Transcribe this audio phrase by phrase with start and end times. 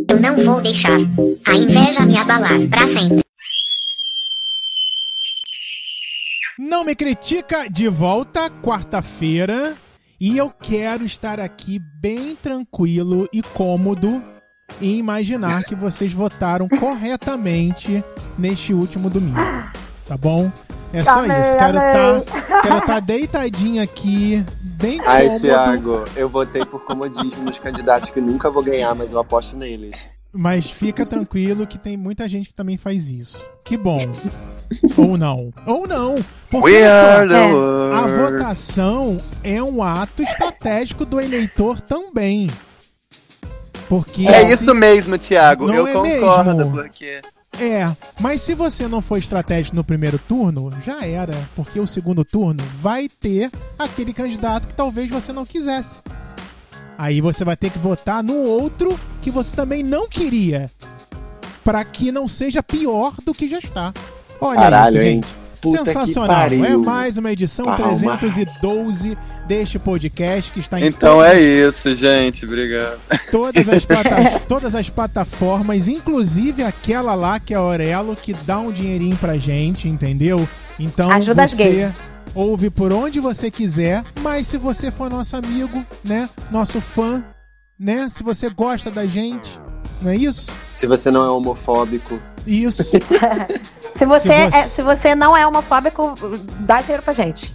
[0.08, 1.00] Eu não vou deixar
[1.48, 3.24] a inveja me abalar pra sempre.
[6.74, 9.76] Não me critica de volta quarta-feira
[10.20, 14.24] e eu quero estar aqui bem tranquilo e cômodo
[14.82, 18.04] e imaginar que vocês votaram corretamente
[18.40, 19.38] neste último domingo.
[20.08, 20.52] Tá bom?
[20.92, 21.58] É só Amei, isso.
[21.58, 25.42] Quero estar quero tá deitadinho aqui, bem Ai, cômodo.
[25.42, 30.04] Thiago, eu votei por comodismo nos candidatos que nunca vou ganhar, mas eu aposto neles.
[30.34, 33.46] Mas fica tranquilo que tem muita gente que também faz isso.
[33.64, 34.00] Que bom.
[34.98, 35.54] Ou não.
[35.66, 36.16] Ou não.
[36.50, 37.36] Porque We are the
[37.94, 42.50] a votação é um ato estratégico do eleitor também.
[43.88, 45.68] Porque É isso mesmo, Thiago.
[45.68, 46.72] Não eu é concordo, mesmo?
[46.72, 47.22] porque.
[47.60, 52.26] É, mas se você não for estratégico no primeiro turno, já era, porque o segundo
[52.26, 56.02] turno vai ter aquele candidato que talvez você não quisesse.
[56.98, 60.70] Aí você vai ter que votar no outro que você também não queria,
[61.64, 63.94] Pra que não seja pior do que já está.
[64.44, 65.14] Olha Caralho, isso, hein?
[65.16, 65.44] gente.
[65.62, 66.36] Puta que Sensacional.
[66.36, 66.66] pariu.
[66.66, 68.02] É mais uma edição Palmas.
[68.20, 72.44] 312 deste podcast que está em Então todas é isso, gente.
[72.46, 73.00] Obrigado.
[73.32, 78.60] todas as, plata- todas as plataformas, inclusive aquela lá que é a Aurelo, que dá
[78.60, 80.46] um dinheirinho pra gente, entendeu?
[80.78, 81.94] Então Ajuda você gays.
[82.36, 86.30] ouve por onde você quiser, mas se você for nosso amigo, né?
[86.52, 87.24] Nosso fã,
[87.80, 88.10] né?
[88.10, 89.58] Se você gosta da gente,
[90.02, 90.52] não é isso?
[90.76, 92.84] Se você não é homofóbico, Isso.
[93.96, 96.14] Se você, Se você- É, se você não é homofóbico,
[96.62, 97.54] dá dinheiro pra gente.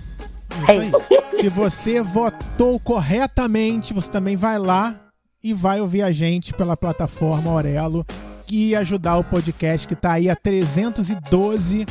[0.67, 1.06] É Isso.
[1.31, 4.94] Se você votou corretamente, você também vai lá
[5.43, 8.04] e vai ouvir a gente pela plataforma Aurelo
[8.50, 11.87] e ajudar o podcast que tá aí a 312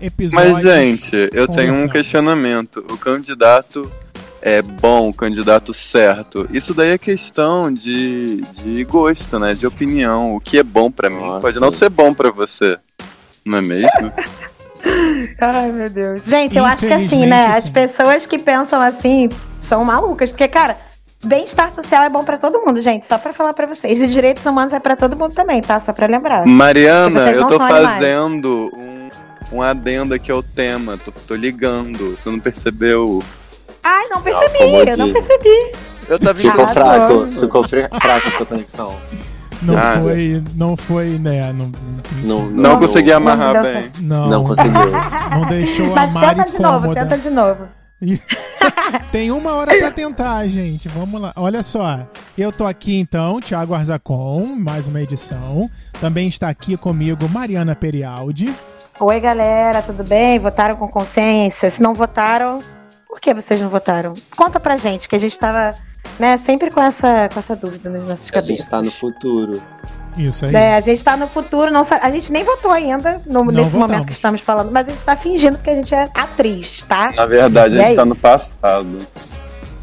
[0.00, 0.52] episódios.
[0.52, 2.84] Mas, gente, eu tenho um questionamento.
[2.90, 3.90] O candidato
[4.42, 6.46] é bom, o candidato certo.
[6.50, 9.54] Isso daí é questão de, de gosto, né?
[9.54, 10.34] De opinião.
[10.34, 11.40] O que é bom pra mim Nossa.
[11.40, 12.78] pode não ser bom pra você.
[13.44, 14.12] Não é mesmo?
[15.40, 16.24] Ai, meu Deus.
[16.24, 17.46] Gente, eu acho que assim, né?
[17.48, 17.72] As sim.
[17.72, 19.28] pessoas que pensam assim
[19.60, 20.30] são malucas.
[20.30, 20.76] Porque, cara,
[21.24, 23.06] bem-estar social é bom pra todo mundo, gente.
[23.06, 24.00] Só pra falar pra vocês.
[24.00, 25.80] E direitos humanos é pra todo mundo também, tá?
[25.80, 26.46] Só pra lembrar.
[26.46, 29.10] Mariana, eu tô fazendo um,
[29.58, 30.96] um adendo aqui ao tema.
[30.96, 32.12] Tô, tô ligando.
[32.16, 33.22] Você não percebeu?
[33.82, 34.58] Ai, não Não, percebi.
[34.58, 35.72] como eu não percebi.
[36.08, 38.96] Eu tava Ficou Ah, fraco, ficou fri- fraca a sua conexão.
[39.62, 40.00] Não Ah.
[40.00, 41.52] foi, não foi, né?
[41.52, 41.70] Não,
[42.22, 43.90] Não, Não consegui não amarrar deu bem.
[44.00, 44.72] não, Não não, conseguiu.
[45.48, 47.00] deixou a Mas Mari tenta de novo, cômoda.
[47.06, 47.68] tenta de novo.
[49.12, 50.88] Tem uma hora pra tentar, gente.
[50.88, 51.32] Vamos lá.
[51.36, 52.00] Olha só.
[52.36, 55.68] Eu tô aqui então, Thiago Arzacon, mais uma edição.
[56.00, 58.52] Também está aqui comigo Mariana Perialdi.
[58.98, 60.38] Oi, galera, tudo bem?
[60.38, 61.70] Votaram com consciência?
[61.70, 62.60] Se não votaram,
[63.06, 64.14] por que vocês não votaram?
[64.36, 65.74] Conta pra gente, que a gente tava,
[66.18, 68.56] né, sempre com essa, com essa dúvida nas nossas A cabeças.
[68.58, 69.60] gente tá no futuro.
[70.16, 70.54] Isso aí.
[70.54, 73.72] É, a gente tá no futuro, não a gente nem votou ainda no- nesse votamos.
[73.74, 77.12] momento que estamos falando, mas a gente tá fingindo que a gente é atriz, tá?
[77.14, 77.96] Na verdade, E a gente aí?
[77.96, 78.98] tá no passado.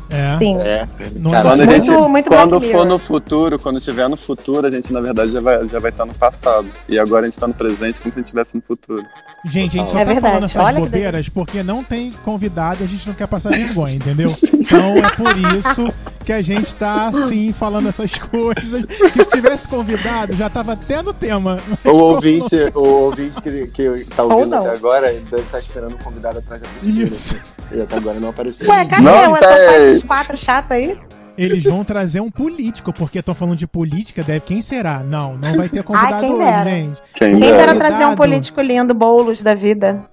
[0.09, 0.37] É.
[0.37, 0.57] Sim.
[0.61, 0.87] É.
[1.15, 4.71] Não Cara, Quando, Muito- gente, muito quando for no futuro, quando tiver no futuro, a
[4.71, 6.67] gente na verdade já vai, já vai estar no passado.
[6.87, 9.03] E agora a gente tá no presente como se a gente estivesse no futuro.
[9.45, 10.27] Gente, a gente só É tá verdade.
[10.33, 13.95] falando essas Olha bobeiras porque não tem convidado e a gente não quer passar vergonha,
[13.95, 14.33] entendeu?
[14.53, 15.87] Então é por isso
[16.25, 18.85] que a gente tá assim falando essas coisas.
[18.85, 21.57] Que se tivesse convidado, já tava até no tema.
[21.85, 24.59] O ouvinte, o ouvinte que, que tá Ou ouvindo não.
[24.59, 27.03] até agora, ele deve estar esperando o convidado atrás da cortina.
[27.09, 27.35] Isso.
[27.71, 28.69] E até agora não apareceu.
[28.69, 29.01] Ué, cadê?
[29.03, 29.41] Não tem.
[29.41, 30.97] sai esses quatro chatos aí.
[31.37, 34.39] Eles vão trazer um político, porque estão falando de política, deve.
[34.39, 34.99] Quem será?
[34.99, 37.01] Não, não vai ter convidado quem hoje, gente.
[37.13, 37.75] Quem Quem dera.
[37.75, 40.03] trazer um político lindo, bolos da vida.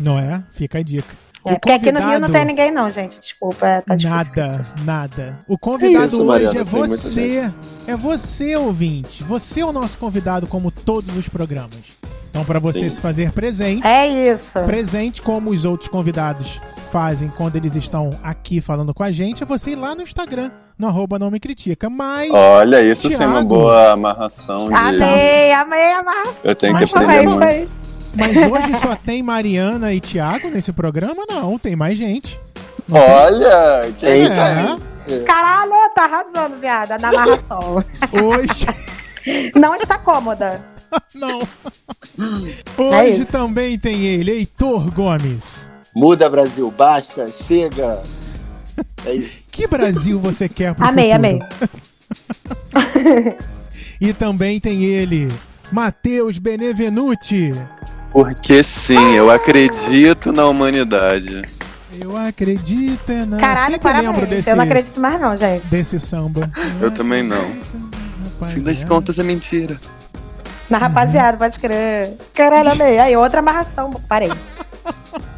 [0.00, 0.42] Não é?
[0.50, 1.14] Fica a dica.
[1.44, 3.20] O É, porque aqui no Rio não tem ninguém, não, gente.
[3.20, 4.18] Desculpa, é, tá difícil.
[4.18, 5.38] Nada, nada.
[5.46, 7.52] O convidado isso, hoje Mariana, é você.
[7.86, 9.22] É você, ouvinte.
[9.24, 11.98] Você é o nosso convidado, como todos os programas.
[12.34, 12.88] Então, para você Sim.
[12.88, 14.58] se fazer presente, É isso.
[14.66, 16.60] presente como os outros convidados
[16.90, 20.50] fazem quando eles estão aqui falando com a gente, é você ir lá no Instagram,
[20.76, 21.88] no arroba não me critica.
[21.88, 23.48] Mas Olha, isso é uma Thiago.
[23.48, 24.74] boa amarração de.
[24.74, 26.24] Amei, amei, amar.
[26.42, 27.38] Eu tenho Mas que aprender muito.
[27.40, 27.68] foi.
[28.16, 31.22] Mas hoje só tem Mariana e Thiago nesse programa?
[31.28, 32.36] Não, tem mais gente.
[32.88, 33.10] Não tem?
[33.12, 37.84] Olha, quem É, Caralho, tá arrasando, viada, na narração.
[38.12, 38.66] hoje.
[39.54, 40.73] Não está cômoda.
[41.14, 41.40] Não.
[42.78, 43.32] É Hoje isso.
[43.32, 45.68] também tem ele, Heitor Gomes.
[45.94, 48.02] Muda, Brasil, basta, chega.
[49.04, 49.44] É isso.
[49.50, 51.26] Que Brasil você quer pro Amei, futuro?
[51.26, 51.40] amei.
[54.00, 55.28] E também tem ele,
[55.72, 57.52] Matheus Benevenuti.
[58.12, 61.42] Porque sim, eu acredito na humanidade.
[61.98, 63.36] Eu acredito é na...
[63.38, 64.28] Caralho, lembro parabéns.
[64.28, 65.66] desse, Eu não acredito mais não, gente.
[65.66, 66.50] desse samba.
[66.80, 67.56] Eu também não.
[68.24, 68.86] Rapaz, fim das é.
[68.86, 69.78] contas é mentira.
[70.68, 72.16] Na rapaziada, pode crer.
[72.32, 72.98] Caralho, amei.
[72.98, 73.90] Aí, outra amarração.
[74.08, 74.30] Parei.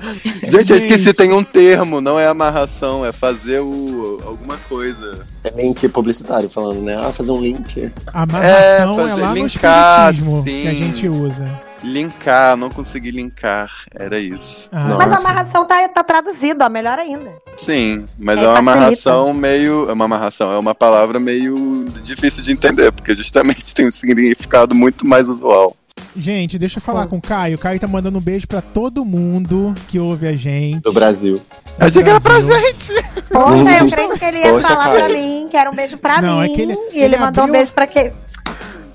[0.44, 5.26] Gente, eu esqueci, tem um termo, não é amarração, é fazer o alguma coisa.
[5.44, 6.96] É link publicitário falando, né?
[6.98, 7.90] Ah, fazer um link.
[8.12, 10.62] Amarração É, é, fazer- lá no linkar, espiritismo sim.
[10.62, 11.60] que a gente usa.
[11.82, 14.68] Linkar, não consegui linkar, era isso.
[14.72, 14.96] Ah.
[14.98, 16.68] Mas a amarração tá, tá traduzido, ó.
[16.68, 17.30] Melhor ainda.
[17.56, 18.58] Sim, mas É, é uma facilita.
[18.72, 19.88] amarração meio.
[19.88, 24.74] É uma amarração, é uma palavra meio difícil de entender, porque justamente tem um significado
[24.74, 25.76] muito mais usual.
[26.16, 27.56] Gente, deixa eu falar com o Caio.
[27.56, 30.80] O Caio tá mandando um beijo pra todo mundo que ouve a gente.
[30.82, 31.34] Do Brasil.
[31.34, 32.92] do Achei que era pra gente!
[33.30, 34.98] Poxa, eu creio que ele ia Poxa, falar cara.
[35.04, 36.50] pra mim, que era um beijo pra Não, mim.
[36.50, 38.12] é que ele- e ele, ele mandou abriu um beijo pra quem?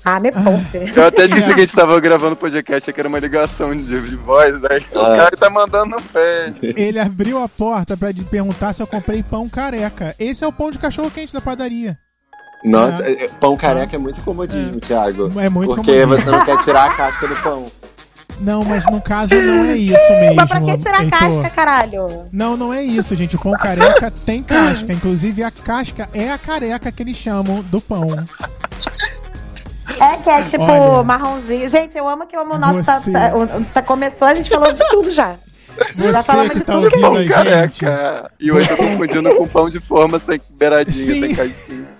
[0.04, 0.92] Ah, me poupe.
[0.94, 3.84] Eu até esqueci que a gente tava gravando o podcast, que era uma ligação de,
[3.86, 5.16] de voz, aí o Ah.
[5.16, 6.74] cara tá mandando beijo.
[6.78, 10.14] Ele abriu a porta pra de- perguntar se eu comprei pão careca.
[10.18, 11.98] Esse é o pão de cachorro quente da padaria.
[12.64, 15.30] Nossa, é- é- pão careca é muito comodismo, Thiago.
[15.38, 16.16] É muito Porque comodismo.
[16.24, 17.64] você não quer tirar a casca do pão.
[18.40, 20.34] Não, mas no caso não é isso mesmo.
[20.36, 21.18] Mas pra que tirar a Heitor.
[21.20, 22.06] casca, caralho?
[22.32, 23.36] Não, não é isso, gente.
[23.36, 24.92] O pão careca tem casca.
[24.92, 28.08] Inclusive, a casca é a careca que eles chamam do pão.
[30.00, 31.04] É que é tipo Olha.
[31.04, 31.68] marronzinho.
[31.68, 34.72] Gente, eu amo que o nosso tá, Você- tá- o- tá- começou, a gente falou
[34.72, 35.36] de tudo já.
[35.96, 36.84] Já Você falamos que de tá tudo.
[36.86, 37.32] ouvindo Pão a gente.
[37.32, 38.30] careca.
[38.40, 41.20] E hoje eu tô confundindo com pão de forma sem beiradinha, Sim.
[41.20, 41.93] sem casquinha.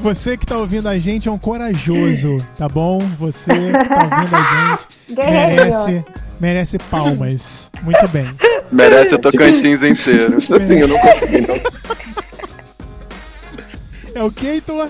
[0.00, 2.98] Você que tá ouvindo a gente é um corajoso, tá bom?
[3.18, 4.86] Você que tá ouvindo a gente
[5.16, 6.04] merece,
[6.40, 7.70] merece palmas.
[7.82, 8.34] Muito bem.
[8.70, 10.36] Merece o Tocantins inteiro.
[10.36, 11.60] Assim, eu não consegui não,
[14.14, 14.88] É o que, Heitor?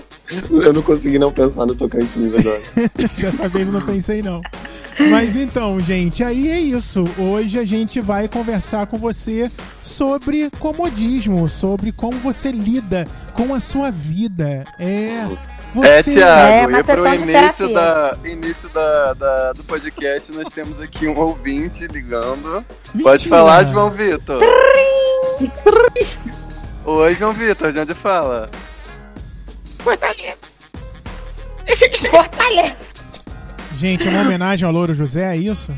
[0.51, 2.61] eu não consegui não pensar no Tocantins agora.
[3.17, 4.41] Dessa vez eu não pensei, não.
[5.09, 7.03] Mas então, gente, aí é isso.
[7.17, 9.51] Hoje a gente vai conversar com você
[9.83, 14.63] sobre comodismo, sobre como você lida com a sua vida.
[14.79, 15.25] É.
[15.73, 15.87] Você...
[15.89, 20.47] É, É Thiago, uma e pro de início, da, início da, da- do podcast, nós
[20.53, 22.63] temos aqui um ouvinte ligando.
[22.93, 23.03] Mentira.
[23.03, 24.39] Pode falar, João Vitor.
[26.85, 28.49] Oi, João Vitor, de onde fala?
[32.09, 32.75] Fortaleza.
[33.75, 35.71] Gente, é uma homenagem ao Louro José, é isso?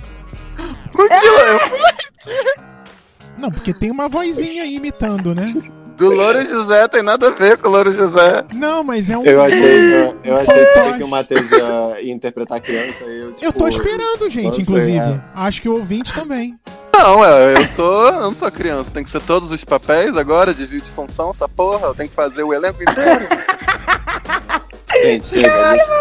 [3.38, 5.54] Não, porque tem uma vozinha aí imitando, né?
[5.98, 8.46] Do Louro José tem nada a ver com o Louro José.
[8.54, 9.26] Não, mas é um.
[9.26, 13.34] Eu achei, eu, eu achei que, que o Matheus ia, interpretar a criança e eu,
[13.34, 14.98] tipo, Eu tô esperando, gente, sei, inclusive.
[14.98, 15.22] é.
[15.34, 16.58] Acho que o ouvinte também.
[16.94, 18.06] Não, eu, eu sou.
[18.10, 18.92] Eu não sou criança.
[18.92, 21.88] Tem que ser todos os papéis agora, desvio de função, essa porra.
[21.88, 23.28] Eu tenho que fazer o elenco inteiro.
[25.12, 25.70] Gente, chega.
[25.70, 25.92] A gente,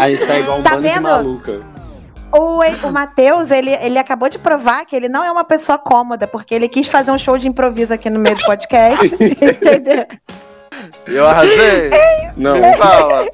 [0.00, 1.02] a gente tá igual um Tá bando de vendo?
[1.02, 1.60] maluca.
[2.30, 6.26] O, o Matheus, ele, ele acabou de provar que ele não é uma pessoa cômoda,
[6.26, 9.06] porque ele quis fazer um show de improviso aqui no meio do podcast.
[9.22, 10.06] entendeu?
[11.06, 11.90] Eu arrasei.
[12.36, 13.26] Não, Fala.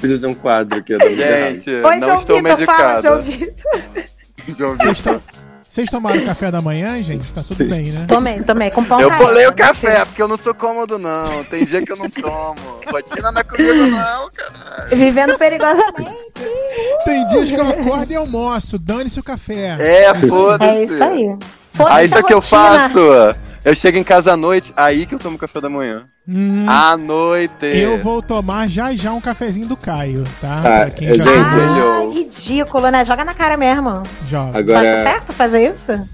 [0.00, 0.96] precisa ser um quadro aqui.
[1.14, 3.22] Gente, Oi, não João estou Vitor, fala, João medicada.
[3.22, 4.04] Vitor.
[4.56, 5.20] João Vitor.
[5.74, 7.32] Vocês tomaram café da manhã, gente?
[7.32, 7.68] Tá tudo Sim.
[7.68, 8.06] bem, né?
[8.06, 11.42] Tomei, tomei, com pão Eu bolei o café, porque eu não sou cômodo, não.
[11.50, 12.54] Tem dia que eu não tomo.
[12.88, 14.88] Rotina não é comigo, não, cara.
[14.92, 16.14] Vivendo perigosamente.
[17.04, 18.78] Tem dias que eu acordo e almoço.
[18.78, 19.76] Dane-se o café.
[19.80, 20.70] É, foda-se.
[20.70, 21.36] É isso aí.
[21.72, 22.98] Foda-se Aí isso é que eu faço.
[23.64, 26.04] Eu chego em casa à noite, aí que eu tomo café da manhã.
[26.28, 27.66] Hum, À noite.
[27.66, 30.56] eu vou tomar já já um cafezinho do Caio, tá?
[30.58, 33.04] Ah, pra quem já gente, Ah, ridículo, né?
[33.04, 34.02] Joga na cara mesmo.
[34.28, 34.58] joga.
[34.58, 36.08] Agora, Acha certo fazer isso?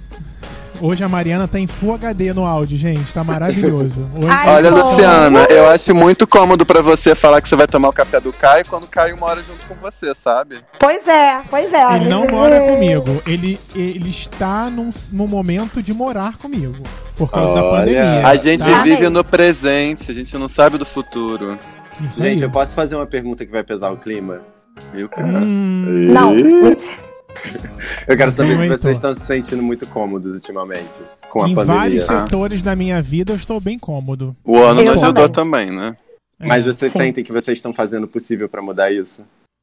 [0.81, 3.13] Hoje a Mariana tá em Full HD no áudio, gente.
[3.13, 4.09] Tá maravilhoso.
[4.27, 4.77] Ai, Olha, pô.
[4.77, 8.33] Luciana, eu acho muito cômodo pra você falar que você vai tomar o café do
[8.33, 10.63] Caio quando o Caio mora junto com você, sabe?
[10.79, 11.97] Pois é, pois é.
[11.97, 13.23] Ele não mora comigo.
[13.27, 16.83] Ele, ele está num, num momento de morar comigo.
[17.15, 17.81] Por causa da Olha.
[17.81, 18.27] pandemia.
[18.27, 18.83] A gente tá?
[18.83, 21.59] vive no presente, a gente não sabe do futuro.
[22.01, 22.31] Isso aí.
[22.31, 24.41] gente, eu posso fazer uma pergunta que vai pesar o clima?
[24.95, 25.41] Viu, cara?
[25.41, 26.35] Hum, Não.
[28.07, 31.55] Eu quero saber Não, se vocês estão se sentindo muito cômodos ultimamente com a em
[31.55, 31.81] pandemia.
[31.81, 32.25] vários Ah.
[32.25, 34.37] setores da minha vida eu estou bem cômodo.
[34.45, 35.97] O ano não ajudou também, né?
[36.39, 36.99] É, Mas vocês Sim.
[36.99, 39.23] sentem que vocês estão fazendo o possível pra mudar isso?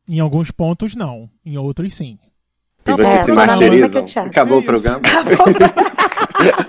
[0.10, 2.18] Em alguns pontos não, em outros sim.
[2.86, 4.06] E Acabou vocês É, se martirizam?
[4.26, 5.02] Acabou É o programa?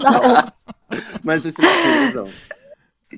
[0.00, 0.52] Não.
[1.22, 2.26] Mas vocês se martirizam.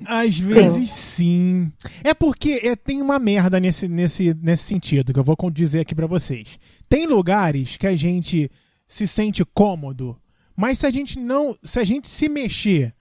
[0.05, 1.71] Às vezes sim.
[2.03, 5.93] É porque é, tem uma merda nesse, nesse, nesse sentido que eu vou dizer aqui
[5.93, 6.57] pra vocês.
[6.87, 8.49] Tem lugares que a gente
[8.87, 10.17] se sente cômodo,
[10.55, 12.93] mas se a gente não, se a gente se mexer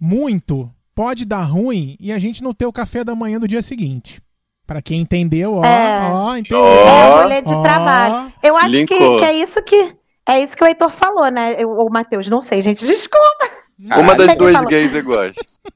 [0.00, 3.62] muito, pode dar ruim e a gente não ter o café da manhã do dia
[3.62, 4.20] seguinte.
[4.66, 6.10] Pra quem entendeu, ó, É.
[6.10, 6.64] ó, entendeu?
[6.66, 7.62] É, rolê de Ó.
[7.62, 8.32] trabalho.
[8.42, 8.94] Eu acho que, que
[9.24, 9.94] é isso que.
[10.26, 11.54] É isso que o Heitor falou, né?
[11.62, 12.80] Eu, o Matheus, não sei, gente.
[12.86, 13.50] Desculpa.
[13.78, 15.34] Uma das duas gays iguais.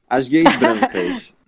[0.09, 1.33] As gays brancas.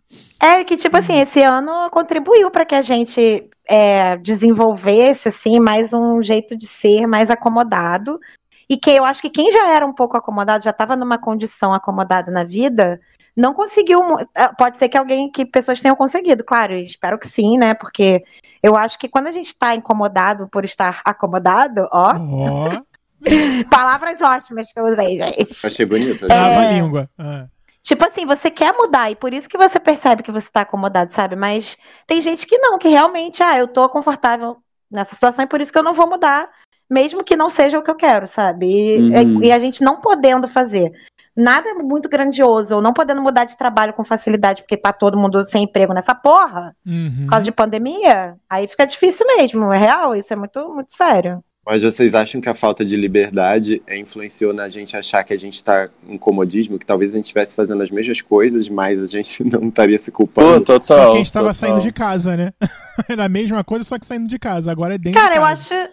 [0.43, 5.93] É que, tipo assim, esse ano contribuiu para que a gente é, desenvolvesse, assim, mais
[5.93, 8.19] um jeito de ser mais acomodado.
[8.67, 11.75] E que eu acho que quem já era um pouco acomodado, já estava numa condição
[11.75, 12.99] acomodada na vida,
[13.37, 14.01] não conseguiu.
[14.35, 17.75] ah, Pode ser que alguém, que pessoas tenham conseguido, claro, eu espero que sim, né?
[17.75, 18.25] Porque
[18.63, 22.83] eu acho que quando a gente está incomodado por estar acomodado, ó, Ó,
[23.71, 25.67] palavras ótimas que eu usei, gente.
[25.67, 26.27] Achei bonito.
[26.27, 27.09] trava a língua.
[27.19, 27.47] Ah.
[27.83, 31.13] Tipo assim, você quer mudar e por isso que você percebe que você tá acomodado,
[31.15, 31.35] sabe?
[31.35, 34.59] Mas tem gente que não, que realmente, ah, eu tô confortável
[34.91, 36.49] nessa situação e por isso que eu não vou mudar,
[36.91, 38.67] mesmo que não seja o que eu quero, sabe?
[38.67, 39.43] E, Uhum.
[39.43, 40.93] e a gente não podendo fazer
[41.35, 45.43] nada muito grandioso, ou não podendo mudar de trabalho com facilidade, porque tá todo mundo
[45.47, 47.21] sem emprego nessa porra, Uhum.
[47.23, 51.43] por causa de pandemia, aí fica difícil mesmo, é real, isso é muito, muito sério.
[51.65, 55.39] Mas vocês acham que a falta de liberdade é, influenciou na gente achar que a
[55.39, 59.07] gente tá em comodismo, que talvez a gente estivesse fazendo as mesmas coisas, mas a
[59.07, 60.63] gente não estaria se Pô, culpando?
[60.65, 60.83] total.
[60.83, 61.55] Só que a gente tava total.
[61.55, 62.53] saindo de casa, né?
[63.09, 64.71] Era a mesma coisa, só que saindo de casa.
[64.73, 65.75] Agora é dentro Cara, de eu casa.
[65.75, 65.91] acho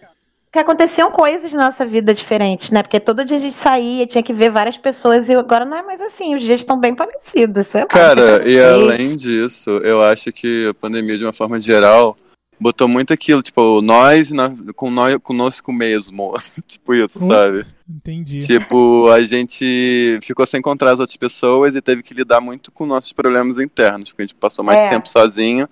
[0.50, 2.82] que aconteciam coisas na nossa vida diferentes, né?
[2.82, 5.82] Porque todo dia a gente saía, tinha que ver várias pessoas e agora não é
[5.82, 6.34] mais assim.
[6.34, 7.86] Os dias estão bem parecidos, sei lá.
[7.88, 12.16] Cara, e além disso, eu acho que a pandemia, de uma forma geral,
[12.60, 16.34] botou muito aquilo, tipo, nós na, com nós conosco mesmo.
[16.66, 17.28] tipo isso, Hum.
[17.28, 17.66] sabe?
[17.88, 18.38] Entendi.
[18.46, 22.84] Tipo, a gente ficou sem encontrar as outras pessoas e teve que lidar muito com
[22.86, 24.90] nossos problemas internos, porque a gente passou mais É.
[24.90, 25.68] tempo sozinho,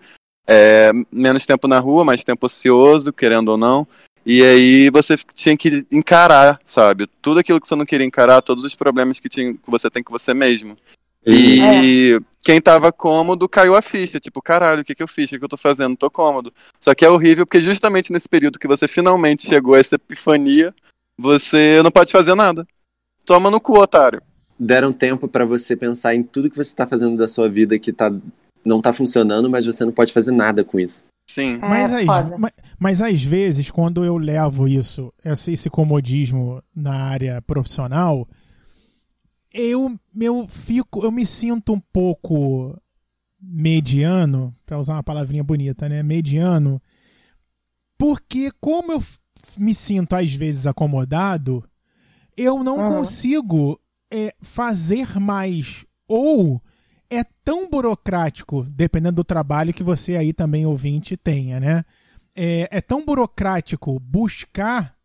[0.47, 3.87] é, menos tempo na rua, mais tempo ocioso, querendo ou não.
[4.25, 7.09] E aí você tinha que encarar, sabe?
[7.23, 10.03] Tudo aquilo que você não queria encarar, todos os problemas que, tinha, que você tem
[10.03, 10.77] com você mesmo.
[11.27, 15.27] E quem tava cômodo caiu a ficha, tipo, caralho, o que, que eu fiz?
[15.27, 15.97] O que, que eu tô fazendo?
[15.97, 16.53] Tô cômodo.
[16.81, 20.73] Só que é horrível porque justamente nesse período que você finalmente chegou a essa epifania,
[21.19, 22.65] você não pode fazer nada.
[23.27, 24.23] Toma no cu, otário.
[24.59, 27.93] Deram tempo pra você pensar em tudo que você tá fazendo da sua vida que
[27.93, 28.13] tá,
[28.65, 31.05] não tá funcionando, mas você não pode fazer nada com isso.
[31.29, 31.57] Sim.
[31.57, 36.95] É, Mas, às, mas, mas às vezes, quando eu levo isso, esse, esse comodismo na
[36.95, 38.29] área profissional,
[39.57, 42.79] eu, eu fico, eu me sinto um pouco
[43.41, 46.03] mediano, para usar uma palavrinha bonita, né?
[46.03, 46.81] Mediano,
[47.99, 49.03] porque como eu
[49.57, 51.65] me sinto às vezes acomodado,
[52.37, 52.85] eu não Uhum.
[52.85, 53.81] consigo
[54.13, 56.61] é, fazer mais ou
[57.09, 61.85] é tão burocrático, dependendo do trabalho que você aí também, ouvinte, tenha, né?
[62.35, 64.96] É, é tão burocrático buscar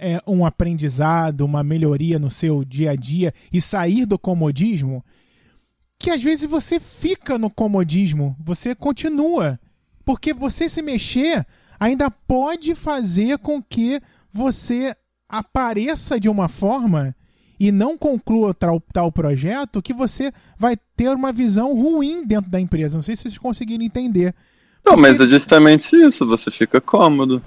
[0.00, 5.04] é, um aprendizado, uma melhoria no seu dia a dia e sair do comodismo,
[5.98, 9.60] que às vezes você fica no comodismo, você continua.
[10.04, 11.46] Porque você se mexer
[11.78, 14.00] ainda pode fazer com que
[14.32, 14.94] você
[15.28, 17.14] apareça de uma forma
[17.58, 22.58] e não conclua tal, tal projeto que você vai ter uma visão ruim dentro da
[22.58, 22.96] empresa.
[22.96, 24.34] Não sei se vocês conseguiram entender.
[24.84, 27.42] Não, mas é justamente isso, você fica cômodo.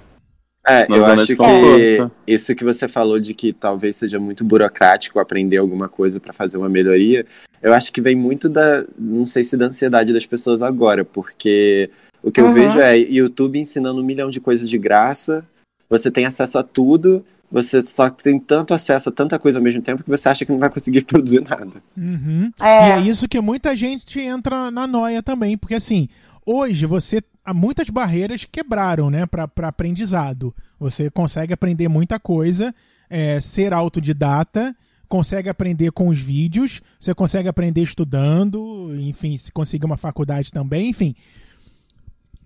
[0.66, 2.12] É, eu acho que conforto.
[2.26, 6.56] isso que você falou de que talvez seja muito burocrático aprender alguma coisa pra fazer
[6.56, 7.26] uma melhoria,
[7.62, 11.90] eu acho que vem muito da, não sei se da ansiedade das pessoas agora, porque
[12.22, 12.52] o que eu Uhum.
[12.54, 15.44] vejo é YouTube ensinando um milhão de coisas de graça,
[15.88, 19.82] você tem acesso a tudo, você só tem tanto acesso a tanta coisa ao mesmo
[19.82, 21.70] tempo que você acha que não vai conseguir produzir nada.
[21.96, 22.50] Uhum.
[22.58, 22.88] É.
[22.88, 26.08] E é isso que muita gente entra na noia também, porque assim,
[26.46, 30.54] hoje você há muitas barreiras quebraram, né, para aprendizado.
[30.78, 32.74] Você consegue aprender muita coisa,
[33.08, 34.74] é, ser autodidata,
[35.08, 40.88] consegue aprender com os vídeos, você consegue aprender estudando, enfim, se conseguir uma faculdade também,
[40.88, 41.14] enfim.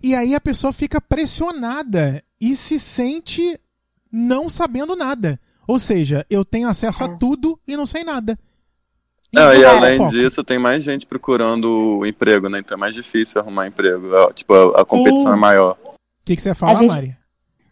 [0.03, 3.59] E aí a pessoa fica pressionada e se sente
[4.11, 5.41] não sabendo nada.
[5.67, 8.39] Ou seja, eu tenho acesso a tudo e não sei nada.
[9.33, 10.11] Não, e é além foco?
[10.11, 12.61] disso, tem mais gente procurando emprego, né?
[12.61, 14.11] Então é mais difícil arrumar emprego.
[14.13, 15.37] Ó, Tipo, a, a competição Sim.
[15.37, 15.77] é maior.
[15.85, 15.95] O
[16.25, 17.19] que, que você fala, gente- Mari?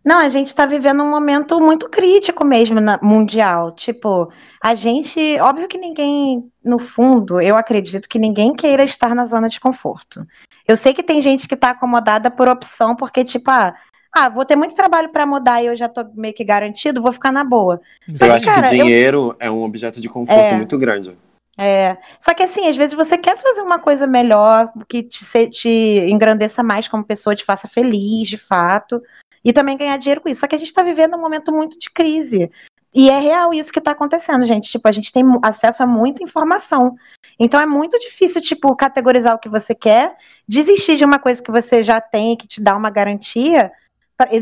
[0.05, 3.73] Não, a gente tá vivendo um momento muito crítico mesmo na, mundial.
[3.73, 4.31] Tipo,
[4.63, 5.19] a gente.
[5.41, 10.25] Óbvio que ninguém, no fundo, eu acredito que ninguém queira estar na zona de conforto.
[10.69, 13.75] Eu sei que tem gente que tá acomodada por opção, porque, tipo, ah,
[14.13, 17.13] ah vou ter muito trabalho pra mudar e eu já tô meio que garantido, vou
[17.13, 17.81] ficar na boa.
[18.07, 20.57] Eu Mas, acho cara, que eu- dinheiro é um objeto de conforto É.
[20.57, 21.17] muito grande.
[21.59, 21.97] É.
[22.21, 25.69] Só que assim, às vezes você quer fazer uma coisa melhor, que te, te
[26.09, 29.03] engrandeça mais como pessoa, te faça feliz, de fato,
[29.45, 30.41] e também ganhar dinheiro com isso.
[30.41, 32.51] Só que a gente está vivendo um momento muito de crise.
[32.95, 34.71] E é real isso que está acontecendo, gente.
[34.71, 36.97] Tipo, a gente tem acesso a muita informação.
[37.39, 40.17] Então é muito difícil, tipo, categorizar o que você quer,
[40.49, 43.71] desistir de uma coisa que você já tem, que te dá uma garantia,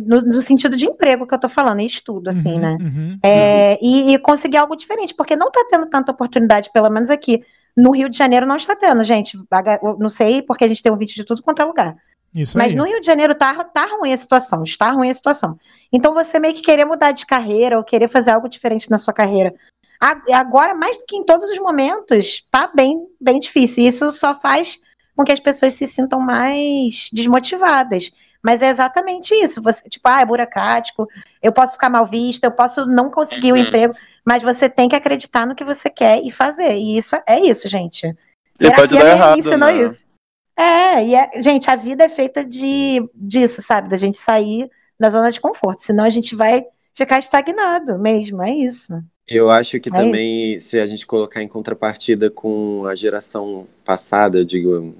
[0.04, 2.78] no, no sentido de emprego que eu tô falando, e estudo, assim, Uhum, né?
[2.80, 3.18] uhum.
[3.22, 7.44] É, e, e conseguir algo diferente, porque não está tendo tanta oportunidade, pelo menos aqui.
[7.76, 9.36] No Rio de Janeiro não está tendo, gente.
[9.98, 11.96] Não sei, porque a gente tem um vídeo de tudo quanto é lugar.
[12.32, 12.76] Isso Mas aí.
[12.76, 15.58] no Rio de Janeiro tá, tá ruim a situação, está ruim a situação.
[15.92, 19.12] Então você meio que querer mudar de carreira ou querer fazer algo diferente na sua
[19.12, 19.54] carreira.
[20.32, 23.84] Agora, mais do que em todos os momentos, tá bem, bem difícil.
[23.84, 24.78] E isso só faz
[25.16, 28.10] com que as pessoas se sintam mais desmotivadas.
[28.44, 29.62] Mas é exatamente isso.
[29.62, 31.08] Você, tipo, ah, é burocrático,
[31.42, 33.62] eu posso ficar mal vista, eu posso não conseguir o Uhum.
[33.62, 36.74] emprego, mas você tem que acreditar no que você quer e fazer.
[36.76, 38.06] E isso é isso, gente.
[38.06, 39.82] E pode Terapia dar errado, ensinou né?
[39.82, 40.04] isso.
[40.56, 43.88] É, e é- gente, a vida é feita de disso, sabe?
[43.88, 44.70] Da gente sair
[45.00, 45.80] da zona de conforto.
[45.80, 48.92] Senão a gente vai ficar estagnado mesmo, é isso.
[49.26, 54.38] Eu acho que É também, se a gente colocar em contrapartida com a geração passada,
[54.38, 54.94] eu digo,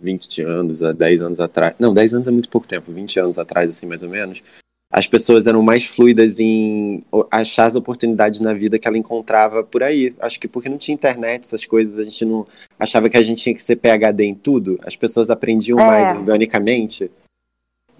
[0.00, 1.74] 20 anos, a 10 anos atrás.
[1.78, 4.42] Não, 10 anos é muito pouco tempo, 20 anos atrás, assim, mais ou menos.
[4.90, 9.82] As pessoas eram mais fluidas em achar as oportunidades na vida que ela encontrava por
[9.82, 10.14] aí.
[10.18, 12.46] Acho que porque não tinha internet, essas coisas, a gente não
[12.78, 14.80] achava que a gente tinha que ser PhD em tudo.
[14.82, 15.84] As pessoas aprendiam É.
[15.84, 17.10] mais organicamente.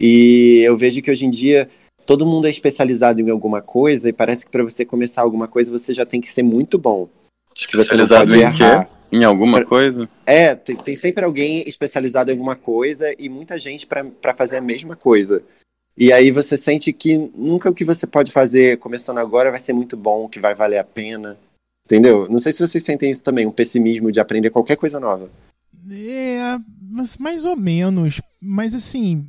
[0.00, 1.69] E eu vejo que hoje em dia
[2.07, 5.71] todo mundo é especializado em alguma coisa e parece que para você começar alguma coisa
[5.71, 7.07] você já tem que ser muito bom.
[7.55, 8.88] Que você não Especializado pode em quê?
[9.11, 10.09] Em alguma coisa?
[10.27, 14.62] É, tem, tem sempre alguém especializado em alguma coisa e muita gente para fazer a
[14.62, 15.43] mesma coisa.
[15.97, 19.73] E aí você sente que nunca o que você pode fazer começando agora vai ser
[19.73, 21.37] muito bom, que vai valer a pena.
[21.87, 22.29] Entendeu?
[22.29, 25.31] Não sei se vocês sentem isso também, um pessimismo de aprender qualquer coisa nova.
[25.91, 26.59] É,
[26.91, 28.21] mas mais ou menos.
[28.41, 29.27] Mas assim,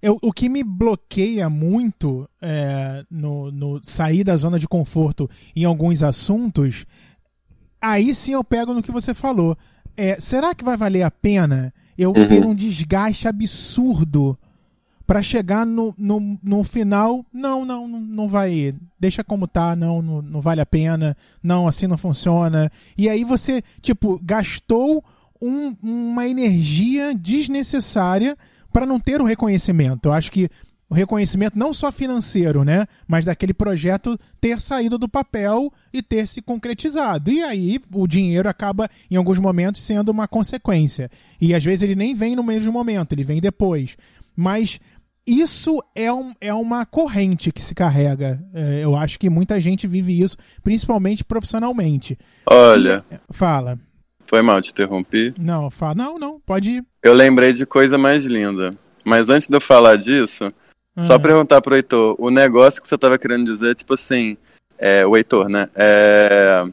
[0.00, 5.64] eu- o que me bloqueia muito é, no, no sair da zona de conforto em
[5.64, 6.86] alguns assuntos,
[7.82, 9.56] aí sim eu pego no que você falou.
[9.96, 12.26] É, será que vai valer a pena eu Uhum.
[12.26, 14.38] ter um desgaste absurdo
[15.06, 17.26] pra chegar no, no, no final?
[17.32, 18.74] Não, não, não, não vai.
[18.98, 21.14] Deixa como tá, não, não, não vale a pena.
[21.42, 22.70] Não, assim não funciona.
[22.96, 25.04] E aí você, tipo, gastou
[25.40, 28.36] um- uma energia desnecessária
[28.72, 30.06] para não ter o reconhecimento.
[30.06, 30.48] Eu acho que
[30.92, 36.28] o reconhecimento não só financeiro, né, mas daquele projeto ter saído do papel e ter
[36.28, 37.30] se concretizado.
[37.30, 41.10] E aí o dinheiro acaba em alguns momentos sendo uma consequência.
[41.40, 43.96] E às vezes ele nem vem no mesmo momento, ele vem depois.
[44.36, 44.78] Mas
[45.26, 48.38] isso é, um, é uma corrente que se carrega.
[48.52, 52.18] É, eu acho que muita gente vive isso, principalmente profissionalmente.
[52.44, 53.78] Olha, Fala.
[54.26, 55.32] foi mal, te interrompi.
[55.38, 55.94] Não, fala.
[55.94, 56.84] Não, não, pode ir.
[57.02, 58.76] Eu lembrei de coisa mais linda.
[59.02, 60.52] Mas antes de eu falar disso,
[60.98, 61.20] só Ah.
[61.20, 64.36] perguntar pro Heitor, o negócio que você tava querendo dizer, tipo assim,
[64.78, 65.68] é, o Heitor, né?
[65.74, 66.64] É,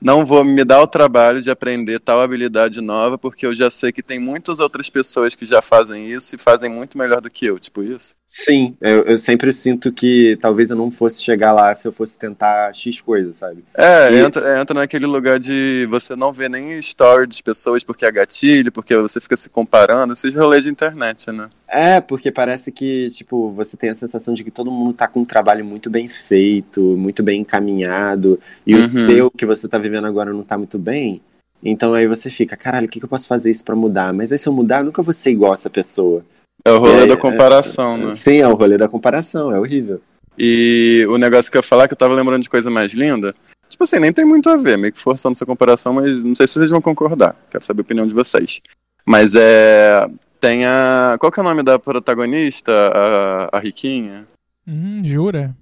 [0.00, 3.92] não vou me dar o trabalho de aprender tal habilidade nova, porque eu já sei
[3.92, 7.46] que tem muitas outras pessoas que já fazem isso e fazem muito melhor do que
[7.46, 8.14] eu, tipo isso.
[8.26, 12.16] Sim, eu, eu sempre sinto que talvez eu não fosse chegar lá se eu fosse
[12.16, 13.64] tentar X coisa, sabe?
[13.76, 18.04] É, E- entra, entra naquele lugar de você não ver nem story de pessoas porque
[18.06, 21.50] é gatilho, porque você fica se comparando, esses rolês de internet, né?
[21.66, 25.20] É, porque parece que, tipo, você tem a sensação de que todo mundo tá com
[25.20, 28.80] um trabalho muito bem feito, muito bem encaminhado, e Uhum.
[28.80, 31.20] o seu que você tá vivendo agora não tá muito bem.
[31.62, 34.12] Então aí você fica, caralho, o que, que eu posso fazer isso pra mudar?
[34.12, 36.24] Mas aí se eu mudar, eu nunca vou ser igual essa pessoa.
[36.64, 38.10] É o rolê É, da é, comparação, né?
[38.12, 40.00] Sim, é o rolê da comparação, é horrível.
[40.38, 43.34] E o negócio que eu ia falar, que eu tava lembrando de coisa mais linda,
[43.68, 46.46] tipo assim, nem tem muito a ver, meio que forçando essa comparação, mas não sei
[46.46, 47.36] se vocês vão concordar.
[47.50, 48.60] Quero saber a opinião de vocês.
[49.04, 50.06] Mas é.
[50.40, 51.16] Tem a.
[51.20, 52.72] Qual que é o nome da protagonista?
[52.72, 54.26] A, a Riquinha?
[54.66, 55.54] Hum, jura?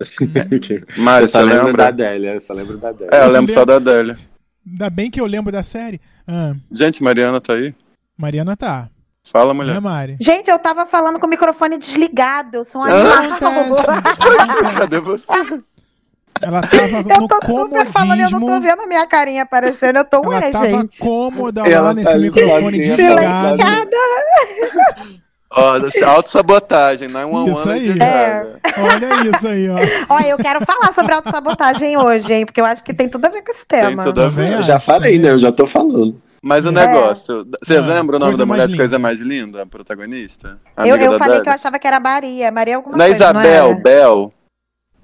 [0.98, 1.88] Mário, você lembro da lembra?
[1.88, 3.10] Adélia, eu só lembro da Adélia.
[3.12, 4.18] É, eu lembro só da Adélia.
[4.66, 6.00] Ainda bem que eu lembro da série.
[6.26, 7.74] Ah, Gente, Mariana tá aí?
[8.16, 8.88] Mariana tá.
[9.22, 9.80] Fala, Né, mulher.
[9.80, 10.16] Mari?
[10.20, 13.78] Gente, eu tava falando com o microfone desligado, eu sou um Ah, animal.
[13.78, 14.76] Acontece.
[14.78, 15.32] Cadê você?
[16.42, 17.46] Ela tava Eu no tô super
[17.92, 18.60] falando eu não tô comodismo.
[18.60, 20.98] vendo a minha carinha aparecendo, eu tô Ela ué, tava gente.
[20.98, 23.62] cômoda Ela lá nesse tá ali microfone sozinha, desligado.
[23.62, 23.96] Silenciada.
[25.56, 25.78] Ó,
[26.16, 27.92] autossabotagem, não é uma Isso aí.
[27.92, 28.58] de cara.
[28.76, 29.76] Olha isso aí, ó.
[30.14, 32.44] Olha, eu quero falar sobre autossabotagem hoje, hein?
[32.46, 34.02] Porque eu acho que tem tudo a ver com esse Tem tema.
[34.02, 34.52] tudo a ver.
[34.52, 35.30] Eu já falei, né?
[35.30, 36.20] Eu já tô falando.
[36.42, 36.72] Mas o É.
[36.72, 40.58] negócio, você Ah, lembra o nome coisa da mulher de coisa mais linda, a protagonista?
[40.76, 42.50] A Eu, eu falei que eu achava que era Maria.
[42.50, 43.80] Maria é alguma Não é coisa, Isabel, não é?
[43.82, 44.32] Bel.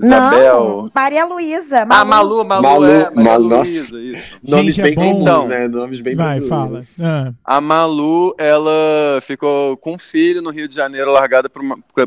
[0.03, 0.83] Isabel.
[0.83, 1.83] Não, Maria Luísa.
[1.89, 4.37] Ah, Malu, Malu, Malu, é, Maria Malu, Luísa, isso.
[4.43, 5.21] Nomes é bem bom.
[5.23, 5.49] Então.
[5.49, 5.69] né?
[5.69, 6.81] Nomes bem Vai, fala.
[7.03, 11.63] Ah, A Malu, ela ficou com um filho no Rio de Janeiro, largada por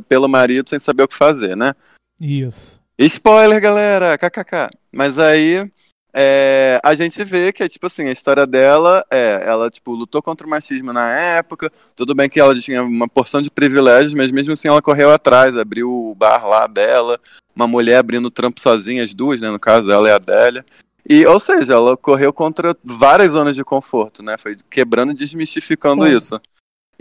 [0.08, 1.74] pelo marido, sem saber o que fazer, né?
[2.20, 2.82] isso.
[2.98, 4.18] Spoiler, galera!
[4.18, 4.70] KKK.
[4.92, 5.70] Mas aí
[6.16, 10.46] é, a gente vê que, tipo assim, a história dela é, ela, tipo, lutou contra
[10.46, 14.54] o machismo na época, tudo bem que ela tinha uma porção de privilégios, mas mesmo
[14.54, 17.20] assim ela correu atrás, abriu o bar lá dela,
[17.56, 20.66] uma mulher abrindo trampo sozinha, as duas, né, no caso, ela e a Adélia.
[21.08, 26.06] E, ou seja, ela correu contra várias zonas de conforto, né, foi quebrando e desmistificando
[26.06, 26.18] Sim.
[26.18, 26.42] isso.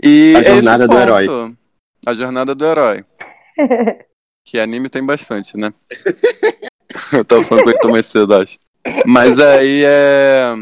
[0.01, 1.55] E A é jornada do herói.
[2.05, 3.05] A jornada do herói.
[4.45, 5.73] Que anime tem bastante, né?
[7.13, 8.59] Eu tava falando com ele mais cedo, acho.
[9.05, 10.53] Mas aí é.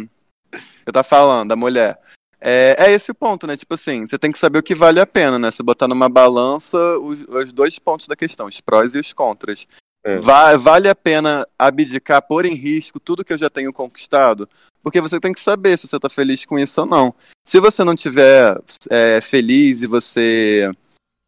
[0.86, 2.00] Eu tava falando, da mulher.
[2.44, 3.56] É, é esse o ponto, né?
[3.56, 5.52] Tipo assim, você tem que saber o que vale a pena, né?
[5.52, 9.68] Se botar numa balança os, os dois pontos da questão, os prós e os contras.
[10.04, 10.18] É.
[10.18, 14.50] Va- vale a pena abdicar, pôr em risco tudo que eu já tenho conquistado?
[14.82, 17.14] Porque você tem que saber se você tá feliz com isso ou não.
[17.46, 20.72] Se você não tiver é, feliz e você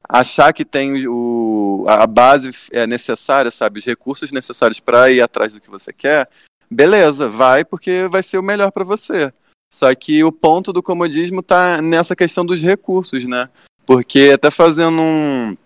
[0.09, 5.53] achar que tem o, a base é necessária, sabe, os recursos necessários para ir atrás
[5.53, 6.27] do que você quer,
[6.69, 9.31] beleza, vai porque vai ser o melhor para você.
[9.73, 13.49] Só que o ponto do comodismo tá nessa questão dos recursos, né?
[13.87, 15.57] Porque até fazendo um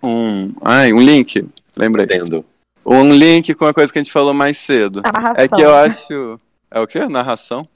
[0.00, 1.44] um, ai, um link,
[1.76, 2.04] lembrei.
[2.04, 2.46] Entendo.
[2.86, 5.02] Um link com a coisa que a gente falou mais cedo.
[5.04, 5.44] Amarração.
[5.44, 7.08] É que eu acho é o quê?
[7.08, 7.68] Narração?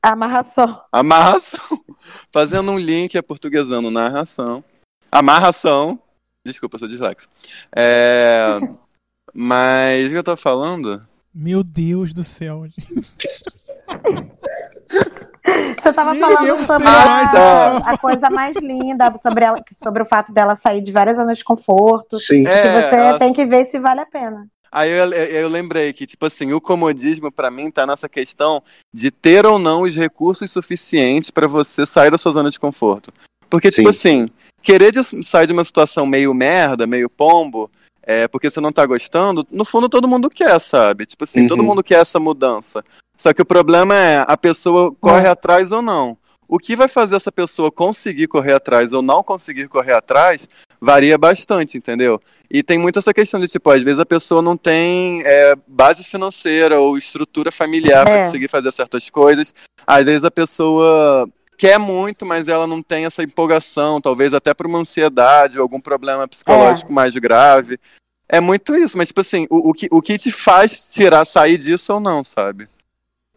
[0.00, 0.80] Amarração.
[0.92, 1.84] Amarração.
[2.30, 4.62] Fazendo um link aportuguesando narração.
[5.10, 6.00] Amarração.
[6.46, 7.28] Desculpa, eu sou dislexo.
[7.74, 8.60] É...
[9.34, 11.04] Mas o que eu tô falando?
[11.34, 12.64] Meu Deus do céu.
[12.68, 13.12] gente.
[15.44, 20.32] Você tava falando sobre mais, a, a coisa mais linda, sobre, ela, sobre o fato
[20.32, 22.18] dela sair de várias zonas de conforto.
[22.20, 22.46] Sim.
[22.46, 24.46] É, que você ela- tem que ver se vale a pena.
[24.70, 28.62] Aí eu, eu- lembrei que, tipo assim, o comodismo pra mim tá nessa questão
[28.94, 33.12] de ter ou não os recursos suficientes pra você sair da sua zona de conforto.
[33.50, 34.22] Porque, tipo Sim.
[34.24, 34.30] assim,
[34.62, 37.70] querer de- sair de uma situação meio merda, meio pombo,
[38.02, 41.04] é, porque você não tá gostando, no fundo todo mundo quer, sabe?
[41.04, 41.48] Tipo assim, Uhum.
[41.48, 42.82] todo mundo quer essa mudança.
[43.22, 46.18] Só que o problema é a pessoa corre atrás ou não.
[46.48, 50.48] O que vai fazer essa pessoa conseguir correr atrás ou não conseguir correr atrás
[50.80, 52.20] varia bastante, entendeu?
[52.50, 56.02] E tem muito essa questão de, tipo, às vezes a pessoa não tem é, base
[56.02, 58.24] financeira ou estrutura familiar para É.
[58.24, 59.54] conseguir fazer certas coisas.
[59.86, 64.66] Às vezes a pessoa quer muito, mas ela não tem essa empolgação, talvez até por
[64.66, 67.78] uma ansiedade ou algum problema psicológico mais grave.
[68.28, 71.56] É muito isso, mas, tipo assim, o, o, que, o que te faz tirar, sair
[71.56, 72.68] disso ou não, sabe?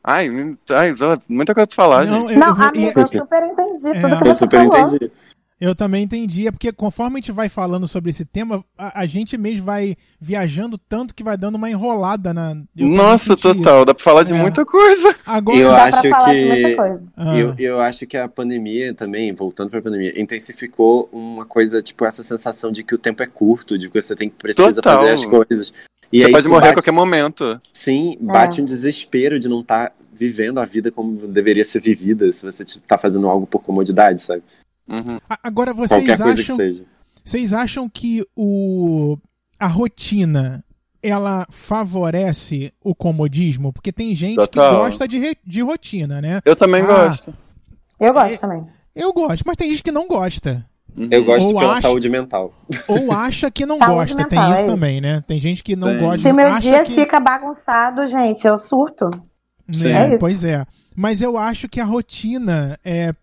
[0.07, 0.27] Ai,
[0.69, 0.93] ai
[1.27, 2.33] muita coisa pra falar, Não, gente.
[2.33, 4.87] Eu- Não, eu vou- amigo, eu super entendi É, tudo que Eu você super falou.
[4.95, 5.11] entendi.
[5.57, 9.05] Eu também entendi, é porque conforme a gente vai falando sobre esse tema, a, a
[9.05, 12.57] gente mesmo vai viajando tanto que vai dando uma enrolada na.
[12.77, 13.85] eu Nossa, total, isso.
[13.85, 14.37] dá pra falar de É.
[14.37, 15.15] muita coisa.
[15.25, 15.57] Agora.
[15.57, 17.07] Eu Dá acho pra falar de que- muita coisa.
[17.15, 22.03] Ah, Eu, eu acho que a pandemia também, voltando pra pandemia, intensificou uma coisa, tipo,
[22.05, 24.99] essa sensação de que o tempo é curto, de que você tem que precisa Total.
[24.99, 25.73] fazer as coisas.
[26.11, 27.61] E Você aí pode morrer a bate- qualquer momento.
[27.73, 28.23] Sim, É.
[28.23, 32.63] bate um desespero de não estar vivendo a vida como deveria ser vivida, se você
[32.87, 34.43] tá fazendo algo por comodidade, sabe?
[34.87, 35.17] Uhum.
[35.29, 36.83] a- Agora vocês Qualquer coisa acham, que seja.
[37.23, 39.17] vocês acham que o
[39.59, 40.63] a rotina
[41.01, 43.73] ela favorece o comodismo?
[43.73, 44.69] Porque tem gente Total.
[44.71, 46.39] que gosta de, re- de rotina, né?
[46.45, 46.85] Eu também Ah.
[47.07, 47.33] gosto.
[47.99, 48.67] Eu gosto É- também.
[48.95, 50.65] Eu gosto, mas tem gente que não gosta.
[50.97, 51.07] Uhum.
[51.11, 52.53] Eu gosto Ou pela acho- saúde mental.
[52.87, 54.15] Ou acha que não Saúde gosta.
[54.27, 55.23] Tem mental, isso é também, né?
[55.27, 55.99] Tem gente que não Tem.
[55.99, 56.21] gosta.
[56.21, 56.95] Se meu acha dia que...
[56.95, 59.09] fica bagunçado, gente, eu surto.
[59.71, 59.87] Sim.
[59.87, 60.65] É, É pois é.
[60.95, 63.13] Mas eu acho que a rotina é,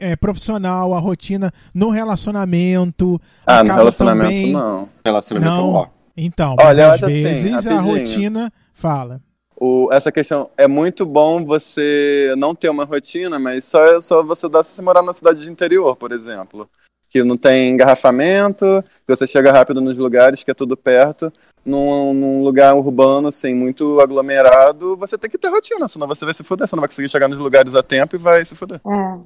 [0.00, 3.20] é profissional, a rotina no relacionamento.
[3.46, 4.88] Ah, no relacionamento também- não.
[5.04, 5.72] Relacionamento Não.
[5.74, 5.86] ó.
[6.16, 7.82] Então, Olha, às assim, vezes a rapidinho.
[8.08, 9.20] rotina fala.
[9.64, 14.48] O, essa questão é muito bom você não ter uma rotina, mas só, só você
[14.48, 16.68] dá se você morar na cidade de interior, por exemplo.
[17.08, 18.64] Que não tem engarrafamento,
[19.06, 21.32] que você chega rápido nos lugares, que é tudo perto.
[21.64, 26.34] Num, num lugar urbano, assim, muito aglomerado, você tem que ter rotina, senão você vai
[26.34, 28.80] se fuder, você não vai conseguir chegar nos lugares a tempo e vai se fuder.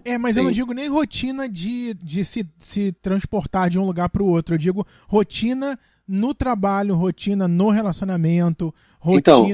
[0.05, 0.12] É.
[0.12, 0.44] É, mas eu Sim.
[0.49, 4.55] não digo nem rotina de, de se, se transportar de um lugar para o outro.
[4.55, 8.72] Eu digo rotina no trabalho, rotina no relacionamento,
[9.05, 9.46] Então-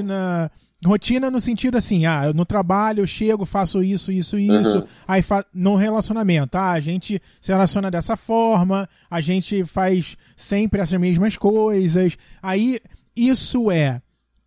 [0.85, 1.29] rotina.
[1.31, 4.87] No sentido assim, ah, no trabalho eu chego, faço isso, isso, isso, Uhum.
[5.07, 10.81] aí fa no relacionamento, ah, a gente se relaciona dessa forma, a gente faz sempre
[10.81, 12.79] as mesmas coisas, aí
[13.15, 14.01] isso é,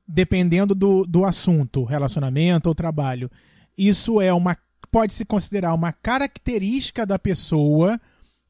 [0.06, 3.30] dependendo do, do assunto, relacionamento ou trabalho,
[3.76, 4.56] isso é uma,
[4.90, 8.00] pode se considerar uma característica da pessoa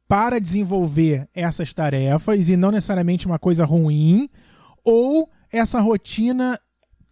[0.09, 4.29] para desenvolver essas tarefas e não necessariamente uma coisa ruim,
[4.85, 6.59] ou essa rotina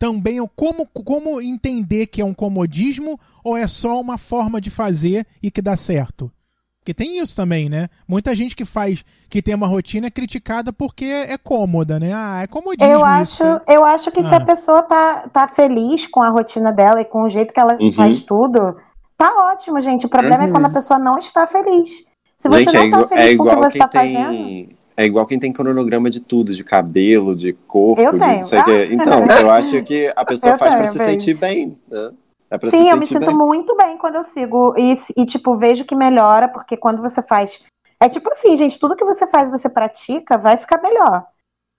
[0.05, 4.69] também é como, como entender que é um comodismo ou é só uma forma de
[4.69, 6.31] fazer e que dá certo?
[6.79, 7.89] Porque tem isso também, né?
[8.07, 12.13] Muita gente que faz, que tem uma rotina é criticada porque é cômoda, né?
[12.15, 12.93] Ah, é comodismo.
[12.93, 13.61] Eu isso, acho, né?
[13.69, 14.37] eu acho que se Ah.
[14.37, 17.79] a pessoa tá, tá feliz com a rotina dela e com o jeito que ela
[17.81, 17.91] Uhum.
[17.95, 18.77] faz tudo,
[19.17, 20.05] tá ótimo, gente.
[20.05, 20.53] O problema é Uhum.
[20.53, 22.05] quando a pessoa não está feliz.
[22.37, 23.89] Se você Gente, não é, tá igual, feliz é com o que igual você tá
[23.91, 24.69] fazendo.
[24.97, 28.43] É igual quem tem cronograma de tudo, de cabelo, de corpo, Eu de tenho.
[28.43, 28.57] quê.
[28.57, 31.77] Ah, Então, eu acho que a pessoa Eu faz pra tenho, se sentir bem.
[31.89, 32.13] Né?
[32.51, 33.35] É pra se Sim, eu me sinto bem.
[33.35, 34.75] muito bem quando eu sigo.
[34.79, 37.61] E, e, tipo, vejo que melhora, porque quando você faz.
[38.01, 41.27] É tipo assim, gente, tudo que você faz, você pratica, vai ficar melhor.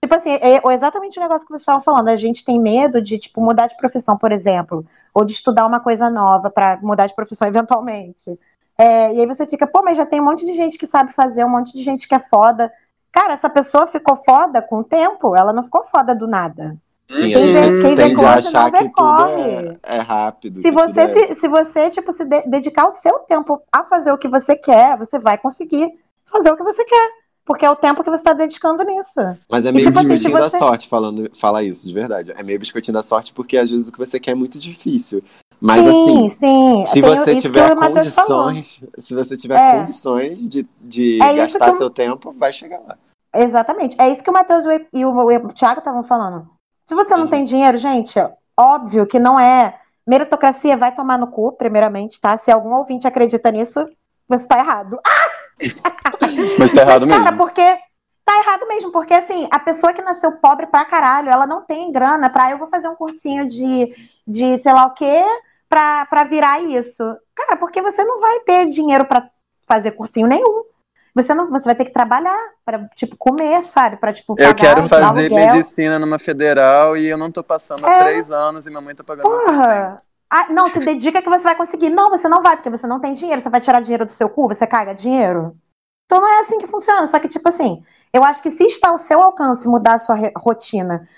[0.04, 2.08] Tipo assim, é é exatamente o negócio que vocês estavam falando.
[2.08, 4.84] A gente tem medo de, tipo, mudar de profissão, por exemplo.
[5.14, 8.38] Ou de estudar uma coisa nova pra mudar de profissão eventualmente.
[8.78, 11.12] É, e aí você fica, pô, mas já tem um monte de gente que sabe
[11.14, 12.70] fazer, um monte de gente que é foda.
[13.16, 16.76] Cara, essa pessoa ficou foda com o tempo, ela não ficou foda do nada.
[17.10, 19.78] Sim, Quem vê- gente quem vê a corre, achar não vê corre.
[19.82, 20.60] é, é rápido.
[20.60, 24.12] Se você, é- se, se você tipo, se de- dedicar o seu tempo a fazer
[24.12, 25.88] o que você quer, você vai conseguir
[26.26, 27.08] fazer o que você quer.
[27.44, 29.20] Porque é o tempo que você está dedicando nisso.
[29.48, 31.94] Mas é E, meio tipo assim, biscoitinho se da você- sorte, falando, fala isso, de
[31.94, 32.34] verdade.
[32.36, 35.22] É meio biscoitinho da sorte porque às vezes o que você quer é muito difícil.
[35.60, 36.82] Mas sim, assim, sim.
[36.86, 39.78] se você tiver condições, se você tiver É.
[39.78, 42.98] condições de, de É gastar seu tempo, vai chegar lá.
[43.34, 43.96] Exatamente.
[44.00, 46.48] É isso que o Matheus e o- e o, Thiago estavam falando.
[46.86, 47.30] Se você não Uhum.
[47.30, 48.14] tem dinheiro, gente,
[48.56, 49.78] óbvio que não é.
[50.06, 52.36] Meritocracia vai tomar no cu, primeiramente, tá?
[52.38, 53.88] Se algum ouvinte acredita nisso,
[54.28, 54.98] você tá errado.
[56.58, 57.36] Mas tá errado Mas, cara, mesmo.
[57.38, 57.78] porque.
[58.24, 61.92] Tá errado mesmo, porque assim, a pessoa que nasceu pobre pra caralho, ela não tem
[61.92, 63.94] grana pra eu vou fazer um cursinho de,
[64.26, 65.24] de sei lá o quê
[65.68, 67.04] pra, pra virar isso.
[67.36, 69.28] Cara, porque você não vai ter dinheiro pra
[69.64, 70.64] fazer cursinho nenhum.
[71.16, 73.96] Você não, você vai ter que trabalhar pra, tipo, comer, sabe?
[73.96, 75.46] Pra, tipo, Eu pagar quero o fazer aluguel.
[75.46, 77.98] medicina numa federal e eu não tô passando há É.
[78.04, 79.22] três anos e minha mãe tá pagando.
[79.26, 80.02] Porra!
[80.28, 81.88] Ah, não, se dedica que você vai conseguir.
[81.88, 83.40] Não, você não vai, porque você não tem dinheiro.
[83.40, 85.56] Você vai tirar dinheiro do seu cu, você caga dinheiro.
[86.04, 87.06] Então não é assim que funciona.
[87.06, 90.16] Só que, tipo assim, eu acho que se está ao seu alcance mudar a sua
[90.36, 91.08] rotina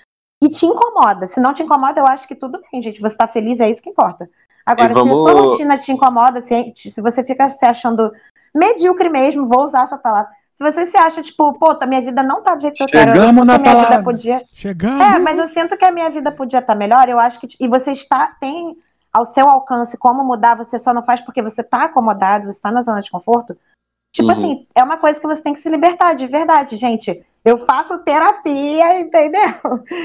[0.41, 3.01] e te incomoda, se não te incomoda, eu acho que tudo bem, gente.
[3.01, 4.29] Você tá feliz, é isso que importa.
[4.69, 8.11] Agora, E se a vamos- sua rotina te incomoda, se, se você fica se achando
[8.53, 10.29] medíocre mesmo, vou usar essa palavra.
[10.53, 12.87] Se você se acha, tipo, pô, tá, minha vida não tá do jeito que eu
[12.87, 14.03] quero, Chegamos na que minha vida palavra.
[14.03, 14.35] podia.
[14.53, 15.01] Chegando.
[15.01, 17.07] É, mas eu sinto que a minha vida podia estar melhor.
[17.07, 17.47] Eu acho que.
[17.59, 18.77] E você está, tem
[19.11, 22.71] ao seu alcance como mudar, você só não faz porque você está acomodado, você está
[22.71, 23.57] na zona de conforto.
[24.13, 24.31] Tipo Uhum.
[24.33, 27.25] assim, é uma coisa que você tem que se libertar, de verdade, gente.
[27.45, 29.53] Eu faço terapia, entendeu?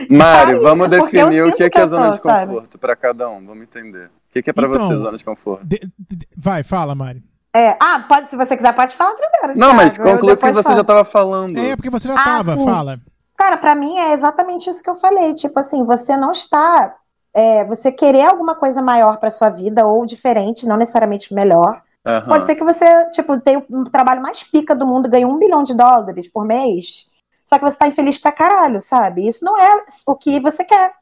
[0.09, 3.45] Mário, vamos definir o que é, que é zona de conforto pra cada um.
[3.45, 4.09] Vamos entender.
[4.35, 5.65] O que, que é pra Então, você zona de conforto?
[5.65, 7.23] De- de- vai, fala, Mari.
[7.55, 9.57] É, ah, pode, se você quiser, pode falar primeiro.
[9.59, 10.85] Não, mas Thiago, eu conclui porque depois você já falo.
[10.85, 11.57] tava falando.
[11.59, 12.65] É, porque você já Ah, tava, sim.
[12.65, 12.99] fala.
[13.37, 15.35] Cara, pra mim é exatamente isso que eu falei.
[15.35, 16.97] Tipo assim, você não está.
[17.33, 21.83] é, você querer alguma coisa maior pra sua vida, ou diferente, não necessariamente melhor.
[22.07, 22.29] Aham.
[22.29, 25.63] Pode ser que você, tipo, tenha o trabalho mais pica do mundo, ganhe um bilhão
[25.65, 27.07] de dólares por mês,
[27.47, 29.27] só que você tá infeliz pra caralho, sabe?
[29.27, 30.93] Isso não é o que você quer.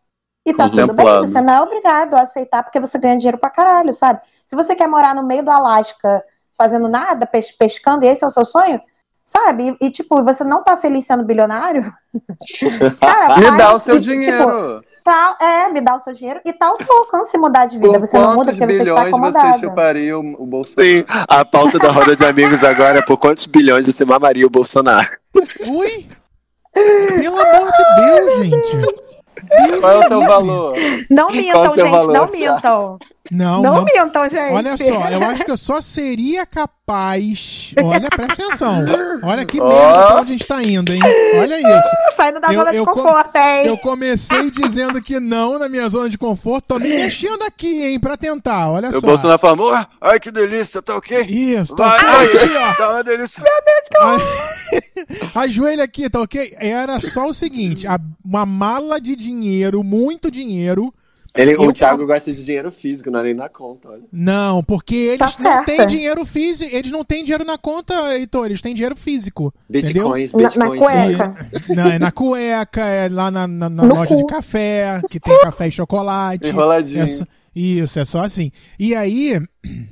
[0.44, 3.48] E tá tudo bem, você não é obrigado a aceitar porque você ganha dinheiro pra
[3.50, 4.20] caralho, sabe?
[4.44, 6.22] Se você quer morar no meio do Alasca
[6.58, 8.80] fazendo nada, pes- pescando, e esse é o seu sonho,
[9.24, 9.76] sabe?
[9.80, 11.92] E, e, tipo, você não tá feliz sendo bilionário,
[13.00, 14.84] cara, Me faz, dá o seu e, Tipo, dinheiro.
[15.04, 17.92] tá, é, me dá o seu dinheiro e tá ao seu alcance mudar de vida.
[17.92, 19.58] Por Você não muda porque você está bilhões você acomodado.
[19.60, 20.92] chuparia o, o Bolsonaro?
[20.92, 24.50] Sim, a pauta da roda de amigos agora é por quantos bilhões você mamaria o
[24.50, 25.08] Bolsonaro?
[25.70, 26.06] Ui!
[26.74, 29.01] Pelo amor de Deus, gente.
[29.42, 30.74] Deus Qual é o seu valor?
[31.10, 32.98] Não Qual é mintam, o seu gente, valor, não mintam.
[33.30, 33.84] Não, Não, não.
[33.84, 34.52] mintam, gente.
[34.52, 37.72] Olha só, eu acho que eu só seria capaz.
[37.82, 38.84] Olha, presta atenção.
[39.22, 41.00] Olha que merda pra onde a gente tá indo, hein?
[41.40, 41.88] Olha isso.
[42.16, 43.66] Saindo da Eu- zona de eu com- conforto, hein?
[43.66, 46.66] Eu comecei dizendo que não na minha zona de conforto.
[46.68, 48.70] Tô me mexendo aqui, hein, pra tentar.
[48.70, 49.00] Olha O só.
[49.00, 51.22] Bolsonaro falou, "Ah, ai que delícia, tá ok?
[51.22, 52.74] Isso, tá Vai, ok aqui, ó.
[52.74, 53.42] tá uma delícia.
[55.34, 56.54] Ajoelha aqui, tá ok?
[56.58, 59.31] Era só o seguinte: a- uma mala de dinheiro,
[59.84, 60.92] muito dinheiro.
[61.34, 64.02] Ele, o Thiago gosta de dinheiro físico, não é nem na conta, olha.
[64.12, 66.70] Não, porque eles Tá não têm dinheiro físico.
[66.76, 68.44] Eles não têm dinheiro na conta, Heitor.
[68.44, 69.52] Eles têm dinheiro físico.
[69.66, 70.78] Bitcoins, Na- na bitcoins.
[70.80, 71.48] cueca.
[71.70, 74.16] E- não, é na cueca, é lá na, na- na loja cu.
[74.18, 76.48] de café, que tem café e chocolate.
[76.48, 77.00] Enroladinho.
[77.02, 77.24] É só-
[77.56, 78.50] isso, é só assim.
[78.78, 79.40] E aí.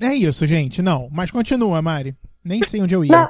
[0.00, 0.80] É isso, gente.
[0.80, 2.14] Não, mas continua, Mari.
[2.44, 3.10] Nem sei onde eu ia.
[3.10, 3.28] Não.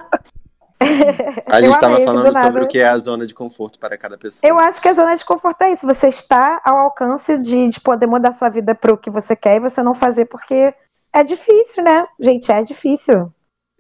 [1.46, 4.16] A gente Eu estava falando sobre o que é a zona de conforto para cada
[4.16, 4.48] pessoa.
[4.48, 5.86] Eu acho que a zona de conforto é isso.
[5.86, 9.56] Você está ao alcance de, de poder mudar sua vida para o que você quer
[9.56, 10.72] e você não fazer porque
[11.12, 12.06] é difícil, né?
[12.20, 13.32] Gente, é difícil.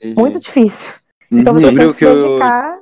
[0.02, 0.14] Uhum.
[0.16, 0.88] Muito difícil.
[1.30, 1.60] Então Uhum.
[1.60, 2.78] você Sobre tem o que que se eu- dedicar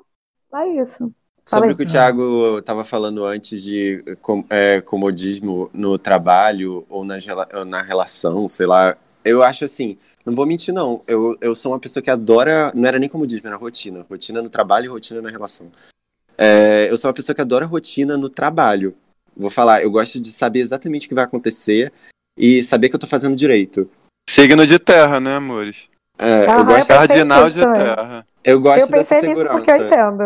[0.52, 1.12] a isso.
[1.48, 1.92] Sobre Fala o que o aí.
[1.92, 4.02] Thiago estava falando antes de
[4.50, 7.16] é, comodismo no trabalho ou na,
[7.64, 8.96] na relação, sei lá.
[9.24, 9.96] Eu acho assim,
[10.26, 11.02] não vou mentir, não.
[11.06, 12.72] Eu, eu sou uma pessoa que adora.
[12.74, 14.04] Não era nem comodismo, era rotina.
[14.10, 15.70] Rotina no trabalho e rotina na relação.
[16.36, 18.94] É, eu sou uma pessoa que adora rotina no trabalho.
[19.36, 21.92] Vou falar, eu gosto de saber exatamente o que vai acontecer
[22.36, 23.88] e saber que eu tô fazendo direito.
[24.28, 25.88] Signo de terra, né, amores?
[26.18, 28.26] É, Aham, eu gosto, pensei Cardinal de terra.
[28.42, 29.56] eu gosto eu dessa nisso segurança.
[29.56, 30.22] porque eu entendo.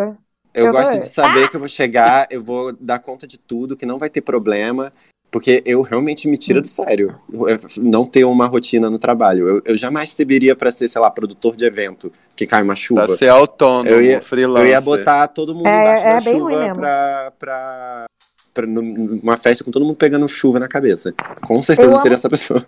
[0.54, 3.76] Eu, Eu gosto de saber que eu vou chegar, eu vou dar conta de tudo,
[3.76, 4.92] que não vai ter problema,
[5.30, 7.14] porque eu realmente me tira do sério.
[7.32, 9.48] Eu- Não ter uma rotina no trabalho.
[9.48, 13.06] Eu, eu jamais serviria pra ser, sei lá, produtor de evento, que cai uma chuva.
[13.06, 14.66] Pra ser autônomo, Eu ia- freelancer.
[14.66, 18.04] Eu ia botar todo mundo É, embaixo é da bem ruim chuva pra, pra,
[18.52, 21.14] pra numa festa com todo mundo pegando chuva na cabeça.
[21.46, 22.66] Com certeza Eu seria amo- essa pessoa.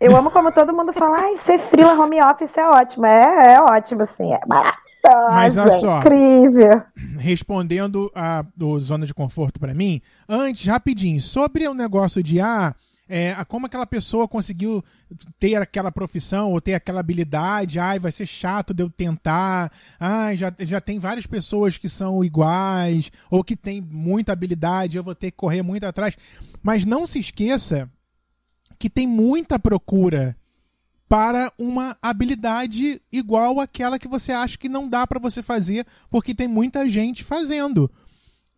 [0.00, 3.06] Eu amo como todo mundo fala, ai, ser frila home office é ótimo.
[3.06, 4.40] É, é ótimo, assim, é
[5.30, 5.98] Mas olha só.
[6.00, 6.82] incrível.
[7.18, 12.74] respondendo a do zona de conforto pra mim, antes, rapidinho, sobre o negócio de ah,
[13.08, 14.82] é, como aquela pessoa conseguiu
[15.38, 20.36] ter aquela profissão ou ter aquela habilidade, ai, vai ser chato de eu tentar, ai,
[20.36, 25.14] já, já tem várias pessoas que são iguais, ou que tem muita habilidade, eu vou
[25.14, 26.16] ter que correr muito atrás.
[26.62, 27.90] Mas não se esqueça
[28.78, 30.36] que tem muita procura
[31.08, 36.34] para uma habilidade igual àquela que você acha que não dá para você fazer, porque
[36.34, 37.90] tem muita gente fazendo.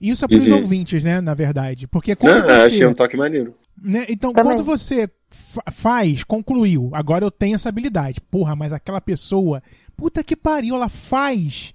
[0.01, 0.59] Isso é para os Uhum.
[0.59, 1.87] ouvintes, né, na verdade.
[1.89, 3.55] Porque quando Não, você, achei um toque maneiro.
[3.83, 4.53] né, então Também.
[4.55, 8.21] quando você fa- faz, concluiu, agora eu tenho essa habilidade.
[8.21, 9.63] Porra, mas aquela pessoa,
[9.97, 11.73] puta que pariu, ela faz.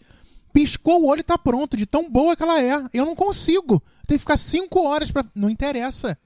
[0.53, 2.83] Piscou o olho e tá pronto, de tão boa que ela é.
[2.93, 3.81] Eu não consigo.
[4.05, 5.23] Tem que ficar cinco horas pra.
[5.33, 6.17] Não interessa.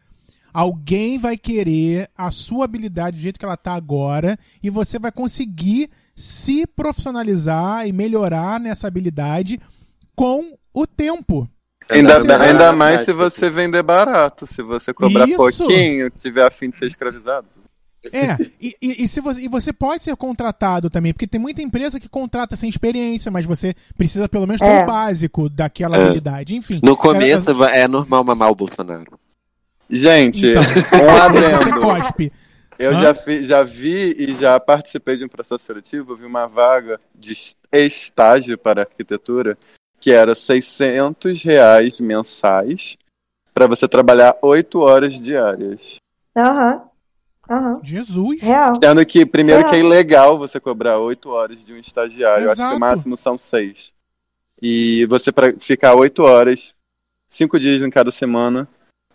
[0.58, 5.12] Alguém vai querer a sua habilidade do jeito que ela tá agora e você vai
[5.12, 9.60] conseguir se profissionalizar e melhorar nessa habilidade
[10.16, 11.46] com o tempo.
[11.90, 14.48] Ainda, vai- ainda mais se você vender barato.
[14.48, 15.36] Se você cobrar Isso.
[15.66, 17.48] pouquinho, tiver afim de ser escravizado.
[18.14, 21.62] É, e, e, e se você, e você pode ser contratado também, porque tem muita
[21.64, 24.84] empresa que contrata sem experiência, mas você precisa pelo menos ter É.
[24.84, 26.04] o básico daquela É.
[26.06, 26.56] habilidade.
[26.56, 26.80] Enfim.
[26.84, 29.18] No começo é normal mamar o Bolsonaro.
[29.90, 30.62] Gente, Então,
[31.02, 31.50] um você
[32.20, 32.32] adendo.
[32.78, 33.02] Eu Hã?
[33.02, 37.00] já, fi- já vi e já participei de um processo seletivo, eu vi uma vaga
[37.14, 39.58] de es- estágio para arquitetura
[40.00, 42.98] que era 600 reais mensais
[43.54, 45.96] para você trabalhar 8 horas diárias.
[46.36, 46.82] Aham.
[47.50, 47.80] Aham.
[47.82, 48.42] Jesus.
[48.42, 48.74] Real.
[48.84, 49.64] Sendo que, primeiro, É.
[49.70, 52.46] que é ilegal você cobrar 8 horas de um estagiário.
[52.46, 52.76] Eu acho que Exato.
[52.76, 53.94] o máximo são 6.
[54.62, 56.76] E você, para ficar 8 horas,
[57.30, 58.68] 5 dias em cada semana,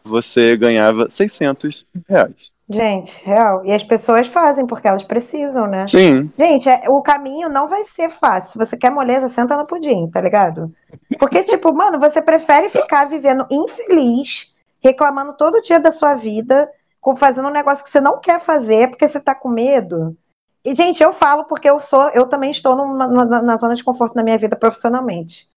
[0.04, 2.52] você ganhava 600 reais.
[2.68, 3.64] Gente, real.
[3.64, 5.86] E as pessoas fazem porque elas precisam, né?
[5.88, 8.52] Sim, Gente, é- o caminho não vai ser fácil.
[8.52, 10.72] Se você quer moleza, senta no pudim, tá ligado?
[11.18, 16.70] Porque, tipo, mano, você prefere ficar vivendo infeliz, reclamando todo dia da sua vida,
[17.18, 20.16] fazendo um negócio que você não quer fazer porque você tá com medo.
[20.64, 23.82] E, gente, eu falo porque eu sou, eu também estou numa- na, na zona de
[23.82, 25.48] conforto na minha vida profissionalmente.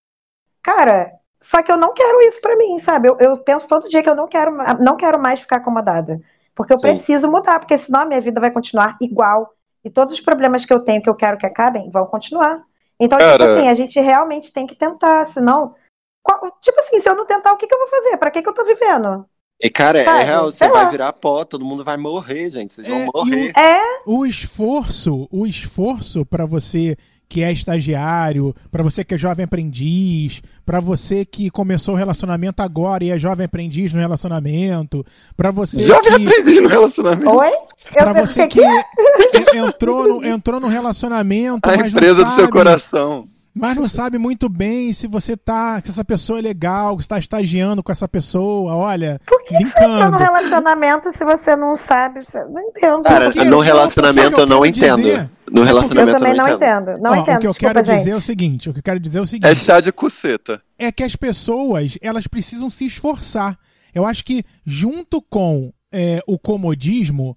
[0.62, 1.12] Cara,
[1.44, 3.08] só que eu não quero isso pra mim, sabe?
[3.08, 6.20] Eu, eu penso todo dia que eu não quero, não quero mais ficar acomodada.
[6.54, 6.86] Porque eu Sim.
[6.86, 9.52] preciso mudar, porque senão a minha vida vai continuar igual.
[9.84, 12.62] E todos os problemas que eu tenho, que eu quero que acabem, vão continuar.
[12.98, 15.74] Então, tipo Cara- assim, a gente realmente tem que tentar, senão.
[16.22, 18.16] qual- tipo assim, se eu não tentar, o que, que eu vou fazer?
[18.16, 19.26] Pra que, que eu tô vivendo?
[19.62, 20.24] E, cara, é Sabe?
[20.24, 20.90] real, você Sei vai lá.
[20.90, 22.72] virar pó, todo mundo vai morrer, gente.
[22.72, 23.52] Vocês É, vão morrer.
[23.56, 26.96] É, O esforço, o esforço para você
[27.28, 32.62] que é estagiário, para você que é jovem aprendiz, para você que começou o relacionamento
[32.62, 35.04] agora e é jovem aprendiz no relacionamento,
[35.36, 37.30] para você jovem que aprendiz no relacionamento.
[37.30, 37.50] oi?
[37.92, 42.48] para você que en- entrou no, entrou no relacionamento, A mas empresa não do seu
[42.50, 43.28] coração.
[43.54, 47.18] Mas não sabe muito bem se você tá, se essa pessoa é legal, que está
[47.18, 50.16] estagiando com essa pessoa, olha, Tá no brincando.
[50.16, 52.20] relacionamento se você não sabe.
[52.24, 53.02] você- Não entendo.
[53.02, 54.96] Cara, Porque- no não, relacionamento eu não entendo.
[55.02, 56.82] dizer- No eu relacionamento também eu não não entendo.
[56.90, 57.00] entendo.
[57.02, 57.36] Não Ó, entendo.
[57.36, 57.98] o que eu Desculpa, quero gente.
[57.98, 59.50] dizer é o seguinte, o que eu quero dizer é o seguinte.
[59.50, 60.60] É chá de cuceta.
[60.78, 63.56] é que as pessoas elas precisam se esforçar.
[63.94, 67.36] Eu acho que junto com é, o comodismo,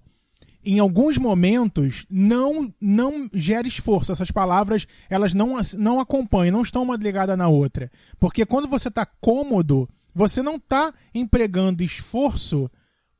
[0.64, 4.12] em alguns momentos não não gera esforço.
[4.12, 8.88] Essas palavras elas não não acompanham, não estão uma ligada na outra, porque quando você
[8.88, 12.70] está cômodo, você não está empregando esforço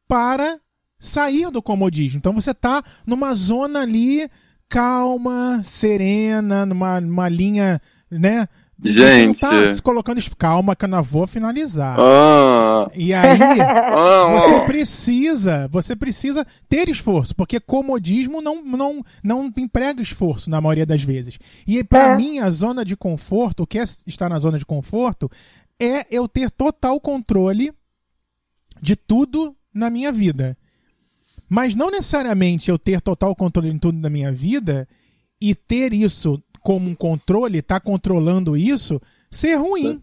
[0.07, 0.59] para
[0.99, 2.19] sair do comodismo.
[2.19, 4.29] Então você está numa zona ali
[4.69, 7.81] calma, serena, numa, numa linha,
[8.11, 8.47] né?
[8.83, 9.41] Gente.
[9.41, 10.21] Tá se colocando.
[10.37, 11.97] Calma, que eu não vou finalizar.
[11.99, 19.53] Ah, E aí, ah, você precisa, você precisa ter esforço, porque comodismo não, não, não
[19.57, 21.39] emprega esforço na maioria das vezes.
[21.67, 22.17] E para É.
[22.17, 25.29] mim, a zona de conforto, o que é estar na zona de conforto,
[25.81, 27.73] é eu ter total controle
[28.81, 30.57] de tudo na minha vida.
[31.49, 34.87] Mas não necessariamente eu ter total controle de tudo na minha vida
[35.41, 39.01] e ter isso como um controle, estar tá controlando isso,
[39.31, 40.03] ser ruim.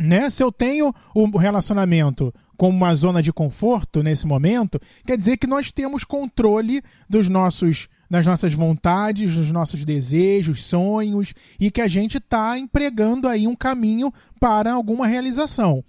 [0.00, 0.30] Né?
[0.30, 5.46] Se eu tenho o relacionamento como uma zona de conforto nesse momento, quer dizer que
[5.46, 6.80] nós temos controle
[7.10, 13.28] dos nossos das nossas vontades, dos nossos desejos, sonhos e que a gente está empregando
[13.28, 15.84] aí um caminho para alguma realização.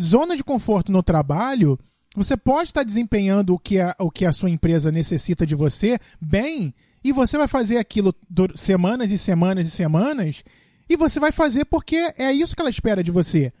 [0.00, 1.78] Zona de conforto no trabalho,
[2.14, 5.98] você pode estar desempenhando o que a, o que a sua empresa necessita de você
[6.20, 8.14] bem e você vai fazer aquilo
[8.54, 10.42] semanas e semanas e semanas
[10.88, 13.52] e você vai fazer porque é isso que ela espera de você.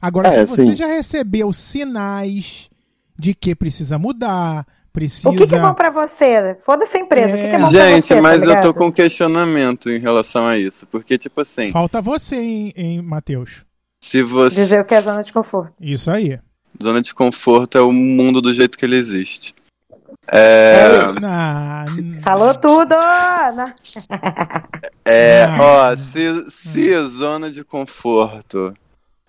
[0.00, 0.76] Agora, é, se você sim.
[0.76, 2.68] já recebeu sinais
[3.18, 5.30] de que precisa mudar, precisa.
[5.30, 6.56] O que, que é bom pra você?
[6.64, 7.30] Foda-se a empresa.
[7.30, 7.32] É...
[7.32, 9.98] O que, que é bom Gente, pra você, mas tá eu tô com questionamento em
[9.98, 10.86] relação a isso.
[10.86, 11.72] Porque, tipo assim.
[11.72, 13.64] Falta você, hein, hein Matheus?
[14.00, 14.56] Se você.
[14.56, 15.72] Dizer o que é zona de conforto.
[15.80, 16.38] Isso aí.
[16.82, 19.54] Zona de conforto é o mundo do jeito que ele existe.
[20.28, 20.90] É.
[22.22, 22.94] Falou tudo!
[25.04, 28.74] É, ó, se, se zona de conforto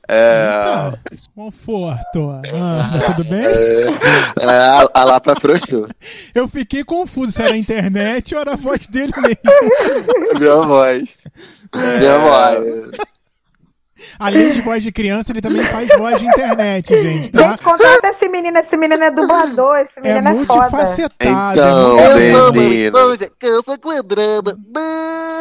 [0.07, 0.93] é...
[1.35, 2.29] conforto.
[2.61, 3.43] Ah, tudo bem?
[3.43, 3.81] É,
[4.39, 5.87] é, a Lapa frouxou.
[6.33, 10.39] Eu fiquei confuso se era a internet ou era a voz dele mesmo.
[10.39, 11.23] Minha voz.
[11.73, 11.97] É...
[11.97, 12.91] Minha voz.
[14.19, 17.31] Além de voz de criança, ele também faz voz de internet, gente.
[17.31, 17.49] Tá?
[17.49, 21.51] Gente, contrata esse menino, esse menino é dublador, esse menino é, é multifacetado.
[21.51, 22.97] Então, é menino.
[23.39, 24.57] Cansa com drama.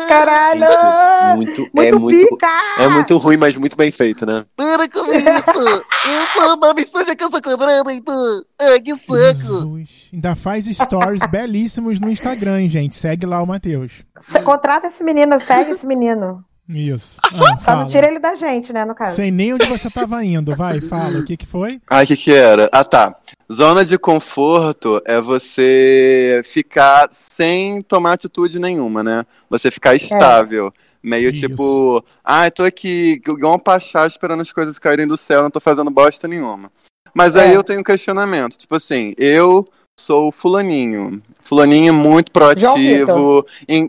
[0.09, 1.37] Caralho!
[1.37, 2.39] Muito, muito, é muito,
[2.79, 4.45] é muito ruim, mas muito bem feito, né?
[4.57, 5.85] Para com isso!
[6.05, 8.43] Eu sou uma esposa cansa com drama, então.
[8.61, 9.15] Ah, que saco!
[9.17, 10.11] Jesus.
[10.13, 12.97] Ainda faz stories belíssimos no Instagram, gente.
[12.97, 14.05] Segue lá o Matheus.
[14.45, 16.45] Contrata esse menino, segue esse menino.
[16.69, 17.19] Isso.
[17.23, 19.17] Ah, Só não tira ele da gente, né, no caso.
[19.17, 20.57] Sei nem onde você estava indo.
[20.57, 21.19] Vai, fala.
[21.19, 21.81] O que que foi?
[21.89, 22.71] Ah, o que que era?
[22.73, 23.15] Ah, tá.
[23.53, 29.27] Zona de conforto é você ficar sem tomar atitude nenhuma, né?
[29.51, 29.97] Você ficar é.
[29.97, 30.69] estável.
[30.69, 30.95] É.
[31.03, 31.47] Meio Isso.
[31.47, 35.51] tipo, ah, eu tô aqui igual um pachá esperando as coisas caírem do céu, não
[35.51, 36.73] tô fazendo bosta nenhuma.
[37.13, 37.57] Mas aí é.
[37.57, 38.57] eu tenho um questionamento.
[38.57, 39.69] Tipo assim, eu
[40.01, 41.23] sou fulaninho.
[41.45, 42.77] Fulaninho é muito proativo.
[42.77, 43.45] João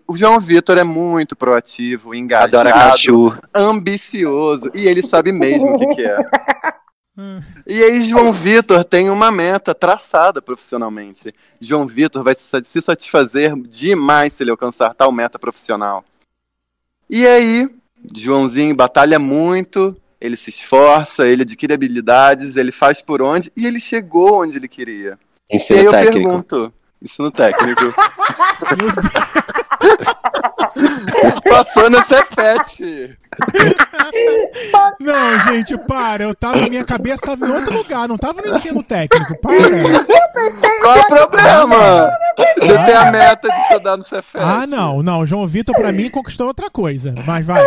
[0.08, 4.70] o João Vitor é muito proativo, engajado, ambicioso.
[4.74, 6.18] E ele sabe mesmo o que, que é.
[7.66, 11.34] E aí, João Vitor tem uma meta traçada profissionalmente.
[11.62, 16.04] João Vitor vai se satisfazer demais se ele alcançar tal meta profissional.
[17.10, 17.70] E aí,
[18.14, 23.80] Joãozinho batalha muito, ele se esforça, ele adquire habilidades, ele faz por onde e ele
[23.80, 25.18] chegou onde ele queria.
[25.50, 26.28] Ensino e aí eu técnico.
[26.28, 26.74] pergunto,
[27.06, 27.94] ensino técnico.
[31.50, 33.18] Passou no Cefete.
[35.00, 36.24] Não, gente, para.
[36.24, 39.40] Eu tava, minha cabeça tava em outro lugar, não tava no ensino técnico.
[39.42, 39.56] Para.
[40.82, 42.10] Qual o problema?
[42.60, 44.44] Você tem a meta de estudar no Cefet.
[44.44, 45.26] Ah, não, não.
[45.26, 47.14] João Vitor, pra mim, conquistou outra coisa.
[47.26, 47.62] Mas vai.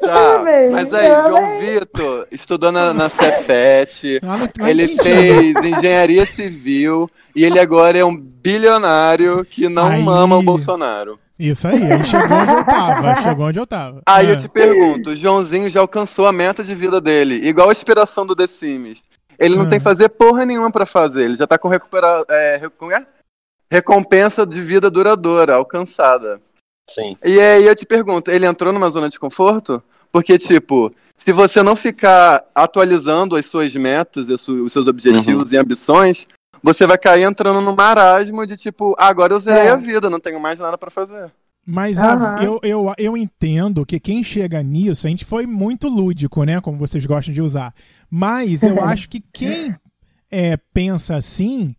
[0.00, 4.20] Tá, mas aí, João Vitor estudou na, na Cefet.
[4.22, 10.02] Ah, ele fez engenharia civil e ele agora é um bilionário que não aí...
[10.06, 11.18] ama o Bolsonaro.
[11.38, 14.02] Isso aí, aí chegou onde eu tava, chegou onde eu tava.
[14.08, 14.36] Aí eu ah.
[14.36, 18.36] te pergunto, o Joãozinho já alcançou a meta de vida dele, igual a inspiração do
[18.36, 19.02] The Sims.
[19.36, 22.56] Ele não tem que fazer porra nenhuma para fazer, ele já tá com recuperar, é,
[22.56, 23.06] é?
[23.70, 26.40] recompensa de vida duradoura, alcançada.
[26.88, 27.16] Sim.
[27.24, 29.82] E aí eu te pergunto, ele entrou numa zona de conforto?
[30.12, 35.54] Porque, tipo, se você não ficar atualizando as suas metas, os seus objetivos uhum.
[35.54, 36.28] e ambições,
[36.64, 39.70] você vai cair entrando no marasmo de tipo, ah, agora eu zerei é.
[39.70, 41.30] a vida, não tenho mais nada para fazer.
[41.66, 42.04] Mas uhum.
[42.04, 46.62] a, eu, eu, eu entendo que quem chega nisso, a gente foi muito lúdico, né?
[46.62, 47.74] Como vocês gostam de usar.
[48.10, 49.76] Mas eu acho que quem
[50.30, 51.76] é, pensa assim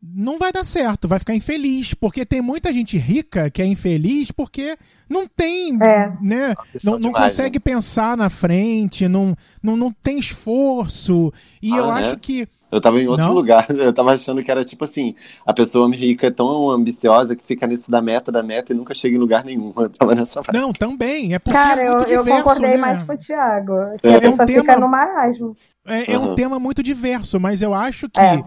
[0.00, 4.30] não vai dar certo, vai ficar infeliz, porque tem muita gente rica que é infeliz
[4.30, 4.76] porque
[5.08, 6.12] não tem, é.
[6.20, 6.54] né,
[6.84, 7.62] não, não demais, consegue né?
[7.64, 11.92] pensar na frente, não, não, não tem esforço, e ah, eu né?
[11.92, 13.34] acho que eu tava em outro não?
[13.34, 13.66] lugar.
[13.78, 15.14] Eu tava achando que era tipo assim:
[15.46, 18.94] a pessoa rica é tão ambiciosa que fica nesse da meta, da meta e nunca
[18.94, 19.72] chega em lugar nenhum.
[19.76, 20.58] Eu tava nessa parte.
[20.58, 21.34] Não, também.
[21.34, 22.76] É porque Cara, é muito eu, diverso, eu concordei né?
[22.76, 23.72] mais com o Thiago.
[24.00, 24.16] Que é.
[24.16, 24.80] a pessoa é um fica tema...
[24.80, 25.56] no marasmo.
[25.86, 26.32] É, é uhum.
[26.32, 28.20] um tema muito diverso, mas eu acho que.
[28.20, 28.42] É.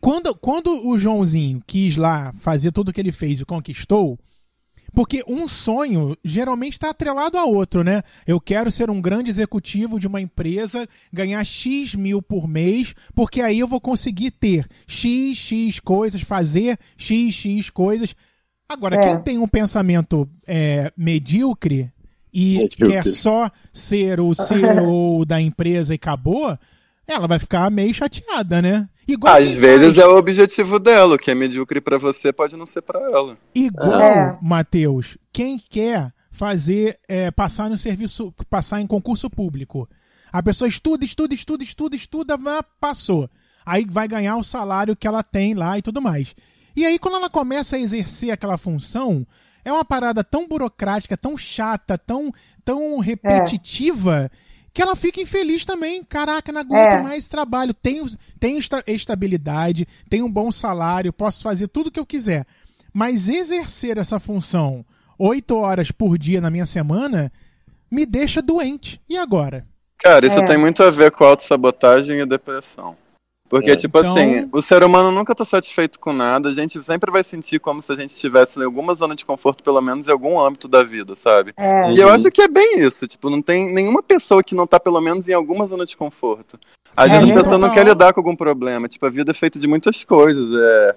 [0.00, 4.18] Quando, quando o Joãozinho quis lá fazer tudo o que ele fez e conquistou,
[4.94, 8.02] porque um sonho geralmente está atrelado a outro, né?
[8.26, 13.40] Eu quero ser um grande executivo de uma empresa, ganhar X mil por mês, porque
[13.40, 18.14] aí eu vou conseguir ter X, X coisas, fazer X, X coisas.
[18.68, 19.00] Agora, é.
[19.00, 21.92] quem tem um pensamento é, medíocre
[22.32, 22.86] e Medíocre.
[22.86, 26.56] quer só ser o CEO da empresa e acabou,
[27.06, 28.88] ela vai ficar meio chateada, né?
[29.06, 32.56] Igual Às vezes faz- é o objetivo dela, o que é medíocre pra você pode
[32.56, 33.36] não ser pra ela.
[33.54, 34.38] Igual, É.
[34.40, 39.88] Matheus, quem quer fazer, é, passar no serviço, passar em concurso público.
[40.32, 43.30] A pessoa estuda, estuda, estuda, estuda, estuda, mas passou.
[43.64, 46.34] Aí vai ganhar o salário que ela tem lá e tudo mais.
[46.76, 49.24] E aí, quando ela começa a exercer aquela função,
[49.64, 52.32] é uma parada tão burocrática, tão chata, tão,
[52.64, 54.30] tão repetitiva,
[54.74, 56.02] que ela fica infeliz também.
[56.04, 57.02] Caraca, não aguento É.
[57.02, 57.72] mais trabalho.
[57.72, 58.04] Tenho,
[58.40, 62.44] tenho esta- estabilidade, tenho um bom salário, posso fazer tudo o que eu quiser.
[62.92, 64.84] Mas exercer essa função
[65.18, 67.32] oito horas por dia na minha semana
[67.90, 69.00] me deixa doente.
[69.08, 69.64] E agora?
[69.98, 70.44] Cara, isso É.
[70.44, 72.96] tem muito a ver com autossabotagem e depressão.
[73.48, 73.76] Porque, É.
[73.76, 77.22] tipo Então- assim, o ser humano nunca tá satisfeito com nada, a gente sempre vai
[77.22, 80.40] sentir como se a gente estivesse em alguma zona de conforto, pelo menos em algum
[80.40, 81.52] âmbito da vida, sabe?
[81.56, 82.14] É, E eu Uhum.
[82.14, 85.28] acho que é bem isso, tipo, não tem nenhuma pessoa que não tá pelo menos
[85.28, 86.58] em alguma zona de conforto.
[86.96, 87.42] Às É, vezes a mesmo?
[87.42, 90.48] pessoa não quer lidar com algum problema, tipo, a vida é feita de muitas coisas,
[90.58, 90.96] é,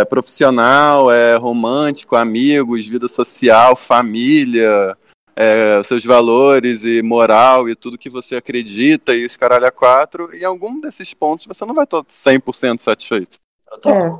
[0.00, 4.96] é profissional, é romântico, amigos, vida social, família,
[5.38, 10.28] é, seus valores e moral e tudo que você acredita e os caralho a quatro,
[10.34, 13.38] e em algum desses pontos você não vai estar 100% satisfeito.
[13.86, 14.10] é.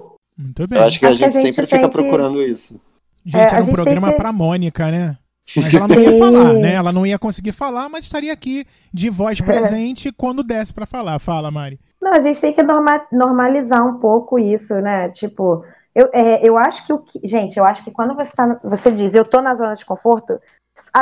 [0.41, 0.79] Muito bem.
[0.79, 2.81] Eu acho que a Acho que a gente gente sempre fica que- procurando isso.
[3.27, 5.19] Gente, É, era um gente programa que- pra Mônica, né?
[5.57, 6.19] Mas ela não ia Sim.
[6.21, 6.75] falar, né?
[6.75, 8.65] Ela não ia conseguir falar, mas estaria aqui
[8.95, 9.11] de É.
[9.11, 11.19] voz presente quando desse pra falar.
[11.19, 11.81] Fala, Mari.
[12.01, 15.09] Não, a gente tem que norma- normalizar um pouco isso, né?
[15.09, 17.19] Tipo, eu, é, eu acho que o que.
[17.27, 20.39] Gente, eu acho que quando você, tá, você diz eu tô na zona de conforto,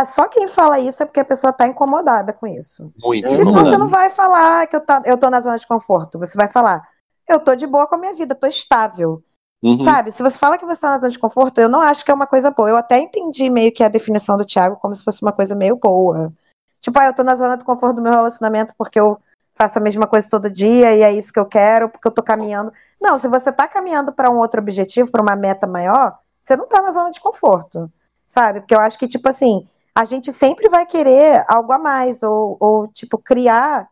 [0.06, 2.92] só quem fala isso é porque a pessoa tá incomodada com isso.
[3.02, 6.18] Muito senão você não vai falar que eu, tá, eu tô na zona de conforto.
[6.18, 6.86] Você vai falar,
[7.28, 9.22] eu tô de boa com a minha vida, tô estável.
[9.62, 9.82] Uhum.
[9.84, 10.12] Sabe?
[10.12, 12.14] Se você fala que você tá na zona de conforto, eu não acho que é
[12.14, 12.68] uma coisa boa.
[12.68, 15.76] Eu até entendi meio que a definição do Thiago como se fosse uma coisa meio
[15.76, 16.32] boa.
[16.80, 19.18] Tipo, ah, eu tô na zona de conforto do meu relacionamento porque eu
[19.54, 22.22] faço a mesma coisa todo dia e é isso que eu quero, porque eu tô
[22.22, 22.72] caminhando.
[23.00, 26.68] Não, se você tá caminhando para um outro objetivo, para uma meta maior, você não
[26.68, 27.90] tá na zona de conforto.
[28.26, 28.60] Sabe?
[28.60, 32.56] Porque eu acho que, tipo assim, a gente sempre vai querer algo a mais, ou,
[32.60, 33.88] ou tipo, criar.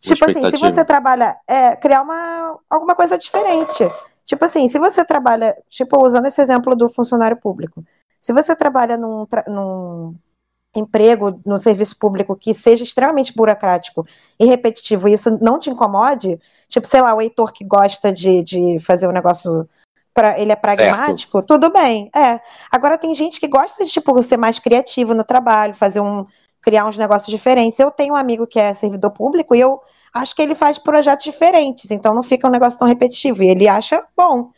[0.00, 3.84] Tipo assim, se você trabalha, é, criar uma, alguma coisa diferente.
[4.24, 7.84] Tipo assim, se você trabalha, tipo, usando esse exemplo do funcionário público,
[8.20, 10.14] se você trabalha num, num
[10.74, 14.06] emprego, no serviço público que seja extremamente burocrático
[14.38, 16.38] e repetitivo e isso não te incomode,
[16.68, 19.68] tipo, sei lá, o Heitor que gosta de, de fazer um negócio
[20.20, 22.10] para ele é pragmático, tudo bem.
[22.14, 22.38] É.
[22.70, 26.26] Agora tem gente que gosta de tipo ser mais criativo no trabalho, fazer um
[26.60, 27.78] criar uns negócios diferentes.
[27.78, 29.80] Eu tenho um amigo que é servidor público e eu
[30.12, 33.42] acho que ele faz projetos diferentes, então não fica um negócio tão repetitivo.
[33.42, 34.50] E ele acha bom.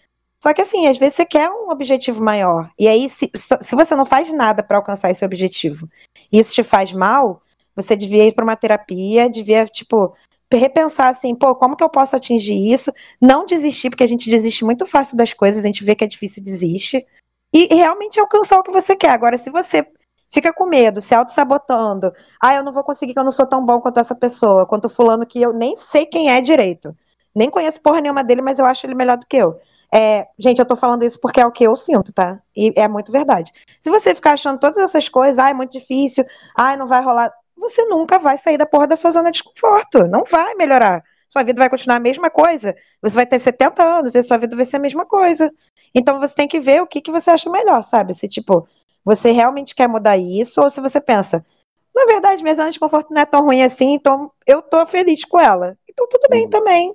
[0.43, 2.69] Só que assim, às vezes você quer um objetivo maior.
[2.77, 5.89] E aí, se, se você não faz nada para alcançar esse objetivo
[6.33, 7.41] e isso te faz mal,
[7.77, 10.13] você devia ir para uma terapia, devia, tipo,
[10.57, 12.93] repensar assim, pô, como que eu posso atingir isso?
[13.21, 16.07] Não desistir, porque a gente desiste muito fácil das coisas, a gente vê que é
[16.09, 17.07] difícil, desiste.
[17.53, 19.11] E, realmente alcançar o que você quer.
[19.11, 19.87] Agora, se você
[20.31, 23.65] fica com medo, se auto-sabotando, ah, eu não vou conseguir que eu não sou tão
[23.65, 26.97] bom quanto essa pessoa, quanto fulano que eu nem sei quem é direito.
[27.35, 29.61] Nem conheço porra nenhuma dele, mas eu acho ele melhor do que eu.
[29.95, 32.41] É, gente, eu tô falando isso porque é o que eu sinto, tá?
[32.57, 33.53] E é muito verdade.
[33.79, 36.25] Se você ficar achando todas essas coisas, ah, é muito difícil,
[36.57, 37.31] ah, não vai rolar,
[37.63, 40.07] você nunca vai sair da porra da sua zona de conforto.
[40.09, 41.03] Não vai melhorar.
[41.29, 42.75] Sua vida vai continuar a mesma coisa.
[43.01, 45.51] Você vai ter 70 anos e sua vida vai ser a mesma coisa.
[45.95, 48.13] Então você tem que ver o que, que você acha melhor, sabe?
[48.15, 48.69] Se, tipo,
[49.05, 51.45] você realmente quer mudar isso ou se você pensa,
[51.95, 55.25] na verdade, minha zona de conforto não é tão ruim assim, então eu tô feliz
[55.25, 55.77] com ela.
[55.89, 56.95] Então tudo bem também.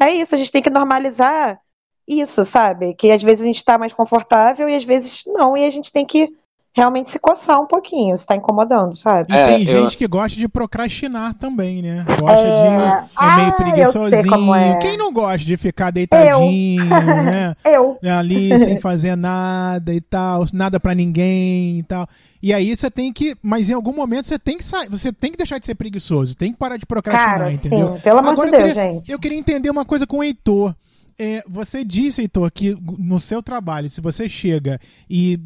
[0.00, 1.60] É isso, a gente tem que normalizar
[2.06, 2.94] isso, sabe?
[2.94, 5.92] Que às vezes a gente tá mais confortável e às vezes não, e a gente
[5.92, 6.34] tem que
[6.72, 9.32] realmente se coçar um pouquinho, se tá incomodando, sabe?
[9.32, 12.04] E É, tem eu- gente que gosta de procrastinar também, né?
[12.20, 12.44] Gosta É.
[12.44, 12.66] de.
[12.66, 14.54] É meio Ah, eu preguiçosinho.
[14.54, 14.78] é.
[14.78, 17.56] Quem não gosta de ficar deitadinho, né?
[17.64, 17.98] Eu.
[18.02, 22.08] Ali sem fazer nada e tal, nada pra ninguém e tal.
[22.42, 25.30] E aí você tem que, mas em algum momento você tem que sair, você tem
[25.30, 27.92] que deixar de ser preguiçoso, tem que parar de procrastinar, Cara, entendeu?
[27.94, 29.12] sim, pelo amor Agora de eu Deus, queria, gente.
[29.12, 30.74] eu queria entender uma coisa com o Heitor.
[31.22, 35.38] É, você disse, Heitor, que no seu trabalho, se você chega e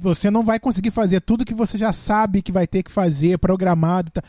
[0.00, 3.36] você não vai conseguir fazer tudo que você já sabe que vai ter que fazer,
[3.36, 4.24] programado e tal,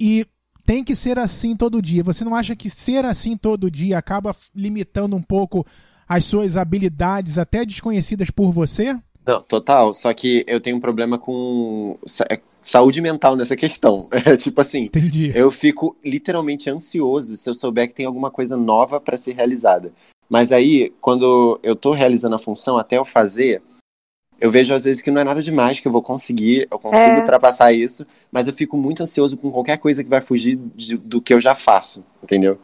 [0.00, 0.26] e
[0.64, 2.02] tem que ser assim todo dia.
[2.02, 5.66] Você não acha que ser assim todo dia acaba limitando um pouco
[6.08, 8.98] as suas habilidades, até desconhecidas por você?
[9.26, 9.92] Não, total.
[9.92, 11.98] Só que eu tenho um problema com
[12.30, 14.08] é, saúde mental nessa questão.
[14.24, 15.32] É tipo assim, Entendi.
[15.34, 19.92] eu fico literalmente ansioso se eu souber que tem alguma coisa nova para ser realizada.
[20.28, 23.62] Mas aí, quando eu tô realizando a função, até eu fazer,
[24.40, 27.12] Eu vejo às vezes que não é nada demais, que eu vou conseguir, eu consigo
[27.16, 27.18] É.
[27.18, 31.22] ultrapassar isso, mas eu fico muito ansioso com qualquer coisa que vai fugir de- do
[31.22, 32.58] que eu já faço, entendeu?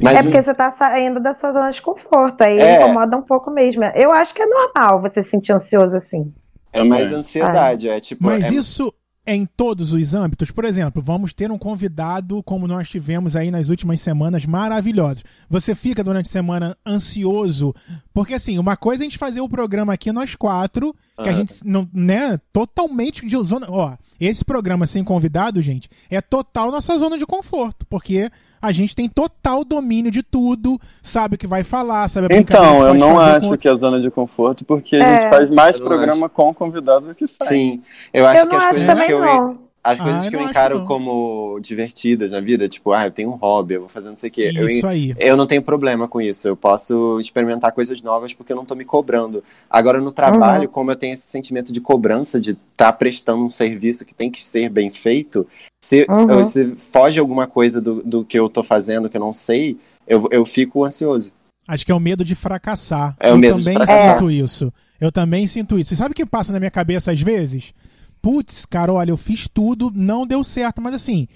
[0.00, 2.76] Mas é porque você tá saindo da sua zona de conforto, aí É.
[2.76, 3.82] incomoda um pouco mesmo.
[3.96, 6.32] Eu acho que é normal você se sentir ansioso assim.
[6.74, 7.14] É mais É.
[7.14, 8.22] ansiedade, é tipo.
[8.22, 8.92] Mas é- isso
[9.30, 10.50] em todos os âmbitos.
[10.50, 15.22] Por exemplo, vamos ter um convidado como nós tivemos aí nas últimas semanas maravilhosos.
[15.50, 17.74] Você fica durante a semana ansioso,
[18.14, 21.32] porque assim, uma coisa é a gente fazer o programa aqui nós quatro, que a
[21.32, 21.34] Ah.
[21.34, 26.96] gente não, né, totalmente de zona, ó, esse programa sem convidado, gente, é total nossa
[26.96, 31.62] zona de conforto, porque a gente tem total domínio de tudo, sabe o que vai
[31.64, 34.64] falar, sabe a Então, que eu não com acho o- que é zona de conforto,
[34.64, 35.20] porque a É.
[35.20, 37.46] gente faz mais Eu programa com convidado do que sem.
[37.48, 37.82] Sim,
[38.12, 39.67] eu acho eu que as acho coisas que eu.
[39.82, 43.30] As Ah, coisas eu que eu encaro como divertidas na vida, tipo, ah, eu tenho
[43.30, 44.52] um hobby, eu vou fazer não sei o quê.
[44.54, 45.14] Eu, Isso aí.
[45.18, 46.46] eu não tenho problema com isso.
[46.48, 49.42] Eu posso experimentar coisas novas porque eu não tô me cobrando.
[49.70, 50.68] Agora, no trabalho, Uhum.
[50.72, 54.42] como eu tenho esse sentimento de cobrança, de estar prestando um serviço que tem que
[54.44, 55.46] ser bem feito,
[55.82, 56.30] se, Uhum.
[56.30, 59.76] eu- se foge alguma coisa do, do que eu tô fazendo que eu não sei,
[60.06, 61.32] eu, eu fico ansioso.
[61.66, 63.14] Acho que é o medo de fracassar.
[63.20, 64.12] É o eu medo de também fracassar.
[64.18, 64.72] sinto isso.
[65.00, 65.92] Eu também sinto isso.
[65.94, 67.72] E sabe o que passa na minha cabeça às vezes?
[68.20, 70.82] Putz, cara, olha, eu fiz tudo, não deu certo.
[70.82, 71.28] Mas assim,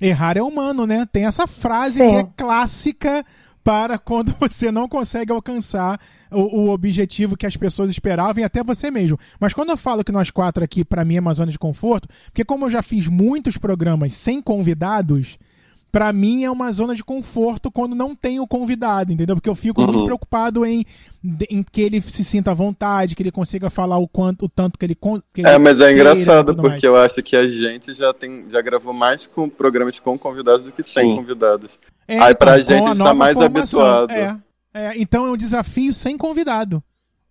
[0.00, 1.06] errar é humano, né?
[1.06, 2.08] Tem essa frase Sim.
[2.08, 3.24] que é clássica
[3.64, 8.62] para quando você não consegue alcançar o, o objetivo que as pessoas esperavam e até
[8.62, 9.18] você mesmo.
[9.40, 12.08] Mas quando eu falo que nós quatro aqui, pra mim, é uma zona de conforto,
[12.26, 15.36] porque como eu já fiz muitos programas sem convidados,
[15.90, 19.34] pra mim é uma zona de conforto quando não tem o convidado, entendeu?
[19.36, 20.04] Porque eu fico muito Uhum.
[20.04, 20.84] preocupado em,
[21.50, 24.78] em que ele se sinta à vontade, que ele consiga falar o quanto, o tanto
[24.78, 26.74] que ele, con- que É, mas é engraçado, tudo mais.
[26.74, 30.64] porque eu acho que a gente já tem já gravou mais com programas com convidados
[30.66, 31.16] do que sem Sim.
[31.16, 31.78] convidados.
[32.06, 33.80] É, Aí pra com gente, a a gente tá nova mais formação.
[33.86, 34.10] habituado.
[34.12, 34.36] É,
[34.74, 36.82] é, então é um desafio sem convidado.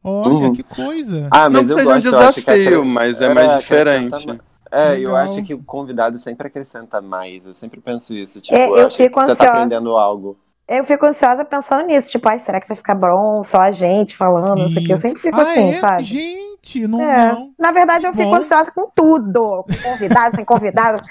[0.04, 0.54] Olha, Uhum.
[0.54, 1.28] que coisa.
[1.32, 3.34] Ah, mas não eu seja um gosto, eu acho que desafio, acre- mas é, é,
[3.34, 4.28] mais diferente.
[4.28, 4.40] mais.
[4.76, 5.16] É, eu Legal.
[5.18, 7.46] acho que o convidado sempre acrescenta mais.
[7.46, 8.42] Eu sempre penso isso.
[8.42, 10.38] Tipo, É, eu eu acho que você tá aprendendo algo.
[10.68, 14.18] Eu fico ansiosa pensando nisso, tipo, ai, será que vai ficar bom só a gente
[14.18, 14.94] falando, não sei o que.
[14.94, 15.74] Eu sempre fico ah, assim, é?
[15.74, 16.04] sabe?
[16.04, 17.32] Gente, não, É.
[17.34, 17.52] não.
[17.58, 18.36] Na verdade, eu fico Bom.
[18.36, 19.64] ansiosa com tudo.
[19.64, 21.08] Com convidados, sem convidados.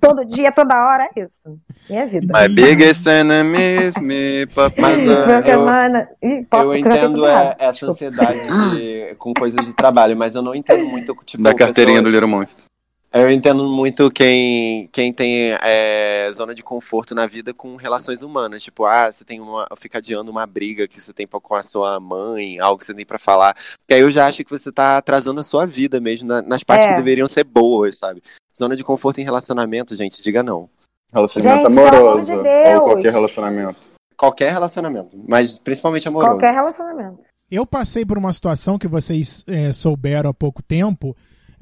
[0.00, 1.58] Todo dia, toda hora, é isso.
[1.90, 2.32] Minha vida.
[2.40, 4.46] My biggest enemies, me
[4.78, 8.40] Mas, é, eu- Eu eu entendo é, essa ansiedade
[8.70, 12.14] de- com coisas de trabalho, mas eu não entendo muito, tipo, Da carteirinha pessoa- do
[12.14, 12.64] Little Monstro.
[13.12, 18.62] Eu entendo muito quem, quem tem é, zona de conforto na vida com relações humanas.
[18.62, 19.66] Tipo, ah, você tem uma.
[19.76, 23.04] Fica adiando uma briga que você tem com a sua mãe, algo que você tem
[23.04, 23.54] pra falar.
[23.54, 26.64] Porque aí eu já acho que você tá atrasando a sua vida mesmo, na- nas
[26.64, 26.90] partes É.
[26.90, 28.22] que deveriam ser boas, sabe?
[28.56, 30.70] Zona de conforto em relacionamento, gente, diga não.
[31.12, 32.26] Relacionamento Gente, amoroso.
[32.30, 32.84] de ou Deus.
[32.84, 33.90] qualquer relacionamento.
[34.16, 36.30] Qualquer relacionamento, mas principalmente amoroso.
[36.38, 37.18] Qualquer relacionamento.
[37.50, 41.14] Eu passei por uma situação que vocês é, souberam há pouco tempo,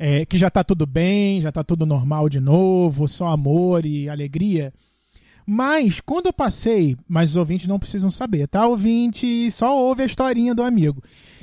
[0.03, 4.09] é, que já tá tudo bem, já tá tudo normal de novo, só amor e
[4.09, 4.73] alegria.
[5.47, 9.51] Mas quando eu passei, mas os ouvintes não precisam saber, tá, ouvinte?
[9.51, 11.03] Só ouve a historinha do amigo.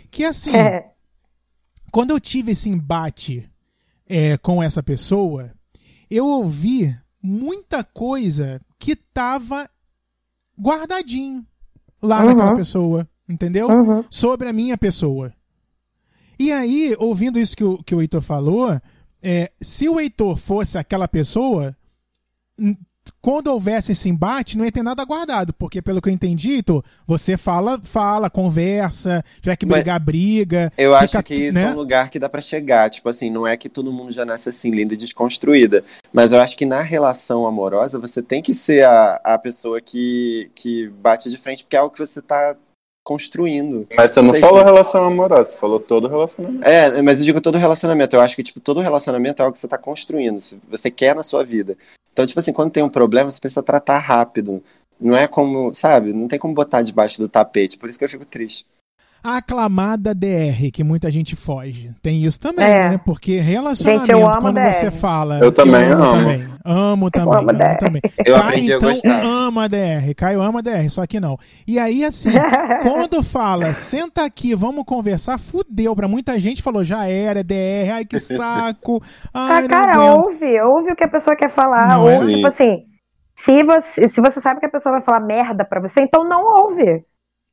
[0.09, 0.91] Que assim, É.
[1.91, 3.47] quando eu tive esse embate
[4.09, 5.51] é, com essa pessoa,
[6.09, 9.69] eu ouvi muita coisa que tava
[10.59, 11.45] guardadinho
[12.01, 12.25] lá Uhum.
[12.27, 13.67] naquela pessoa, entendeu?
[13.69, 14.03] Uhum.
[14.09, 15.31] Sobre a minha pessoa.
[16.39, 18.79] E aí, ouvindo isso que o, que o Heitor falou,
[19.21, 21.75] é, se o Heitor fosse aquela pessoa,
[23.21, 26.83] quando houvesse esse embate, não ia ter nada guardado, porque pelo que eu entendi, Heitor,
[27.05, 30.71] você fala, fala, conversa, tiver que Mas- brigar, briga.
[30.77, 31.65] Eu fica, acho que isso né?
[31.65, 32.89] é um lugar que dá pra chegar.
[32.89, 35.83] Tipo assim, não é que todo mundo já nasce assim, linda e desconstruída.
[36.13, 40.51] Mas eu acho que na relação amorosa, você tem que ser a, a pessoa que,
[40.55, 42.55] que bate de frente, porque é algo que você tá
[43.07, 43.87] construindo.
[43.95, 46.67] Mas você não Sei falou relação amorosa, você falou todo relacionamento.
[46.67, 48.17] É, mas eu digo todo relacionamento.
[48.17, 50.41] Eu acho que, tipo, todo relacionamento é algo que você tá construindo.
[50.41, 51.77] se Você quer na sua vida.
[52.11, 54.61] Então, tipo assim, quando tem um problema, você precisa tratar rápido.
[54.99, 56.11] Não é como, sabe?
[56.11, 57.77] Não tem como botar debaixo do tapete.
[57.77, 58.65] Por isso que eu fico triste.
[59.23, 61.91] A aclamada DR, que muita gente foge.
[62.01, 62.89] Tem isso também, É.
[62.91, 62.99] né?
[63.05, 64.73] Porque relacionamento, Gente, eu amo quando DR.
[64.73, 65.39] você fala.
[65.39, 66.03] Eu também amo.
[66.03, 66.13] amo.
[66.21, 66.47] Também.
[66.69, 67.33] Amo também.
[67.33, 67.77] amo amo DR.
[67.77, 68.01] também.
[68.25, 69.23] Eu Caio, aprendi a então, gostar.
[69.25, 70.13] ama DR.
[70.15, 71.37] Caio ama DR, só que não.
[71.67, 72.31] E aí, assim,
[72.83, 75.95] quando fala, senta aqui, vamos conversar, fudeu.
[75.95, 79.01] Pra muita gente falou, já era, é DR, ai que saco.
[79.33, 81.87] Ai, Ah, cara, ouve, ouve o que a pessoa quer falar.
[81.89, 82.35] Não, ouve, sim.
[82.35, 82.83] tipo assim,
[83.45, 86.43] se você, se você sabe que a pessoa vai falar merda pra você, então não
[86.43, 87.03] ouve.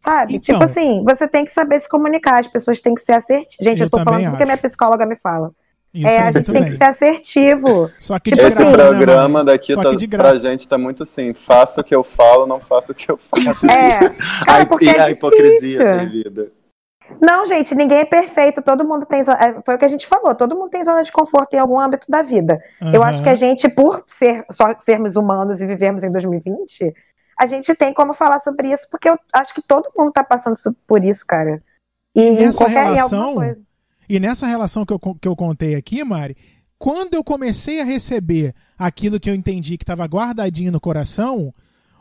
[0.05, 0.35] Sabe?
[0.35, 0.59] Então.
[0.59, 3.57] tipo assim, você tem que saber se comunicar, as pessoas têm que ser assertivas.
[3.61, 5.51] Gente, Eu eu, tô falando tudo que a minha psicóloga me fala.
[5.95, 6.73] Isso é, a gente tem bem.
[6.73, 7.91] que ser assertivo.
[8.01, 9.45] Só que de Tipo Esse assim, graça, né, programa mano?
[9.47, 9.83] daqui tá,
[10.19, 13.17] pra gente tá muito assim, faça o que eu falo, não faça o que eu
[13.31, 13.67] faço.
[13.71, 13.99] É.
[14.43, 16.51] A, Cara, porque e é a hipocrisia servida.
[17.21, 19.21] Não, gente, ninguém é perfeito, todo mundo tem.
[19.21, 21.79] é, Foi o que a gente falou, todo mundo tem zona de conforto em algum
[21.79, 22.59] âmbito da vida.
[22.93, 23.11] Eu Aham.
[23.11, 26.93] acho que a gente, por ser, só sermos humanos e vivermos em 2020,
[27.39, 30.57] a gente tem como falar sobre isso, porque eu acho que todo mundo tá passando
[30.87, 31.62] por isso, cara.
[32.14, 33.61] E, em nessa relação, alguma coisa.
[34.09, 36.37] E nessa relação que eu, que eu contei aqui, Mari,
[36.78, 41.53] quando eu comecei a receber aquilo que eu entendi que estava guardadinho no coração,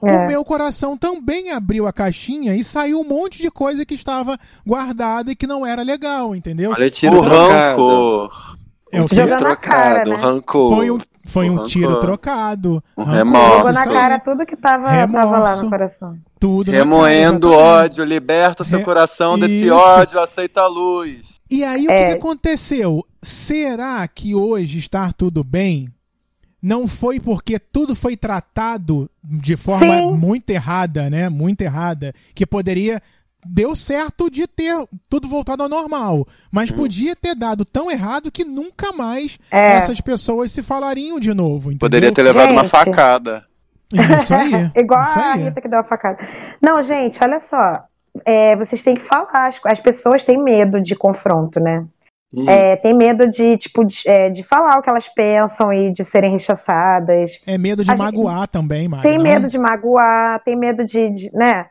[0.01, 0.27] o É.
[0.27, 5.31] meu coração também abriu a caixinha e saiu um monte de coisa que estava guardada
[5.31, 6.71] e que não era legal, entendeu?
[6.71, 7.49] Olha, tiro O trocado.
[7.81, 8.57] rancor.
[8.91, 9.07] É o?
[9.07, 10.15] Jogando na cara, trocado, né?
[10.17, 10.75] rancor.
[10.75, 12.84] Foi um, foi um tiro trocado.
[12.97, 13.57] Um remorso.
[13.57, 15.63] Jogou na cara tudo que tava, tava lá Remorso.
[15.63, 16.17] no coração.
[16.39, 19.74] Tudo Remoendo cara, ódio, liberta seu Re- coração desse Isso.
[19.74, 21.21] ódio, aceita a luz.
[21.49, 21.97] E aí, o É.
[21.97, 23.05] que, que aconteceu?
[23.21, 25.88] Será que hoje estar tudo bem
[26.61, 30.13] não foi porque tudo foi tratado de forma Sim.
[30.13, 31.30] muito errada, né?
[31.30, 33.01] Muito errada, que poderia
[33.46, 34.76] deu certo de ter
[35.10, 39.74] tudo voltado ao normal, mas podia ter dado tão errado que nunca mais É.
[39.74, 41.80] essas pessoas se falariam de novo, entendeu?
[41.80, 42.72] Poderia ter levado uma Gente.
[42.72, 43.46] facada.
[43.94, 44.72] Isso aí.
[44.76, 45.44] Igual isso a aí.
[45.44, 46.18] Rita que deu a facada.
[46.62, 47.84] Não, gente, olha só.
[48.26, 49.28] É, vocês têm que falar.
[49.48, 51.86] As, as pessoas têm medo de confronto, né?
[52.36, 52.50] Hum.
[52.50, 56.04] É, tem medo de, tipo, de, é, de falar o que elas pensam e de
[56.04, 57.32] serem rechaçadas.
[57.46, 59.04] É medo de A gente- magoar também, Mari.
[59.04, 59.24] Tem não?
[59.24, 61.68] medo de magoar, tem medo de, de- né?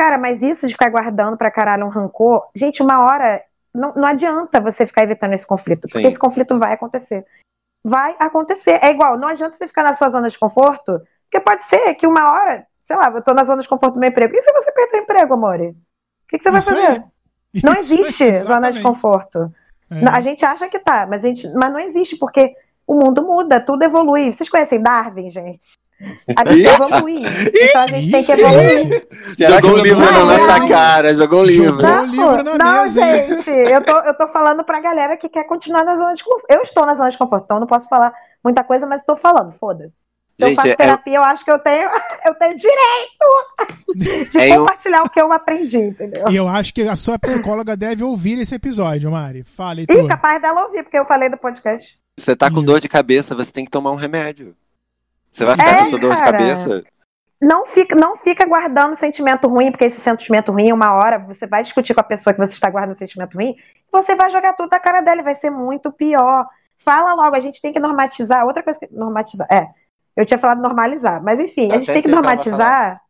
[0.00, 3.44] Cara, mas isso de ficar guardando pra caralho um rancor, gente, uma hora
[3.74, 6.06] não, não adianta você ficar evitando esse conflito, porque Sim.
[6.08, 7.22] esse conflito vai acontecer.
[7.84, 8.78] Vai acontecer.
[8.82, 12.06] É igual, não adianta você ficar na sua zona de conforto, porque pode ser que
[12.06, 14.34] uma hora, sei lá, eu tô na zona de conforto do meu emprego.
[14.34, 15.68] E se você perder o emprego, amore?
[15.68, 15.74] O
[16.30, 16.80] que, que você vai Isso aí.
[16.80, 17.04] fazer?
[17.62, 19.52] Não Isso existe zona de conforto.
[19.90, 20.08] É.
[20.08, 22.54] A gente acha que tá, mas, a gente, mas não existe, porque
[22.86, 24.32] o mundo muda, tudo evolui.
[24.32, 25.78] Vocês conhecem Darwin, gente?
[26.36, 27.22] A gente evolui.
[27.62, 29.00] Então a gente tem que Ih, evoluir.
[29.36, 31.14] Será Jogou que um livro não na nossa cara?
[31.14, 31.80] Jogou um livro.
[31.80, 32.00] Jogou.
[32.00, 35.44] o livro na não, mesa, gente, eu tô, eu tô falando pra galera que quer
[35.44, 36.46] continuar na zona de conforto.
[36.48, 39.16] Eu estou na zona de conforto, então eu não posso falar muita coisa, mas tô
[39.16, 39.94] falando, foda-se.
[40.40, 41.90] Se eu faço é- terapia, eu acho que eu tenho,
[42.24, 46.24] eu tenho direito de É um- compartilhar o que eu aprendi, entendeu?
[46.30, 49.42] E eu acho que a sua psicóloga deve ouvir esse episódio, Mari.
[49.44, 50.08] Fala, Ih, Heitor.
[50.08, 51.94] capaz dela ouvir, porque eu falei do podcast.
[52.18, 52.66] Você tá com Isso.
[52.66, 54.54] dor de cabeça, você tem que tomar um remédio.
[55.30, 56.32] Você vai ficar É, com sua dor de cara.
[56.32, 56.84] cabeça?
[57.40, 61.62] Não fica, não fica guardando sentimento ruim, porque esse sentimento ruim, uma hora, você vai
[61.62, 63.54] discutir com a pessoa que você está guardando sentimento ruim,
[63.90, 66.46] você vai jogar tudo na cara dela e vai ser muito pior.
[66.84, 68.44] Fala logo, a gente tem que normatizar.
[68.46, 68.88] Outra coisa que.
[68.92, 69.46] Normatizar.
[69.50, 69.68] É.
[70.16, 73.00] Eu tinha falado normalizar, mas enfim, a gente Até tem que normatizar,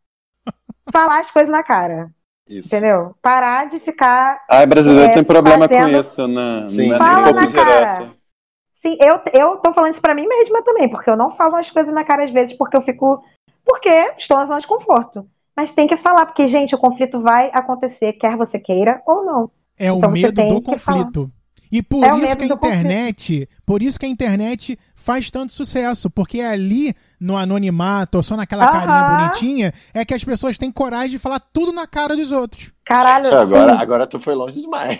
[0.93, 2.09] falar as coisas na cara,
[2.47, 2.73] Isso.
[2.73, 3.15] entendeu?
[3.21, 4.39] Parar de ficar.
[4.49, 6.67] Ai, brasileiro É, tem problema fazendo- com isso, né?
[6.69, 6.87] Sim.
[6.87, 8.15] Não é Fala um pouco na direto.
[8.81, 11.69] Sim, eu, eu tô falando isso pra mim mesma também, porque eu não falo as
[11.69, 13.23] coisas na cara às vezes, porque eu fico.
[13.63, 15.27] Porque estou na zona de conforto.
[15.55, 19.51] Mas tem que falar, porque, gente, o conflito vai acontecer, quer você queira ou não.
[19.77, 21.31] É o Então você medo do conflito.
[21.71, 26.09] E por É isso que a internet, por isso que a internet faz tanto sucesso,
[26.09, 30.69] porque é ali no anonimato, ou só naquela carinha bonitinha, é que as pessoas têm
[30.71, 32.71] coragem de falar tudo na cara dos outros.
[32.85, 33.79] Caralho, Gente, agora, sim.
[33.79, 34.99] agora tu foi longe demais.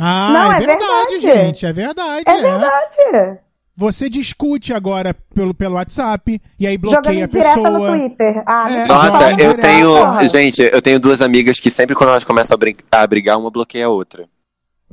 [0.00, 1.20] Ah, Não, é, é verdade, verdade.
[1.46, 2.24] gente, é verdade.
[2.26, 2.42] É é.
[2.42, 3.38] verdade.
[3.74, 7.90] Você discute agora pelo, pelo WhatsApp e aí bloqueia a direta no pessoa.
[7.98, 8.42] Twitter.
[8.46, 10.28] Ah, É, Nossa, eu direto, tenho.
[10.28, 13.50] Gente, eu tenho duas amigas que sempre quando elas começam a, brin- a brigar, uma
[13.50, 14.28] bloqueia a outra.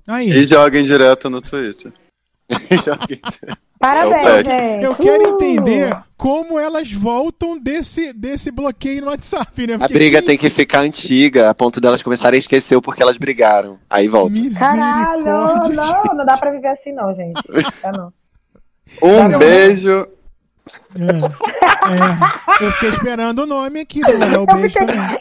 [0.09, 1.91] Aí, E joguem direto no Twitter.
[2.83, 3.59] Joguem direto.
[3.79, 5.35] Parabéns, É eu quero Uh!
[5.35, 9.75] entender como elas voltam desse, desse bloqueio no WhatsApp, né?
[9.75, 12.81] A Porque briga quem- tem que ficar antiga, a ponto delas começarem a esquecer o
[12.81, 13.79] porque elas brigaram.
[13.89, 14.33] Aí volta.
[14.57, 15.75] Caralho, Misericórdia.
[15.75, 17.39] não, não dá pra viver assim, não, gente.
[17.81, 18.11] Dá não.
[19.01, 20.07] Um Tá beijo.
[20.95, 22.65] É, é.
[22.65, 25.19] Eu fiquei esperando o nome aqui, vou mandar o Eu beijo fiquei- também.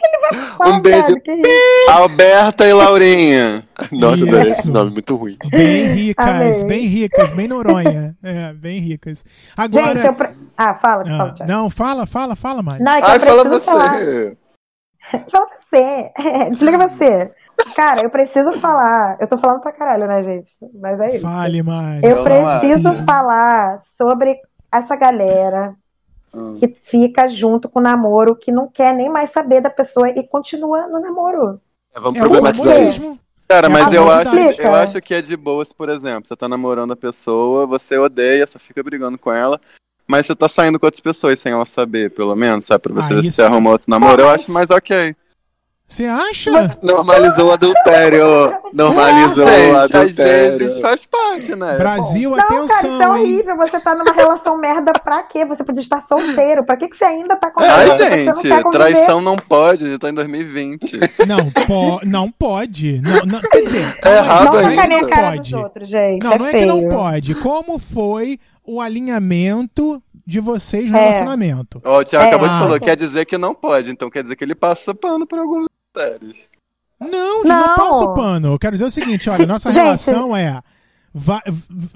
[0.65, 1.15] Um beijo.
[1.21, 1.99] Cara?
[2.01, 3.63] Alberta e Laurinha.
[3.91, 5.37] Nossa, eu adorei esse nome, muito ruim.
[5.49, 6.63] Bem ricas, Amei.
[6.65, 8.15] bem ricas, bem Noronha.
[8.23, 9.23] É, bem ricas.
[9.57, 9.95] Agora.
[9.95, 10.13] Gente, eu.
[10.13, 11.51] pre- Ah, fala, Ah, fala, Thiago.
[11.51, 12.83] não, fala, fala, fala, Mari.
[12.83, 13.65] Não, é que Ai, eu fala preciso você.
[13.65, 13.91] falar.
[15.31, 16.11] Fala você.
[16.51, 17.31] Desliga você.
[17.75, 19.17] Cara, eu preciso falar.
[19.19, 20.51] Eu tô falando pra caralho, né, gente?
[20.81, 21.21] Mas é isso.
[21.21, 22.01] Fale, Mari.
[22.05, 23.05] Eu preciso acho.
[23.05, 24.37] falar sobre
[24.71, 25.75] essa galera
[26.33, 26.57] Hum.
[26.59, 30.21] que fica junto com o namoro, que não quer nem mais saber da pessoa e
[30.27, 31.59] continua no namoro.
[31.95, 33.17] Vamos É problematizar isso.
[33.47, 36.27] Cara, É mas eu acho, eu acho que é de boas, por exemplo.
[36.27, 39.59] Você tá namorando a pessoa, você odeia, só fica brigando com ela.
[40.07, 42.83] Mas você tá saindo com outras pessoas sem ela saber, pelo menos, sabe?
[42.83, 45.15] Pra você Ah, se arrumar outro namoro, eu acho mais ok.
[45.89, 46.77] Você acha?
[46.83, 48.23] Normalizou o adultério.
[48.71, 50.57] Normalizou o Gente, às adultério.
[50.59, 51.77] vezes faz parte, né?
[51.79, 53.23] Brasil, Não, cara, isso é atenção, hein?
[53.33, 53.57] horrível.
[53.57, 55.43] Você tá numa relação merda pra quê?
[55.45, 56.63] Você podia estar solteiro.
[56.63, 58.69] Pra que, que você ainda tá com Ai, não gente, conviver?
[58.69, 60.99] traição não pode, a gente tá em 2020.
[61.27, 63.01] Não, po não pode.
[63.01, 64.87] Não, não, quer dizer, É errado Não ainda.
[64.87, 65.51] não cara pode.
[65.51, 66.23] dos outros, gente.
[66.23, 66.67] Não, é não é feio.
[66.67, 67.33] que não pode.
[67.35, 71.01] Como foi o alinhamento de vocês no É.
[71.01, 71.81] relacionamento?
[71.83, 72.27] Ó, o Thiago É.
[72.27, 72.59] acabou de Ah.
[72.59, 75.65] falar, quer dizer que não pode, então quer dizer que ele passa pano pra alguns
[75.95, 77.75] Não, gente, não Não.
[77.75, 78.53] passo pano.
[78.53, 79.83] Eu quero dizer o seguinte, olha, nossa Gente.
[79.83, 80.61] relação é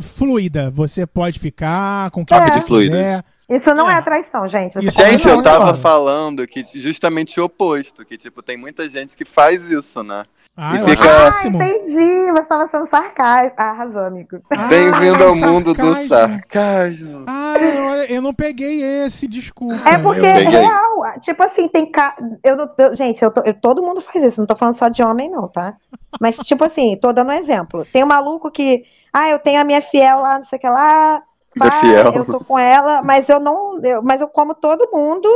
[0.01, 0.71] fluida.
[0.71, 2.49] Você pode ficar com quem É.
[2.49, 2.97] você Fluidas.
[2.99, 3.23] quiser.
[3.49, 3.97] Isso não É.
[3.97, 4.73] é, traição, gente.
[4.75, 9.15] Você Isso Gente, eu tava falando que justamente o oposto, que tipo, tem muita gente
[9.15, 10.23] que faz isso, né?
[10.55, 12.31] Ah, E eu fica- Ah, entendi.
[12.31, 13.55] Você tava sendo sarcástico.
[13.57, 14.39] Ah, arrasou, amigo.
[14.51, 16.07] Ah, Bem-vindo ao mundo do sarcasmo.
[16.09, 17.25] sarcasmo.
[17.27, 17.53] Ah,
[17.89, 19.73] olha, eu não peguei esse, desculpa.
[19.89, 21.19] É porque Eu- é real.
[21.21, 22.15] Tipo assim, tem ca...
[22.43, 24.39] eu, não- eu- Gente, eu tô- eu- todo mundo faz isso.
[24.41, 25.73] Não tô falando só de homem, não, tá?
[26.21, 27.83] Mas, tipo assim, tô dando um exemplo.
[27.91, 28.83] Tem um maluco que.
[29.11, 31.21] Ah, eu tenho a minha fiel lá, não sei o que lá.
[31.57, 32.11] Pá, fiel.
[32.13, 33.79] Eu tô com ela, mas eu não.
[33.83, 35.27] eu- mas eu como todo mundo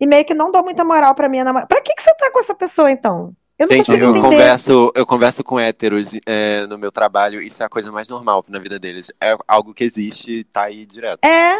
[0.00, 1.66] e meio que não dou muita moral pra minha namorada.
[1.68, 3.32] Pra que, que você tá com essa pessoa, então?
[3.60, 4.20] Eu Gente, eu entender.
[4.22, 8.42] converso, eu converso com héteros é, no meu trabalho, isso é a coisa mais normal
[8.48, 9.12] na vida deles.
[9.20, 11.18] É algo que existe e tá aí direto.
[11.22, 11.58] É,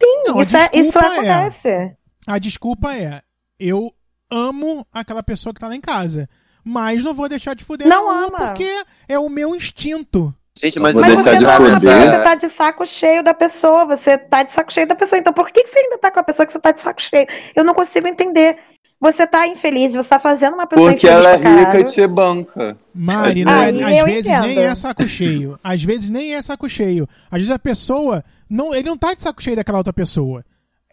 [0.00, 1.96] sim, Não, a isso, é, isso desculpa é- acontece.
[2.28, 3.22] A desculpa é,
[3.58, 3.92] eu
[4.30, 6.28] amo aquela pessoa que tá lá em casa,
[6.64, 8.30] mas não vou deixar de fuder Não ama.
[8.38, 8.70] porque
[9.08, 10.32] é o meu instinto.
[10.56, 11.96] Gente, mas, Vou Mas deixar você de não ama, foder.
[11.96, 15.18] porque você tá de saco cheio da pessoa, você tá de saco cheio da pessoa.
[15.18, 17.02] Então por que que você ainda tá com a pessoa que você tá de saco
[17.02, 17.26] cheio?
[17.56, 18.58] Eu não consigo entender.
[19.02, 22.06] Você tá infeliz, você tá fazendo uma pessoa Porque infeliz ela é rica e te
[22.06, 22.76] banca.
[22.94, 24.46] Mari, não é- Aí às vezes entendo.
[24.46, 25.58] nem é saco cheio.
[25.64, 27.08] Às vezes nem é saco cheio.
[27.28, 30.44] Às vezes a pessoa, não, ele não tá de saco cheio daquela outra pessoa.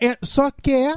[0.01, 0.95] É, só quer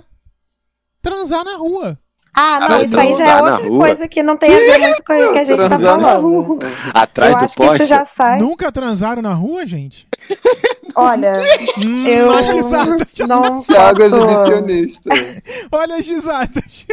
[1.02, 1.98] transar na rua.
[2.34, 5.12] Ah, não, isso aí já é outra coisa que não tem a ver muito com
[5.12, 6.58] o que a gente tá Transar na falando.
[6.94, 7.84] atrás eu do poste.
[7.84, 8.38] já sai.
[8.38, 10.08] Nunca transaram na rua, gente?
[10.94, 11.32] Olha,
[11.84, 13.06] Hum, eu as risadas.
[13.28, 14.32] não Thiago é posso...
[14.32, 15.10] exibicionista.
[15.72, 16.86] Olha as risadas.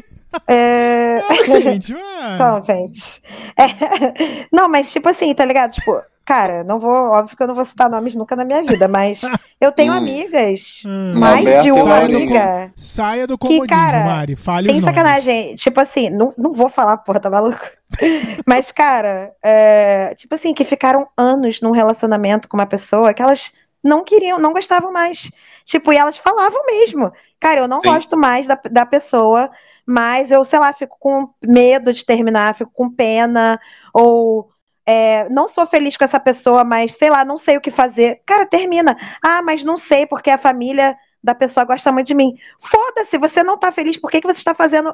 [0.48, 1.20] É...
[1.30, 2.32] Ah, gente, ah.
[2.36, 3.22] Então, gente.
[3.58, 5.72] É, Não, mas tipo assim, tá ligado?
[5.72, 8.88] Tipo, cara, não vou, óbvio que eu não vou citar nomes nunca na minha vida,
[8.88, 9.22] mas
[9.60, 9.98] eu tenho Hum.
[9.98, 11.14] amigas, Hum.
[11.20, 14.36] mais Alberto de uma sai do amiga, Saia do comodismo, cara, Mari.
[14.36, 14.96] Fale sem os nomes.
[14.96, 17.66] sacanagem, tipo assim, não, não vou falar, porra, tá maluco?
[18.46, 23.52] Mas, cara, é, tipo assim, que ficaram anos num relacionamento com uma pessoa que elas
[23.84, 25.32] não queriam, não gostavam mais.
[25.66, 27.12] Tipo, e elas falavam mesmo.
[27.40, 27.90] Cara, eu não Sim.
[27.90, 29.50] gosto mais da, da pessoa,
[29.90, 33.60] mas eu, sei lá, fico com medo de terminar, fico com pena,
[33.92, 34.48] ou
[34.86, 38.22] é, não sou feliz com essa pessoa, mas sei lá, não sei o que fazer.
[38.24, 38.96] Cara, termina.
[39.20, 42.36] Ah, mas não sei, porque a família da pessoa gosta muito de mim.
[42.60, 44.94] Foda-se, você não tá feliz, por que, que você está fazendo.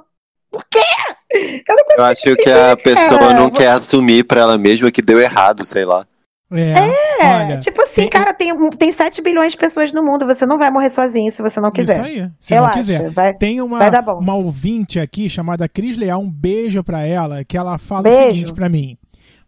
[0.50, 0.80] Por quê?
[1.68, 5.66] Eu Eu acho que a pessoa não quer assumir pra ela mesma que deu errado,
[5.66, 6.08] sei lá.
[6.58, 6.74] É,
[7.22, 10.46] É, olha, tipo assim, tem- cara, tem, tem 7 bilhões de pessoas no mundo, você
[10.46, 12.00] não vai morrer sozinho se você não quiser.
[12.02, 12.30] isso aí.
[12.40, 13.10] Se Relaxa, não quiser.
[13.12, 13.34] vai.
[13.34, 14.20] Tem uma, vai dar bom.
[14.20, 18.30] uma ouvinte aqui chamada Cris Leal, um beijo pra ela, que ela fala o Beijo.
[18.32, 18.98] seguinte pra mim.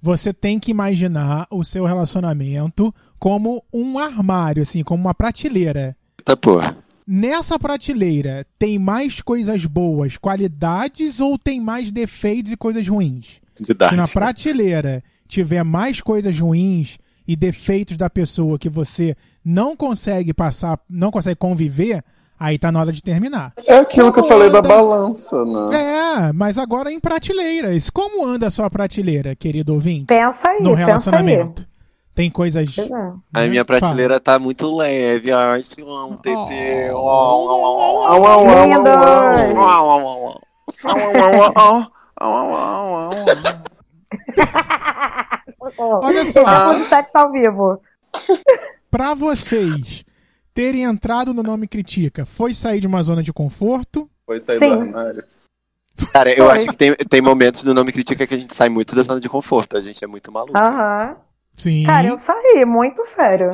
[0.01, 5.95] Você tem que imaginar o seu relacionamento como um armário, assim, como uma prateleira.
[6.19, 6.77] Eita porra.
[7.09, 13.39] Nessa prateleira tem mais coisas boas, qualidades ou tem mais defeitos e coisas ruins?
[13.55, 14.07] Se na Didática.
[14.19, 16.97] prateleira tiver mais coisas ruins
[17.27, 22.03] e defeitos da pessoa que você não consegue passar, não consegue conviver,
[22.39, 23.53] aí tá na hora de terminar.
[23.65, 26.29] É aquilo que eu Como falei da anda- balança, né?
[26.29, 27.89] É, mas agora em prateleiras.
[27.89, 30.05] Como anda a sua prateleira, querido ouvinte?
[30.05, 30.85] Pensa aí, No pensa aí.
[30.85, 31.67] relacionamento.
[32.15, 32.75] Tem coisas.
[32.79, 32.83] É.
[33.31, 33.47] A né?
[33.47, 35.31] minha prateleira tá muito leve.
[35.31, 36.91] Ai, se amo, TT.
[36.95, 38.65] Oh.
[38.65, 38.87] Lindos.
[45.79, 47.81] Olha só, sexo ao vivo.
[48.89, 50.05] pra vocês
[50.53, 54.09] terem entrado no Nome Critica, foi sair de uma zona de conforto?
[54.25, 54.69] Foi sair Sim.
[54.69, 55.23] do armário.
[56.13, 56.55] Cara, eu Foi.
[56.57, 59.19] acho que tem, tem momentos no Nome Critica que a gente sai muito da zona
[59.19, 59.75] de conforto.
[59.77, 60.57] A gente é muito maluco.
[60.57, 61.15] Aham.
[61.57, 61.85] Sim.
[61.85, 63.51] Cara, eu saí, muito sério.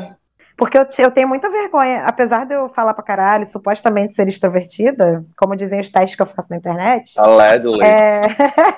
[0.58, 5.26] Porque eu, eu tenho muita vergonha, apesar de eu falar pra caralho, supostamente ser extrovertida,
[5.38, 7.82] como dizem os testes que eu faço na internet, Allegedly.
[7.84, 8.28] é,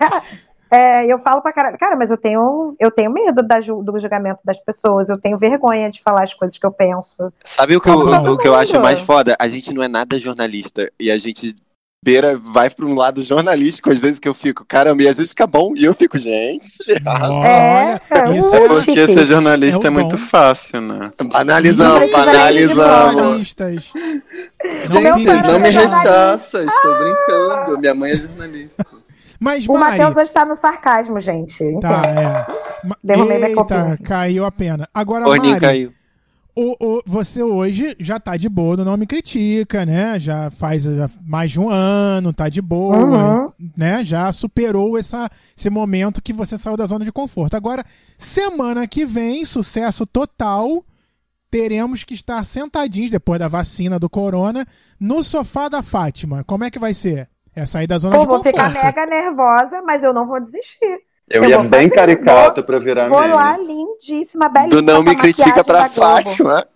[0.72, 1.78] é, eu falo pra caralho.
[1.78, 5.38] Cara, mas eu tenho, eu tenho medo da ju- do julgamento das pessoas, eu tenho
[5.38, 7.32] vergonha de falar as coisas que eu penso.
[7.44, 9.36] Sabe o que, eu, todo o que eu acho mais foda?
[9.40, 10.92] A gente não é nada jornalista.
[11.00, 11.56] E a gente
[12.04, 15.32] beira, vai pra um lado jornalístico, às vezes que eu fico, caramba, e às vezes
[15.32, 15.74] fica bom.
[15.76, 16.68] E eu fico, gente.
[17.04, 17.48] Olha,
[18.12, 19.14] É, isso uh, é- Porque chique.
[19.14, 21.12] ser jornalista É é, o muito fácil, né?
[21.32, 23.14] Banalizamos, banalizamos.
[23.14, 23.92] jornalistas.
[24.84, 27.80] Gente, não era me rechaça, estou brincando.
[27.80, 28.86] Minha mãe é jornalista.
[29.40, 31.58] Mas, O Mari, Matheus hoje tá no sarcasmo, gente.
[31.80, 32.48] tá, Entenda.
[32.52, 32.90] é.
[33.04, 33.98] Derrubei minha Eita, copinha.
[34.04, 34.88] caiu a pena.
[34.94, 35.94] Agora, Orninho Mari, caiu.
[36.56, 40.18] o, o- você hoje já tá de boa, não me critica, né?
[40.20, 43.50] Já faz já mais de um ano, tá de boa, Uhum.
[43.76, 44.04] né?
[44.04, 47.56] Já superou essa, esse momento que você saiu da zona de conforto.
[47.56, 47.84] Agora,
[48.18, 50.84] semana que vem, sucesso total,
[51.52, 54.66] teremos que estar sentadinhos, depois da vacina do corona,
[55.00, 56.44] no sofá da Fátima.
[56.44, 57.28] Como é que vai ser?
[57.56, 58.70] É sair da zona Pô, de vou conforto.
[58.70, 61.00] ficar mega nervosa, mas eu não vou desistir.
[61.30, 63.34] Eu, Eu ia vou bem caricato pra virar Vou meme.
[63.34, 64.82] lá, lindíssima, belíssima.
[64.82, 65.90] Do não me critica pra.
[65.90, 66.68] Fátima.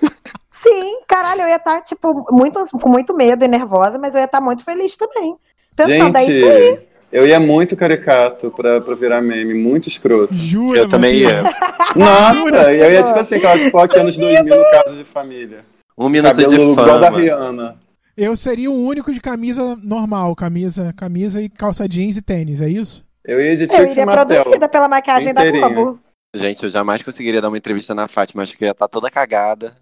[0.50, 4.26] Sim, caralho, eu ia estar, tipo, muito, com muito medo e nervosa, mas eu ia
[4.26, 5.36] estar muito feliz também.
[5.74, 6.48] Pensando, é isso.
[6.48, 10.32] Gente, eu ia muito caricato pra, pra virar meme, muito escroto.
[10.34, 11.42] Jura, Eu também ia.
[11.96, 15.64] Nossa, eu ia tipo assim, aquelas fotos anos 2000 no caso de família.
[15.98, 17.18] Um minuto Cabelo de igual da fama.
[17.18, 17.76] Rihanna.
[18.16, 22.68] Eu seria o único de camisa normal, camisa, camisa e calça jeans e tênis, é
[22.68, 23.04] isso?
[23.24, 24.36] Eu ia de Eu Trixie iria Mattel.
[24.42, 25.68] produzida pela maquiagem da Inteirinha.
[25.68, 26.00] Globo.
[26.34, 28.42] Gente, eu jamais conseguiria dar uma entrevista na Fátima.
[28.42, 29.76] Acho que eu ia estar toda cagada.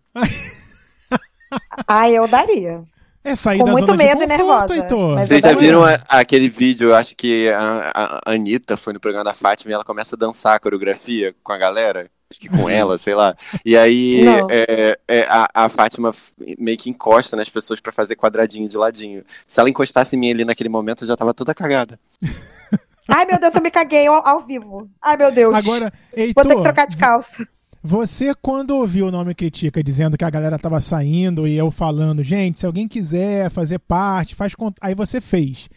[1.87, 2.83] Ai, eu daria.
[3.23, 5.15] É sair Com da muito zona medo de e conforto, nervosa, Heitor.
[5.15, 6.91] mas Vocês eu já viram a- aquele vídeo?
[6.91, 10.15] Eu acho que a, a- a Anitta foi no programa da Fátima e ela começa
[10.15, 12.11] a dançar a coreografia com a galera.
[12.31, 13.37] Acho que com ela, sei lá.
[13.65, 16.13] E aí é, é, a, a Fátima
[16.59, 19.23] meio que encosta nas pessoas pra fazer quadradinho de ladinho.
[19.47, 21.99] Se ela encostasse em mim ali naquele momento, eu já tava toda cagada.
[23.07, 24.89] Ai, meu Deus, eu me caguei ao, ao vivo.
[25.01, 25.55] Ai, meu Deus.
[25.55, 27.47] Agora, Vou ter que Heitor, trocar de calça.
[27.83, 32.23] você quando ouviu o nome Critica dizendo que a galera tava saindo e eu falando,
[32.23, 35.69] gente, se alguém quiser fazer parte, faz cont-" aí você fez.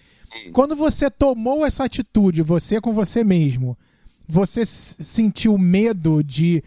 [0.54, 3.78] Quando você tomou essa atitude, você com você mesmo,
[4.28, 6.64] você sentiu medo de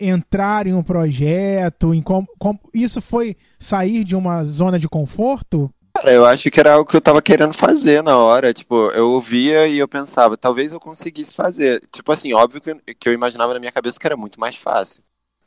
[0.00, 5.72] entrar em um projeto, em com, com- isso foi sair de uma zona de conforto?
[5.94, 8.54] Cara, eu acho que era algo que eu tava querendo fazer na hora.
[8.54, 11.82] Tipo, eu ouvia e eu pensava, talvez eu conseguisse fazer.
[11.90, 14.54] Tipo assim, óbvio que eu, que eu imaginava na minha cabeça que era muito mais
[14.56, 15.02] fácil.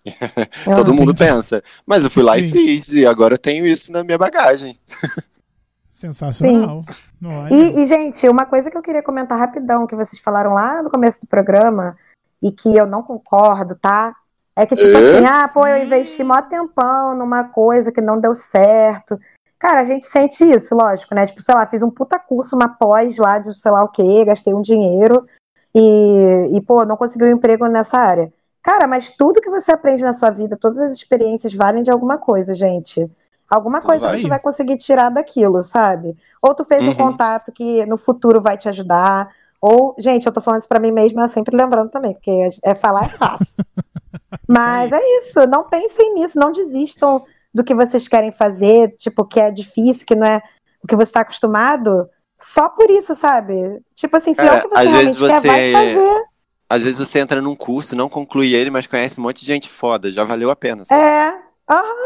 [0.76, 1.14] Todo mundo entendi.
[1.14, 1.64] pensa.
[1.86, 2.51] Mas eu fui lá e Sim.
[2.51, 4.78] fiz, e agora eu tenho isso na minha bagagem.
[5.91, 6.80] Sensacional.
[6.88, 7.11] Olha.
[7.51, 10.89] E, e, gente, uma coisa que eu queria comentar rapidão, que vocês falaram lá no
[10.89, 11.95] começo do programa,
[12.41, 14.15] e que eu não concordo, tá?
[14.55, 15.17] É que, tipo É?
[15.17, 19.19] assim, ah, pô, eu investi mó tempão numa coisa que não deu certo.
[19.59, 21.28] Cara, a gente sente isso, lógico, né?
[21.28, 24.26] Tipo, sei lá, fiz um puta curso, uma pós lá de sei lá o quê,
[24.26, 25.26] gastei um dinheiro
[25.74, 28.34] e, e pô, não consegui um emprego nessa área.
[28.63, 32.17] Cara, mas tudo que você aprende na sua vida, todas as experiências valem de alguma
[32.17, 33.09] coisa, gente.
[33.52, 34.16] Alguma Tudo coisa vai.
[34.18, 36.16] que tu vai conseguir tirar daquilo, sabe?
[36.41, 36.95] Ou tu fez um Uhum.
[36.95, 39.30] contato que no futuro vai te ajudar.
[39.62, 43.06] Ou, gente, eu tô falando isso pra mim mesma, sempre lembrando também, porque é falar
[43.06, 43.45] é fácil.
[44.47, 47.24] Mas é isso, não pensem nisso, não desistam
[47.54, 50.41] do que vocês querem fazer, tipo, que é difícil, que não é
[50.84, 53.82] o que você tá acostumado, só por isso, sabe?
[53.95, 56.24] Tipo assim, se é Cara, o que você às realmente vezes quer, vai você- fazer.
[56.70, 59.68] Às vezes você entra num curso, não conclui ele, mas conhece um monte de gente
[59.70, 60.10] foda.
[60.10, 60.86] Já valeu a pena.
[60.86, 61.02] sabe?
[61.02, 61.28] É.
[61.70, 62.01] Aham, pois-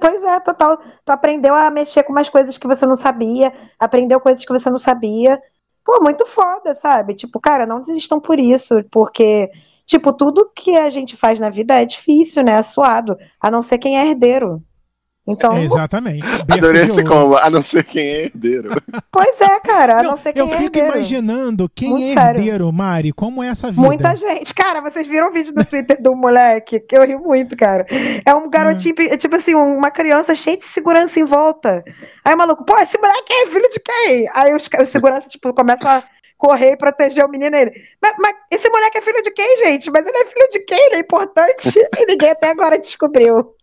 [0.00, 0.78] pois é, total.
[1.04, 4.70] Tu aprendeu a mexer com umas coisas que você não sabia, aprendeu coisas que você
[4.70, 5.40] não sabia.
[5.84, 7.14] Pô, muito foda, sabe?
[7.14, 9.50] Tipo, cara, não desistam por isso, porque,
[9.84, 12.52] tipo, tudo que a gente faz na vida é difícil, né?
[12.52, 14.62] É suado, a não ser quem é herdeiro.
[15.28, 16.22] Então, exatamente.
[16.44, 18.70] Berço Adorei esse combo, a não ser quem é herdeiro.
[19.12, 20.86] pois é, cara, a não, Não, ser quem eu é fico herdeiro.
[20.96, 22.38] imaginando quem Muito é sério.
[22.40, 23.82] herdeiro, Mari, como é essa vida.
[23.82, 24.52] Muita gente.
[24.52, 26.80] Cara, vocês viram o vídeo do Twitter do moleque?
[26.80, 27.86] Que eu ri muito, cara.
[28.26, 29.02] É um garotinho, Hum.
[29.10, 31.84] é tipo assim, uma criança cheia de segurança em volta.
[32.24, 34.28] Aí o maluco, pô, esse moleque é filho de quem?
[34.34, 36.02] Aí os, os seguranças, tipo, começam a
[36.36, 37.54] correr e proteger o menino.
[37.56, 37.70] Ele,
[38.02, 39.88] mas, mas esse moleque é filho de quem, gente?
[39.92, 40.86] Mas ele é filho de quem?
[40.86, 41.78] Ele é importante?
[41.96, 43.54] e ninguém até agora descobriu.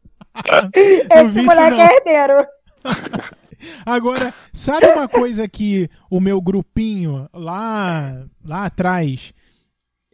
[0.74, 1.82] Esse moleque não.
[1.82, 2.48] é herdeiro.
[3.86, 9.34] Agora, sabe uma coisa que o meu grupinho lá, lá atrás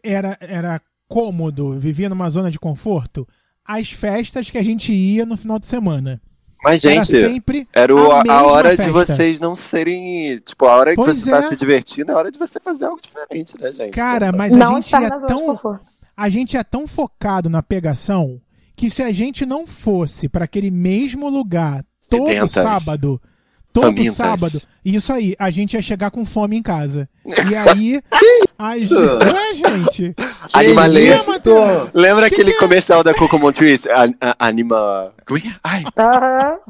[0.02, 3.26] era, era cômodo, vivia numa zona de conforto?
[3.64, 6.20] As festas que a gente ia no final de semana.
[6.62, 8.92] Mas, era gente, sempre era o- a a, hora de festa.
[8.92, 10.38] vocês não serem.
[10.38, 11.42] Tipo, a hora que Pois você tá é.
[11.42, 13.90] se divertindo, é a hora de você fazer algo diferente, né, gente?
[13.92, 15.80] Cara, mas a Não gente estar é de tão
[16.16, 18.40] a gente é tão focado na pegação
[18.76, 22.50] que se a gente não fosse para aquele mesmo lugar todo Sedentas.
[22.50, 23.20] sábado,
[23.72, 24.14] todo Famintas.
[24.14, 27.08] sábado, isso aí, a gente ia chegar com fome em casa.
[27.26, 28.00] E aí,
[28.58, 30.14] a gente, ué, gente,
[30.52, 31.32] Animalesco.
[31.92, 32.60] Lembra Que aquele que é?
[32.60, 33.88] comercial da Coco Montrese?
[34.38, 35.12] Anima.
[35.26, 35.54] Como é que é?
[35.64, 35.84] Ai.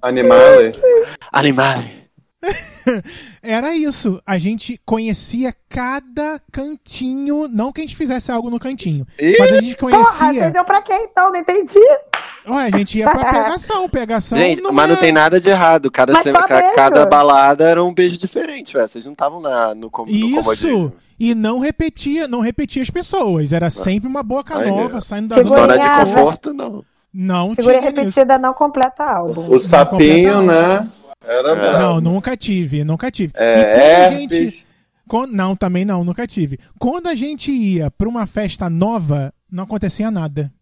[0.02, 0.72] Animale.
[1.32, 2.05] Animale.
[3.42, 4.20] era isso.
[4.26, 9.52] A gente conhecia cada cantinho, não que a gente fizesse algo no cantinho, Ih, mas
[9.52, 10.44] a gente Porra, conhecia.
[10.44, 11.30] você deu pra quem então?
[11.32, 11.78] Não entendi.
[12.48, 13.88] Ué, a gente ia pra pegação.
[13.88, 15.90] Pegação Gente, não mas não é- tem nada de errado.
[15.90, 16.12] Cada,
[16.74, 18.86] cada balada era um beijo diferente, ué.
[18.86, 19.40] Vocês não estavam
[19.74, 20.36] no, com, no Isso!
[20.36, 20.92] comodismo.
[21.18, 23.52] E não repetia, não repetia as pessoas.
[23.52, 25.00] Era sempre uma boca Ai, nova, meu.
[25.02, 26.84] saindo da Figurinha- zona Zona de conforto, não.
[27.12, 28.00] Não Figurinha tinha isso.
[28.00, 29.48] repetida não completa álbum.
[29.48, 30.86] O sapinho, né?
[31.26, 31.54] Era É.
[31.54, 31.78] brabo.
[31.78, 33.32] Não, nunca tive, nunca tive.
[33.36, 34.38] É, e quando a herpes.
[34.38, 34.66] gente.
[35.08, 36.58] Quando- não, também não, nunca tive.
[36.78, 40.52] Quando a gente ia pra uma festa nova, não acontecia nada.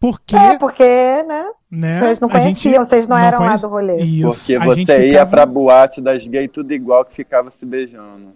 [0.00, 0.82] Porque, É, porque,
[1.22, 1.44] né?
[1.70, 2.00] né?
[2.00, 4.00] Vocês não a gente- conheciam, vocês não eram lá conhece- do rolê.
[4.02, 7.64] Isso, Porque a você ia ficava- pra boate das gays tudo igual que ficava se
[7.64, 8.34] beijando.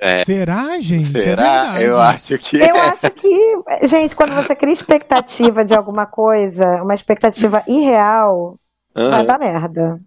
[0.00, 0.24] É.
[0.24, 1.08] Será, gente?
[1.18, 1.42] É Será?
[1.72, 1.84] verdade.
[1.84, 2.56] Eu acho que.
[2.56, 3.56] Eu acho que,
[3.88, 8.54] gente, quando você cria expectativa de alguma coisa, uma expectativa irreal,
[8.94, 9.24] vai Aham.
[9.24, 10.00] dar merda.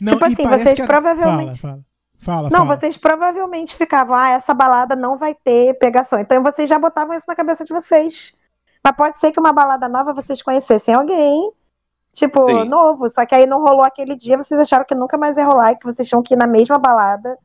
[0.00, 1.88] Não, Tipo assim, vocês que a- provavelmente- Fala, fala.
[2.20, 2.76] Fala, Não, fala.
[2.76, 6.18] vocês provavelmente ficavam, ah, essa balada não vai ter pegação.
[6.18, 8.32] Então vocês já botavam isso na cabeça de vocês.
[8.84, 11.52] Mas pode ser que uma balada nova vocês conhecessem alguém,
[12.12, 12.64] tipo, Sim.
[12.68, 15.72] novo, só que aí não rolou aquele dia, vocês acharam que nunca mais ia rolar
[15.72, 17.36] e que vocês tinham que ir na mesma balada.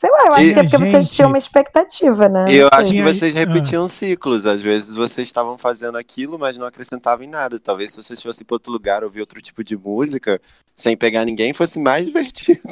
[0.00, 2.46] Sei lá, eu acho E- que é porque vocês Gente, tinham uma expectativa, né?
[2.48, 2.78] E eu sei.
[2.78, 3.38] acho que vocês ah.
[3.38, 4.46] repetiam ciclos.
[4.46, 7.60] Às vezes vocês estavam fazendo aquilo, mas não acrescentavam em nada.
[7.60, 10.40] Talvez se vocês fossem para outro lugar ouvir outro tipo de música,
[10.74, 12.62] sem pegar ninguém, fosse mais divertido.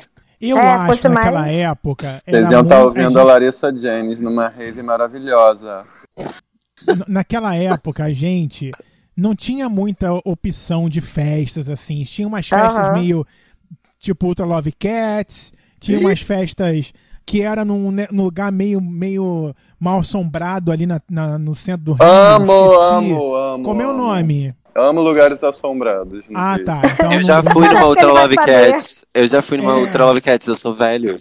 [0.40, 2.22] Eu É, acho que naquela mais- época.
[2.24, 5.84] Vocês iam estar muito- ouvindo a a Larissa James numa rave maravilhosa.
[7.06, 8.70] Naquela época, a gente
[9.16, 12.04] não tinha muita opção de festas, assim.
[12.04, 12.92] Tinha umas festas Aham.
[13.00, 13.26] meio
[13.98, 16.92] tipo Ultra Love Cats, tinha umas festas
[17.30, 21.84] que era num, ne- num lugar meio, meio mal assombrado ali na, na- no centro
[21.84, 22.02] do Rio.
[22.08, 23.64] Amo, amo, amo.
[23.64, 24.54] Como é o nome?
[24.74, 26.24] Amo lugares assombrados.
[26.34, 26.80] Ah, tá.
[26.84, 28.36] Então, Eu já fui numa vai Love.
[28.36, 29.04] Cats.
[29.12, 29.80] Eu já fui numa É.
[29.80, 31.18] Ultra Love Cats, eu sou velho.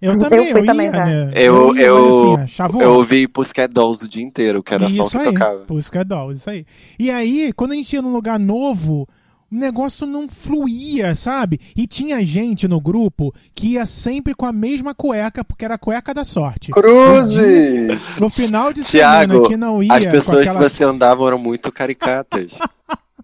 [0.00, 1.04] Eu também, Eu eu, fui ia, também já.
[1.04, 1.30] né?
[1.34, 5.10] Eu- ia, eu- mas, assim, Eu ouvi Pussycat Dolls o dia inteiro, que era Isso
[5.10, 5.58] que aí, tocava.
[5.66, 6.64] Pussycat Dolls, isso aí.
[6.98, 9.06] E aí, quando a gente ia num lugar novo,
[9.50, 11.60] o negócio não fluía, sabe?
[11.76, 15.78] E tinha gente no grupo que ia sempre com a mesma cueca, porque era a
[15.78, 16.70] cueca da sorte.
[16.70, 18.18] Cruzes!
[18.20, 20.58] No final de Tiago, semana que não ia As com pessoas aquela...
[20.58, 22.58] que você andava eram muito caricatas.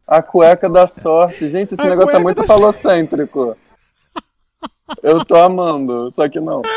[0.07, 1.49] A cueca da sorte.
[1.49, 3.57] Gente, esse A negócio é muito falocêntrico.
[5.03, 6.63] Eu tô amando, só que não.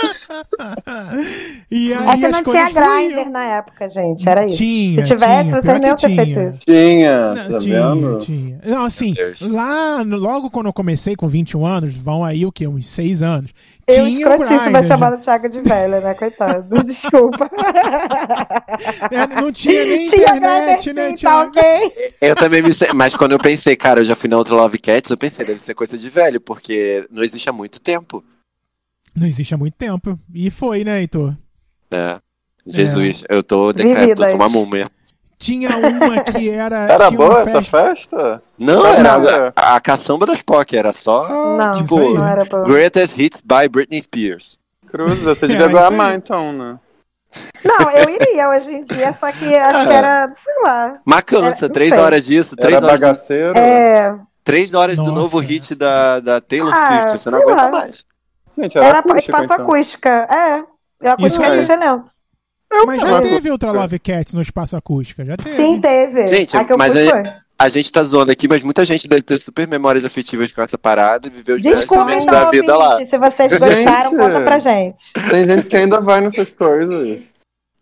[1.72, 4.28] E aí É que não tinha grinder na época, gente.
[4.28, 4.57] Era isso.
[4.57, 6.47] Tinha, Se tivesse, tinha, vocês não ter feito tinha.
[6.49, 6.60] isso.
[6.60, 8.20] Tinha, Não, tá tinha, vendo?
[8.20, 8.60] tinha.
[8.66, 12.68] Não, assim, lá, logo quando eu comecei com 21 anos, vão aí o quê?
[12.68, 13.51] Uns 6 anos.
[13.91, 14.87] Eu tinha o escrotíssima Grindr já.
[14.87, 16.13] chamada Thiago de velha, né?
[16.13, 16.83] Coitado.
[16.83, 17.49] Desculpa.
[19.11, 21.49] É, não tinha nem Tinha internet, né, tá Thiago?
[21.49, 22.13] ok?
[22.21, 24.77] Eu também me sei, mas quando eu pensei, cara, eu já fui na Ultra Love
[24.77, 28.23] Cats, eu pensei, deve ser coisa de velho, porque não existe há muito tempo.
[29.15, 30.17] Não existe há muito tempo.
[30.33, 31.35] E foi, né, Heitor?
[31.91, 32.19] né?
[32.67, 34.29] Jesus, eu tô Vividas.
[34.29, 34.89] sou uma múmia.
[35.39, 36.79] Tinha uma que era.
[36.91, 37.77] Era boa essa festa.
[37.87, 38.43] festa?
[38.57, 42.63] Não, Não, era a, a caçamba das POC, era só, Não, tipo, não era bom.
[42.65, 44.59] Greatest Hits by Britney Spears.
[44.87, 45.85] Cruzes, você É, devia aí.
[45.85, 46.77] amar então, né?
[47.63, 50.99] Não, eu iria hoje em dia, só que acho que era, sei lá.
[51.07, 51.99] É, não três sei.
[51.99, 53.57] horas disso, três Era horas, bagaceiro.
[53.57, 55.15] É, três horas do Nossa.
[55.15, 57.69] novo hit da, da Taylor Ah, Swift, você não aguenta lá.
[57.69, 58.03] mais.
[58.57, 59.65] Gente, era, era acústico, espaço então.
[59.65, 60.09] acústica.
[60.29, 60.57] É.
[61.01, 61.65] Eu Isso acústica aí.
[62.72, 62.86] Lento.
[62.88, 65.55] Mas já teve Ultra Love Cats no espaço acústica, já teve.
[65.55, 66.28] Sim, teve.
[66.28, 67.24] Gente, a eu mas foi.
[67.61, 70.78] A gente tá zoando aqui, mas muita gente deve ter super memórias afetivas com essa
[70.78, 71.84] parada e viveu os melhores
[72.24, 73.05] então, da vida lá.
[73.05, 73.59] se vocês Gente.
[73.59, 75.11] gostaram, conta pra gente.
[75.30, 77.22] Tem gente que ainda vai nessas coisas.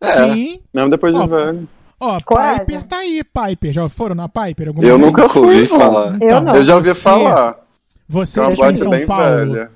[0.01, 0.13] É.
[0.31, 0.59] Sim.
[0.73, 1.67] Mesmo depois de velho.
[1.99, 2.19] Ó.
[2.19, 3.73] Piper tá aí, Piper.
[3.73, 4.69] Já foram na Piper?
[4.69, 5.11] alguma Eu vez?
[5.11, 6.17] nunca ouvi falar.
[6.21, 6.55] Eu não.
[6.55, 7.57] Eu já ouvi Você- falar.
[8.09, 9.23] Você É uma tá boate São bem Paulo.
[9.53, 9.71] velha.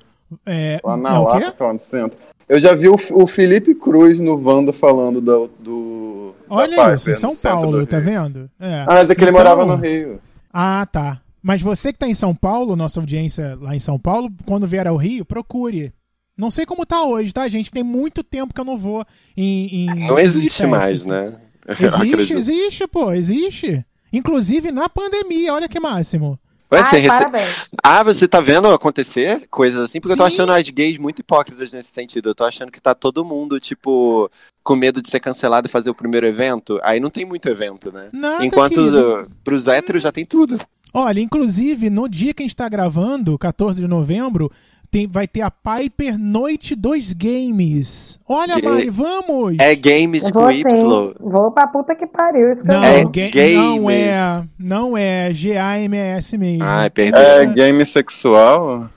[0.46, 1.18] É, Lá na?
[1.20, 2.18] Lapa, sei lá, no centro.
[2.48, 5.48] Eu já vi o, o Felipe Cruz no Wanda falando do.
[5.58, 8.50] do da Olha Piper, isso, em no São Paulo, tá vendo?
[8.60, 8.82] É.
[8.82, 10.20] Ah, mas é que ele Então- morava no Rio.
[10.52, 11.20] Ah, tá.
[11.42, 14.86] Mas você que tá em São Paulo, nossa audiência lá em São Paulo, quando vier
[14.86, 15.92] ao Rio, procure.
[16.36, 17.70] Não sei como tá hoje, tá, gente?
[17.70, 19.04] Tem muito tempo que eu não vou
[19.36, 19.86] em.
[19.86, 20.68] em- Não em existe festas.
[20.70, 21.32] mais, né?
[21.78, 23.84] Existe, existe, pô, existe.
[24.12, 26.38] Inclusive na pandemia, olha que máximo.
[26.72, 27.66] Vai ser Ai, rece-.
[27.82, 30.00] Ah, você tá vendo acontecer coisas assim?
[30.00, 30.34] Porque eu tô Sim.
[30.34, 32.30] achando as gays muito hipócritas nesse sentido.
[32.30, 34.30] Eu tô achando que tá todo mundo, tipo,
[34.64, 36.80] com medo de ser cancelado e fazer o primeiro evento.
[36.82, 38.08] Aí não tem muito evento, né?
[38.10, 40.58] Nada, Enquanto uh, pros héteros já tem tudo.
[40.94, 44.50] Olha, inclusive, no dia que a gente tá gravando, 14 de novembro,
[44.92, 48.20] tem, vai ter a Piper Noite dos Games.
[48.28, 49.56] Olha, Ga- Mari, vamos!
[49.58, 51.14] É games com Vou Y.
[51.18, 52.52] Vou pra puta que pariu.
[52.52, 53.54] Isso que Não, É ga- games.
[53.56, 56.62] não é, não é G-A-M-E-S mesmo.
[56.64, 57.18] Ai, perdeu.
[57.20, 58.90] É game sexual?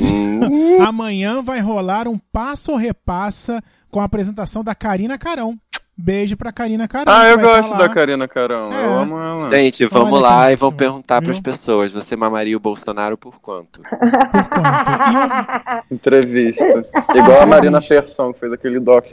[0.00, 0.80] Hum.
[0.86, 5.58] Amanhã vai rolar um passo ou repassa com a apresentação da Karina Carão.
[5.98, 7.10] Beijo pra Karina Carão.
[7.10, 7.78] Ah, eu tá gosto lá.
[7.78, 8.70] da Karina Carão.
[8.70, 8.84] É.
[8.84, 9.50] Eu amo ela.
[9.50, 11.28] Gente, vamos Olha lá e vamos perguntar viu?
[11.28, 11.92] pras pessoas.
[11.92, 13.80] Você mamaria o Bolsonaro por quanto?
[13.88, 15.84] Por quanto?
[15.90, 16.86] Entrevista.
[17.14, 19.06] Igual a Marina Persson, que fez aquele doc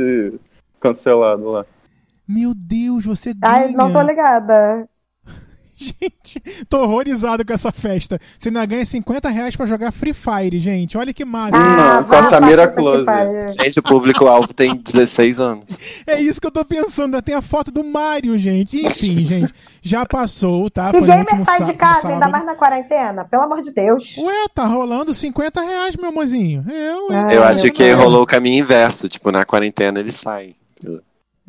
[0.80, 1.66] cancelado lá.
[2.28, 3.54] Meu Deus, você ganha.
[3.54, 4.88] Ai, não tô ligada.
[5.84, 6.40] Gente,
[6.70, 8.20] tô horrorizado com essa festa.
[8.38, 10.98] Você ainda ganha 50 reais pra jogar Free Fire, gente.
[10.98, 11.58] Olha que massa.
[11.58, 13.06] Ah, Ah, com a Samira Close.
[13.62, 15.66] Gente, o público-alvo tem 16 anos.
[16.08, 17.06] É isso que eu tô pensando.
[17.16, 18.78] Ainda tem a foto do Mario, gente.
[18.86, 19.54] Enfim, gente.
[19.82, 20.90] Já passou, tá?
[20.90, 23.26] E no gamer último sai de casa, ainda mais na quarentena?
[23.26, 24.16] Pelo amor de Deus.
[24.18, 26.64] Ué, tá rolando 50 reais, meu amorzinho.
[26.70, 27.12] Eu?
[27.12, 29.10] Ai, Eu meu acho que rolou o caminho inverso.
[29.10, 30.56] Tipo, na quarentena eles saem.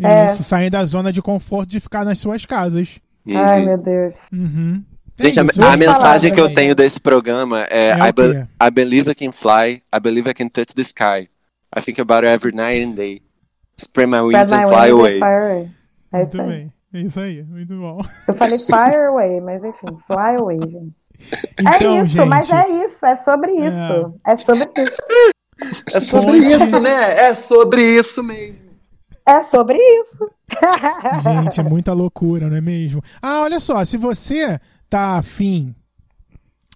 [0.02, 0.24] É.
[0.26, 2.98] Isso, sair da zona de conforto de ficar nas suas casas.
[3.34, 4.14] Ai, meu Deus.
[4.32, 4.82] Uhum.
[5.18, 6.54] É Gente, a, a mensagem que eu também.
[6.56, 8.48] tenho desse programa é, É I, be-?
[8.60, 11.28] I believe I can fly, I believe I can touch the sky.
[11.76, 13.22] I think about it every night and day.
[13.78, 15.18] Spread my wings Spread and my fly away.
[15.20, 15.70] fire away.
[16.12, 16.48] É Muito isso aí.
[16.48, 16.72] bem.
[16.92, 17.42] É isso aí.
[17.44, 18.00] Muito bom.
[18.28, 20.94] Eu falei fire away, mas enfim, fly away, gente.
[21.60, 22.28] Então, é isso, gente.
[22.28, 24.20] mas é isso, é sobre isso.
[24.24, 25.02] É, sobre isso.
[25.94, 26.46] É sobre Conte.
[26.64, 27.20] isso, né?
[27.28, 28.58] É sobre isso mesmo.
[29.26, 30.28] É sobre isso.
[31.22, 33.02] Gente, é muita loucura, não é mesmo?
[33.20, 35.74] Ah, olha só, se você tá afim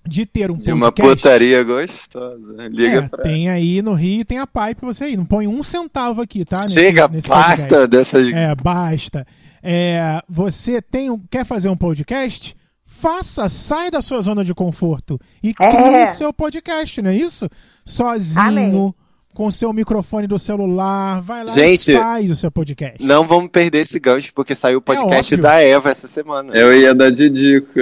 [0.07, 2.69] de ter um De uma podcast, putaria gostosa.
[2.71, 5.17] Liga é, pra tem aí no Rio tem a pipe você aí.
[5.17, 6.63] Não põe um centavo aqui, tá?
[6.63, 8.33] Chega, nesse basta dessas.
[8.33, 9.27] É, basta.
[9.63, 12.57] É, você tem um, quer fazer um podcast?
[12.87, 15.53] Faça, sai da sua zona de conforto e É.
[15.53, 17.49] crie seu podcast, não é isso?
[17.85, 18.95] Sozinho, Amém.
[19.39, 23.01] Com seu microfone do celular, vai lá Gente, e faz o seu podcast.
[23.01, 26.53] Não vamos perder esse gancho, porque saiu o podcast É da Eva essa semana.
[26.57, 27.81] Eu ia dar de dica.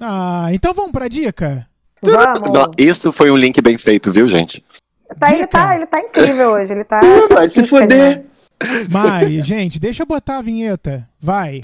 [0.00, 1.66] Ah, então vamos pra dica?
[2.00, 2.68] Vamos.
[2.78, 4.64] Isso foi um link bem feito, viu, gente?
[5.20, 5.48] Tá, ele, Dica.
[5.48, 6.72] tá, ele tá incrível hoje.
[6.72, 7.02] Ele tá.
[7.28, 8.24] Vai se fuder.
[8.58, 8.88] demais.
[8.88, 11.06] Mari, gente, deixa eu botar a vinheta.
[11.20, 11.60] Vai.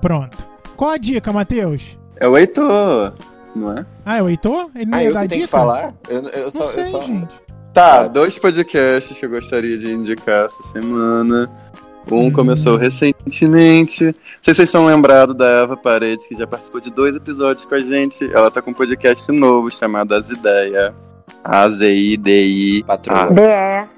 [0.00, 0.48] Pronto.
[0.76, 1.98] Qual a dica, Matheus?
[2.20, 3.14] É o Heitor,
[3.54, 3.86] não é?
[4.04, 4.70] Ah, é o Heitor?
[4.74, 5.40] Ele não Ah, ia eu dar dica?
[5.42, 5.92] que falar?
[6.08, 7.28] Eu, eu Não só, eu sei, só- gente.
[7.72, 11.50] Tá, dois podcasts que eu gostaria de indicar essa semana.
[12.10, 12.32] Um Hum.
[12.32, 14.04] começou recentemente.
[14.04, 14.12] Não
[14.42, 17.74] sei se vocês estão lembrados da Eva Paredes, que já participou de dois episódios com
[17.74, 18.30] a gente.
[18.32, 20.92] Ela tá com um podcast novo chamado As Ideias.
[21.42, 22.84] A-Z-I-D-I.
[22.84, 23.28] Patroa.
[23.30, 23.88] DE.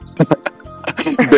[1.27, 1.37] B.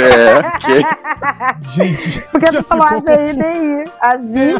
[1.74, 3.90] Gente, Porque tu falou AZIDI.
[4.00, 4.56] Azi.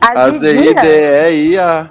[0.00, 1.90] A-Z-I-D-E-I-A.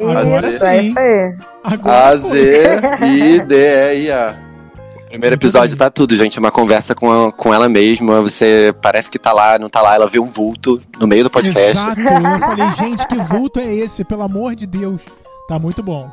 [0.00, 0.66] Agora Isso, sim.
[0.66, 1.34] é isso aí.
[1.62, 2.66] Agora foi.
[3.00, 4.36] A-Z-I-D-E-I-A.
[5.08, 6.40] Primeiro episódio tá tudo, gente.
[6.40, 8.20] Uma conversa com, a- com ela mesma.
[8.20, 9.94] Você parece que tá lá, não tá lá.
[9.94, 11.70] Ela vê um vulto no meio do podcast.
[11.78, 12.00] Exato.
[12.00, 14.02] Eu falei, gente, que vulto é esse?
[14.04, 15.00] Pelo amor de Deus.
[15.46, 16.10] Tá muito bom.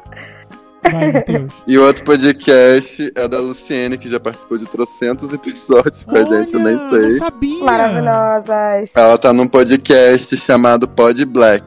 [0.83, 1.51] Vai, Matheus.
[1.67, 6.23] E o outro podcast é da Luciene, que já participou de trocentos episódios com a
[6.23, 7.01] gente, eu nem Olha, sei.
[7.01, 7.63] Não sabia.
[7.63, 8.89] Maravilhosas.
[8.95, 11.63] Ela tá num podcast chamado Pod Black.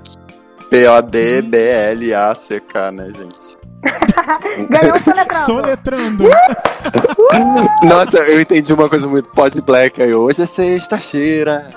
[0.70, 3.56] P-O-D-B-L-A-C-K, né, gente?
[4.70, 5.44] Ganhou o soletrando.
[5.46, 6.24] Soletrando.
[7.84, 10.14] Nossa, eu entendi uma coisa muito pod black aí.
[10.14, 11.68] Hoje é sexta-feira.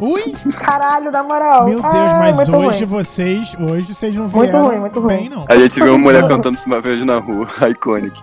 [0.00, 0.22] Ui,
[0.58, 1.66] Caralho, na moral.
[1.66, 3.04] meu Deus, Ai, mas muito hoje ruim.
[3.04, 5.16] vocês, hoje vocês não Muito vieram ruim, muito ruim.
[5.16, 5.44] bem, não.
[5.48, 8.18] A gente viu uma mulher cantando isso uma vez na rua, iconic.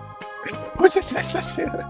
[0.78, 1.86] Hoje é sexta-feira.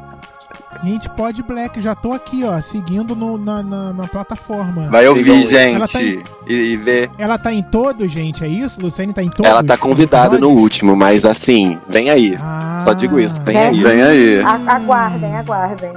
[0.83, 4.89] Gente, Pod Black, já tô aqui, ó, seguindo no- na, na, na plataforma.
[4.91, 7.11] Vai ouvir, Sigam Ela tá gente, e, e ver.
[7.19, 8.81] Ela tá em todos, gente, é isso?
[8.81, 9.47] Luciane tá em todos?
[9.51, 12.37] Ela tá convidada no último, mas assim, vem aí.
[12.41, 13.69] Ah, Só digo isso, vem É.
[13.69, 13.81] aí.
[13.83, 14.41] Vem aí.
[14.43, 15.93] A- Aguardem, aguardem.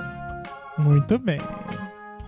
[0.78, 1.42] Muito bem.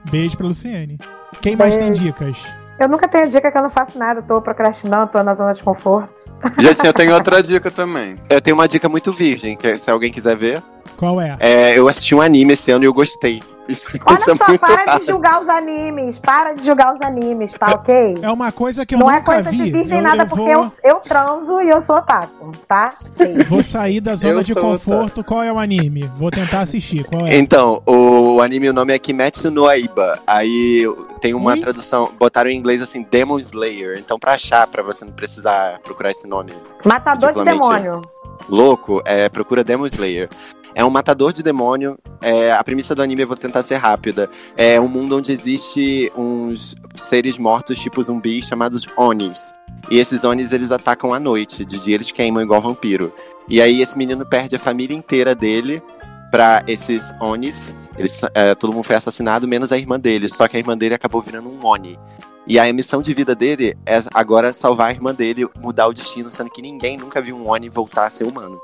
[0.10, 0.98] Beijo pra Luciane.
[1.42, 2.04] Quem mais tem Beijo.
[2.06, 2.38] dicas?
[2.80, 5.62] Eu nunca tenho dica que eu não faço nada, tô procrastinando, tô na zona de
[5.64, 6.24] conforto.
[6.60, 8.18] Gente, eu tenho outra dica também.
[8.30, 10.64] Eu tenho uma dica muito virgem, que se alguém quiser ver.
[10.98, 11.38] Qual é?
[11.40, 13.42] É, eu assisti um anime esse ano e eu gostei.
[13.70, 15.00] Isso, Olha isso é só, muito para raro.
[15.02, 18.16] de julgar os animes, para de julgar os animes, tá ok?
[18.22, 19.58] É uma coisa que eu não é nunca coisa vi.
[19.58, 22.94] de virgem eu, nada, eu porque vou, eu, eu transo e eu sou otaku, tá?
[23.12, 23.40] Sim.
[23.50, 25.22] vou sair da zona Eu de conforto.
[25.22, 26.10] Qual é o anime?
[26.16, 27.04] Vou tentar assistir.
[27.04, 27.36] Qual é?
[27.38, 30.18] Então, o anime, o nome é Kimetsu no Aiba.
[30.26, 30.86] Aí
[31.20, 31.60] tem uma Oi?
[31.60, 34.00] tradução, botaram em inglês assim, Demon Slayer.
[34.00, 36.54] Então, pra achar, pra você não precisar procurar esse nome
[36.86, 38.00] Matador de demônio.
[38.48, 40.30] louco, é, procura Demon Slayer.
[40.78, 41.98] É um matador de demônio.
[42.22, 44.30] é, a premissa do anime eu vou tentar ser rápida.
[44.56, 49.52] É um mundo onde existe uns seres mortos tipo zumbis chamados Onis.
[49.90, 51.66] E esses Onis eles atacam à noite.
[51.66, 53.12] De dia eles queimam igual vampiro.
[53.50, 55.82] E aí esse menino perde a família inteira dele
[56.30, 57.76] pra esses Onis.
[57.98, 60.30] Eles, é, todo mundo foi assassinado, menos a irmã dele.
[60.30, 61.98] Só que a irmã dele acabou virando um Oni.
[62.46, 66.30] E a missão de vida dele é agora salvar a irmã dele, mudar o destino,
[66.30, 68.60] sendo que ninguém nunca viu um Oni voltar a ser humano.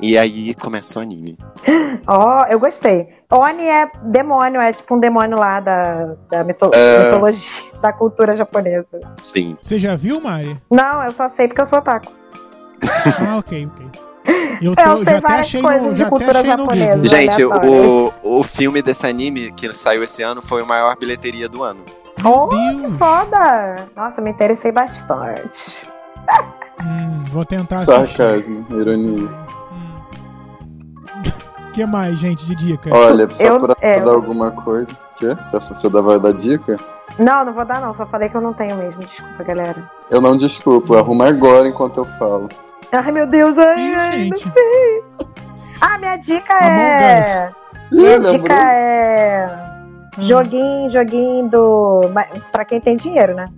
[0.00, 1.38] E aí começa o anime.
[2.06, 3.08] Ó, eu gostei.
[3.30, 7.04] Oni é demônio, é tipo um demônio lá da, da mito- É.
[7.04, 7.50] mitologia,
[7.80, 8.86] da cultura japonesa.
[9.20, 9.56] Sim.
[9.62, 10.60] Você já viu, Mari?
[10.70, 12.12] Não, eu só sei porque eu sou otaku.
[13.26, 13.86] Ah, ok, ok.
[14.60, 16.58] Eu, Eu tô, sei já até achei coisas no, de já até cultura achei no
[16.58, 16.92] japonesa.
[16.92, 17.06] Google.
[17.06, 21.62] Gente, o, o filme desse anime que saiu esse ano foi o maior bilheteria do
[21.62, 21.80] ano.
[22.24, 22.96] Oh, Deus.
[22.98, 23.86] foda!
[23.96, 25.72] Nossa, me interessei bastante.
[26.80, 27.92] Hum, vou tentar assistir.
[28.16, 29.28] Sarcasmo, ironia.
[31.74, 32.88] O que mais, gente, de dica?
[32.94, 34.92] Olha, só Eu- pra é, dar eu- alguma coisa.
[35.16, 35.34] Quê?
[35.50, 36.76] Você, vai dar dica?
[37.18, 39.00] Não, não vou dar não, só falei que eu não tenho mesmo.
[39.00, 39.90] Desculpa, galera.
[40.08, 42.48] Eu não desculpo, arruma agora enquanto eu falo.
[42.92, 44.52] Ai, meu Deus, ai, Ih, ai, não gente.
[45.80, 47.48] Ah, minha dica é.
[47.90, 48.32] Ih, Minha lembrou?
[48.42, 49.46] dica é.
[50.16, 50.22] Hum.
[50.22, 52.02] Joguinho, joguinho do.
[52.52, 53.48] Pra quem tem dinheiro, né?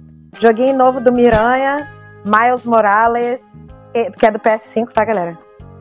[0.41, 1.87] Joguinho novo do Miranha,
[2.25, 3.43] Miles Morales,
[4.19, 5.37] que é do PS5, tá, galera?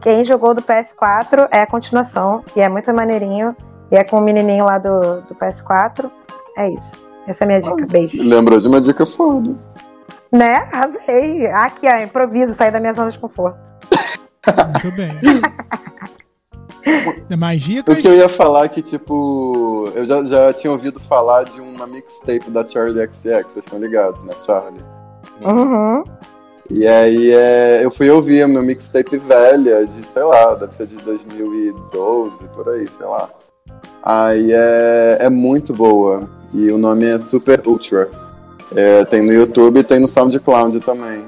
[0.05, 3.55] Quem jogou do PS4 é a continuação, e é muito maneirinho.
[3.91, 6.11] E é com o menininho lá do, do PS4.
[6.55, 6.91] É isso.
[7.25, 7.87] Essa é a minha dica.
[7.87, 8.15] Beijo.
[8.19, 9.55] Lembrou de uma dica foda.
[10.31, 10.57] Né?
[10.71, 11.47] Arrasei.
[11.47, 13.59] Aqui, ó, improviso, sair da minha zona de conforto.
[14.83, 15.09] Muito bem.
[17.35, 17.97] Mais O dicas?
[17.97, 21.87] que eu ia falar é que, tipo, eu já, já tinha ouvido falar de uma
[21.87, 24.85] mixtape da Charlie XX, vocês estão ligados, né, Charlie?
[25.41, 26.03] Uhum.
[26.69, 30.87] E aí é, eu fui ouvir a minha mixtape velha, de, sei lá, deve ser
[30.87, 33.29] de 2012, por aí, sei lá.
[34.01, 36.27] Aí é, é muito boa.
[36.53, 38.09] E o nome é Super Ultra.
[38.75, 41.25] É, tem no YouTube e tem no SoundCloud também.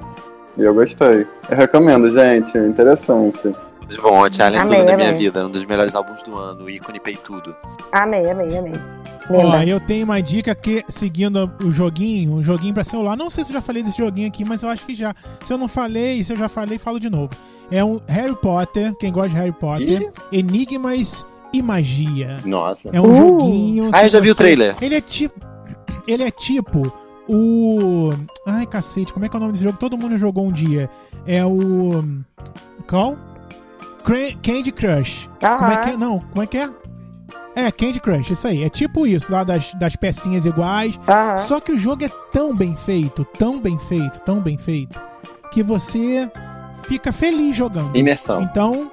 [0.57, 1.27] E eu gostei.
[1.49, 2.57] Eu recomendo, gente.
[2.57, 3.53] É interessante.
[3.87, 5.45] De bom, a Charlie é Amei, tudo na minha vida.
[5.45, 6.69] Um dos melhores álbuns do ano.
[6.69, 7.55] ícone peitudo.
[7.91, 8.73] Amei, amei, amei.
[9.29, 13.15] Ó, eu tenho uma dica que, seguindo o joguinho, um joguinho pra celular.
[13.17, 15.13] Não sei se eu já falei desse joguinho aqui, mas eu acho que já.
[15.41, 17.31] Se eu não falei, se eu já falei, falo de novo.
[17.69, 22.37] É um Harry Potter, quem gosta de Harry Potter, Enigmas e Magia.
[22.45, 22.89] Nossa.
[22.93, 23.15] É um Uh!
[23.15, 23.89] joguinho.
[23.93, 24.75] Ah, eu já vi o você- trailer.
[24.81, 25.39] Ele é tipo.
[26.07, 26.83] Ele é tipo
[27.27, 28.11] o.
[28.45, 29.77] Ai, cacete, como é que é o nome desse jogo?
[29.77, 30.89] Todo mundo jogou um dia.
[31.25, 32.03] É o.
[32.89, 33.17] Qual?
[34.41, 35.29] Candy Crush.
[35.39, 35.97] Como é que é?
[35.97, 36.69] Não, como é que é?
[37.55, 38.63] É, Candy Crush, isso aí.
[38.63, 40.99] É tipo isso, lá das, das pecinhas iguais.
[41.07, 41.37] Aham.
[41.37, 44.99] Só que o jogo é tão bem feito, tão bem feito, tão bem feito,
[45.51, 46.29] que você
[46.83, 47.95] fica feliz jogando.
[47.97, 48.43] Imersão.
[48.43, 48.91] Então,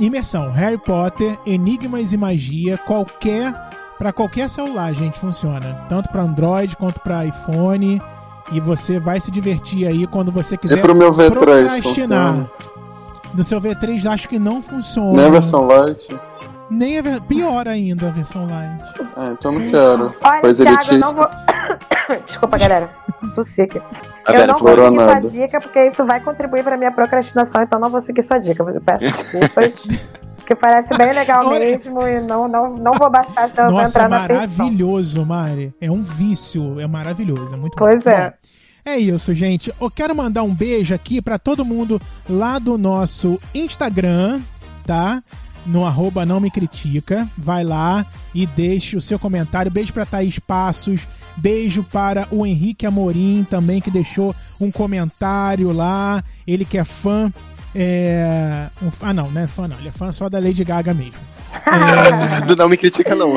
[0.00, 0.50] imersão.
[0.50, 3.54] Harry Potter, Enigmas e Magia, qualquer
[3.98, 5.84] para qualquer celular, gente, funciona.
[5.88, 8.00] Tanto para Android quanto para iPhone.
[8.50, 11.82] E você vai se divertir aí quando você E quiser pro meu V3 procrastinar.
[11.82, 12.50] funciona?
[13.34, 15.12] No seu V3 acho que não funciona.
[15.12, 16.08] Nem a versão light?
[16.70, 18.82] Nem a ver- pior ainda a versão light.
[19.16, 20.14] Ah, então não quero.
[20.22, 20.98] Olha, Pois Thiago, eu elitista.
[20.98, 21.28] não vou.
[22.26, 22.88] Desculpa, galera.
[23.34, 23.80] Tossi aqui.
[24.24, 27.78] Tá eu não vou seguir sua dica, porque isso vai contribuir pra minha procrastinação, então
[27.78, 28.62] não vou seguir sua dica.
[28.62, 29.74] Eu peço desculpas.
[30.46, 33.80] que parece bem legal Olha- mesmo e não, não, não vou baixar, senão eu vou
[33.82, 34.36] Nossa, entrar é na ficção.
[34.36, 35.74] maravilhoso, Mari.
[35.80, 37.84] É um vício, é maravilhoso, é muito bom.
[37.84, 38.30] Pois é.
[38.30, 38.32] Bom,
[38.88, 39.72] é isso, gente.
[39.80, 44.40] Eu quero mandar um beijo aqui pra todo mundo lá do nosso Instagram,
[44.86, 45.22] tá?
[45.66, 47.28] No arroba não me critica.
[47.36, 49.70] Vai lá e deixe o seu comentário.
[49.70, 51.06] Beijo pra Thaís Passos.
[51.36, 56.24] Beijo para o Henrique Amorim também, que deixou um comentário lá.
[56.46, 57.32] Ele que é fã.
[57.74, 58.68] É...
[58.82, 59.78] um ah, não, não é fã, não.
[59.78, 61.20] Ele é fã só da Lady Gaga mesmo.
[61.66, 63.34] É, Não me critica, não.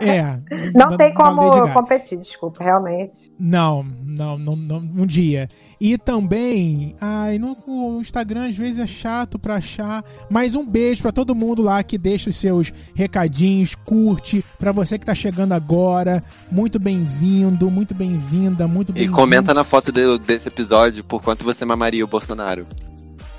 [0.00, 0.38] É,
[0.74, 3.32] Não da- tem como competir, desculpa, realmente.
[3.38, 5.48] Não, não, não, não, um dia.
[5.80, 11.02] E também, ai, no, o Instagram às vezes é chato pra achar, mas um beijo
[11.02, 15.52] pra todo mundo lá que deixa os seus recadinhos, curte, pra você que tá chegando
[15.52, 19.16] agora, muito bem-vindo, muito bem-vinda, muito E bem-vindo.
[19.16, 22.64] comenta na foto de- desse episódio por quanto você mamaria o Bolsonaro.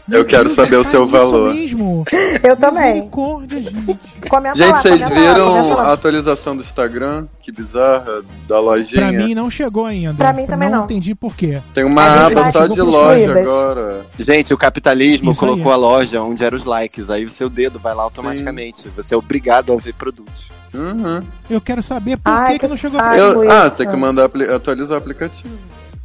[0.08, 1.52] Meu Eu quero Deus, saber o tá seu valor.
[1.52, 2.04] mesmo.
[2.44, 2.94] Eu também.
[2.94, 4.00] Misericórdia, gente.
[4.36, 5.94] Comenta Gente, lá, vocês comenta lá, viram comenta a lá.
[5.94, 7.28] atualização do Instagram?
[7.42, 9.02] Que bizarra, da lojinha.
[9.02, 10.14] Pra mim não chegou ainda.
[10.14, 10.84] Pra mim também não.
[10.84, 11.62] entendi por quê.
[11.74, 14.06] Tem uma aba só de chegou loja agora.
[14.20, 15.50] Gente, o capitalismo Isso aí.
[15.52, 17.10] colocou a loja onde eram os likes.
[17.10, 18.88] Aí o seu dedo vai lá automaticamente.
[18.96, 20.50] Você é obrigado a ver produtos.
[20.74, 21.24] Uhum.
[21.50, 24.96] Eu quero saber por Ai, que, que não chegou Eu- ah, tem que mandar atualizar
[24.96, 25.56] o aplicativo.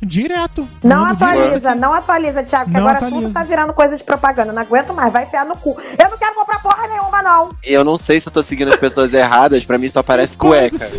[0.03, 0.69] Direto.
[0.83, 3.23] Não atualiza, não atualiza, Thiago, que Não agora atualiza.
[3.23, 4.53] tudo tá virando coisa de propaganda.
[4.53, 5.77] Não aguento mais, vai enfiar no cu.
[5.99, 7.51] Eu não quero comprar porra nenhuma, não.
[7.65, 9.65] Eu não sei se eu tô seguindo as pessoas erradas.
[9.65, 10.91] Pra mim só parece cueca.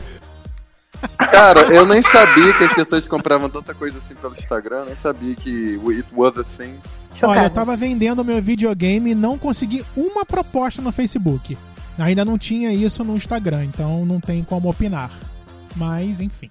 [1.17, 5.33] Cara, eu nem sabia que as pessoas compravam tanta coisa assim pelo Instagram, nem sabia
[5.35, 6.75] que it was a thing.
[7.23, 11.57] Olha, eu tava vendendo meu videogame e não consegui uma proposta no Facebook.
[11.97, 15.11] Ainda não tinha isso no Instagram, então não tem como opinar.
[15.75, 16.49] Mas, enfim.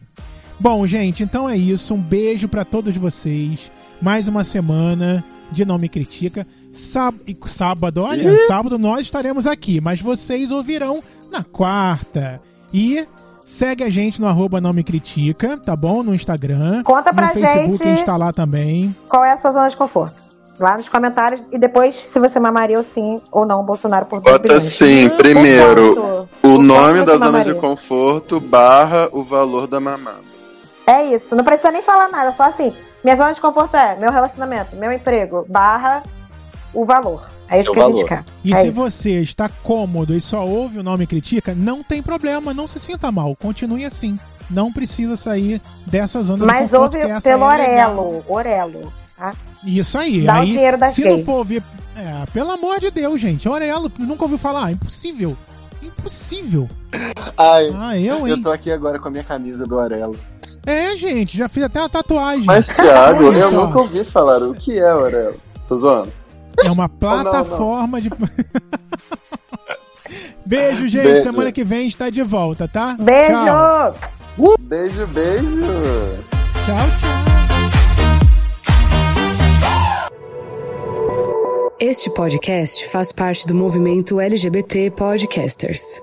[0.60, 1.94] Bom, gente, então é isso.
[1.94, 3.70] Um beijo pra todos vocês.
[4.00, 5.24] Mais uma semana.
[5.52, 6.46] de Não Me Critica.
[6.72, 12.40] Sá- e sábado, olha, sábado nós estaremos aqui, mas vocês ouvirão na quarta.
[12.72, 13.04] E
[13.44, 16.04] segue a gente no arroba Não Me Critica, tá bom?
[16.04, 16.84] No Instagram.
[16.84, 17.82] Conta pra no Facebook gente.
[17.82, 18.94] a gente tá lá também.
[19.08, 20.14] Qual é a sua zona de conforto?
[20.60, 21.42] Lá nos comentários.
[21.50, 25.16] E depois, se você mamaria ou sim ou não o Bolsonaro por dois Bota Não,
[25.16, 26.22] primeiro, Quanto?
[26.22, 27.54] o Por nome da você zona mamaria?
[27.54, 30.30] de conforto barra o valor da mamada.
[30.86, 32.73] É isso, não precisa nem falar nada, só assim.
[33.05, 36.02] Minha zona de conforto é meu relacionamento, meu emprego, barra
[36.74, 37.28] o valor.
[37.48, 38.09] É isso Seu que a gente valor.
[38.09, 38.24] quer.
[38.44, 38.73] E É se isso.
[38.73, 43.11] você está cômodo e só ouve o nome critica, não tem problema, não se sinta
[43.11, 43.35] mal.
[43.36, 44.19] Continue assim.
[44.48, 47.47] Não precisa sair dessa zona Mas de conforto ouve que essa pelo é.
[47.86, 48.24] Orelo.
[48.28, 48.93] Orelo.
[49.16, 49.32] Tá?
[49.65, 50.23] Isso aí.
[50.24, 51.16] Dá o aí dinheiro das se gays.
[51.16, 51.62] não for ouvir.
[51.97, 53.48] É, pelo amor de Deus, gente.
[53.48, 54.66] Orelo, nunca ouviu falar?
[54.66, 55.36] Ah, impossível.
[55.82, 56.69] Impossível.
[57.36, 58.35] Ai, Ah, eu, hein?
[58.35, 60.16] eu tô aqui agora com a minha camisa do Arelo.
[60.66, 62.44] É, gente, já fiz até uma tatuagem.
[62.44, 63.66] Mas, Thiago, Olha eu só.
[63.66, 65.36] nunca ouvi falar o que é, Aurelo.
[65.68, 66.12] Tô zoando.
[66.62, 66.88] É uma não.
[66.88, 68.10] plataforma de.
[70.44, 71.04] Beijo, gente.
[71.04, 71.22] Beijo.
[71.22, 72.96] Semana que vem a gente tá de volta, tá?
[72.98, 73.32] Beijo!
[73.32, 73.94] Tchau,
[74.60, 75.62] Beijo, beijo.
[76.66, 76.76] tchau.
[76.98, 77.20] tchau.
[81.78, 86.02] Este podcast faz parte do movimento LGBT Podcasters.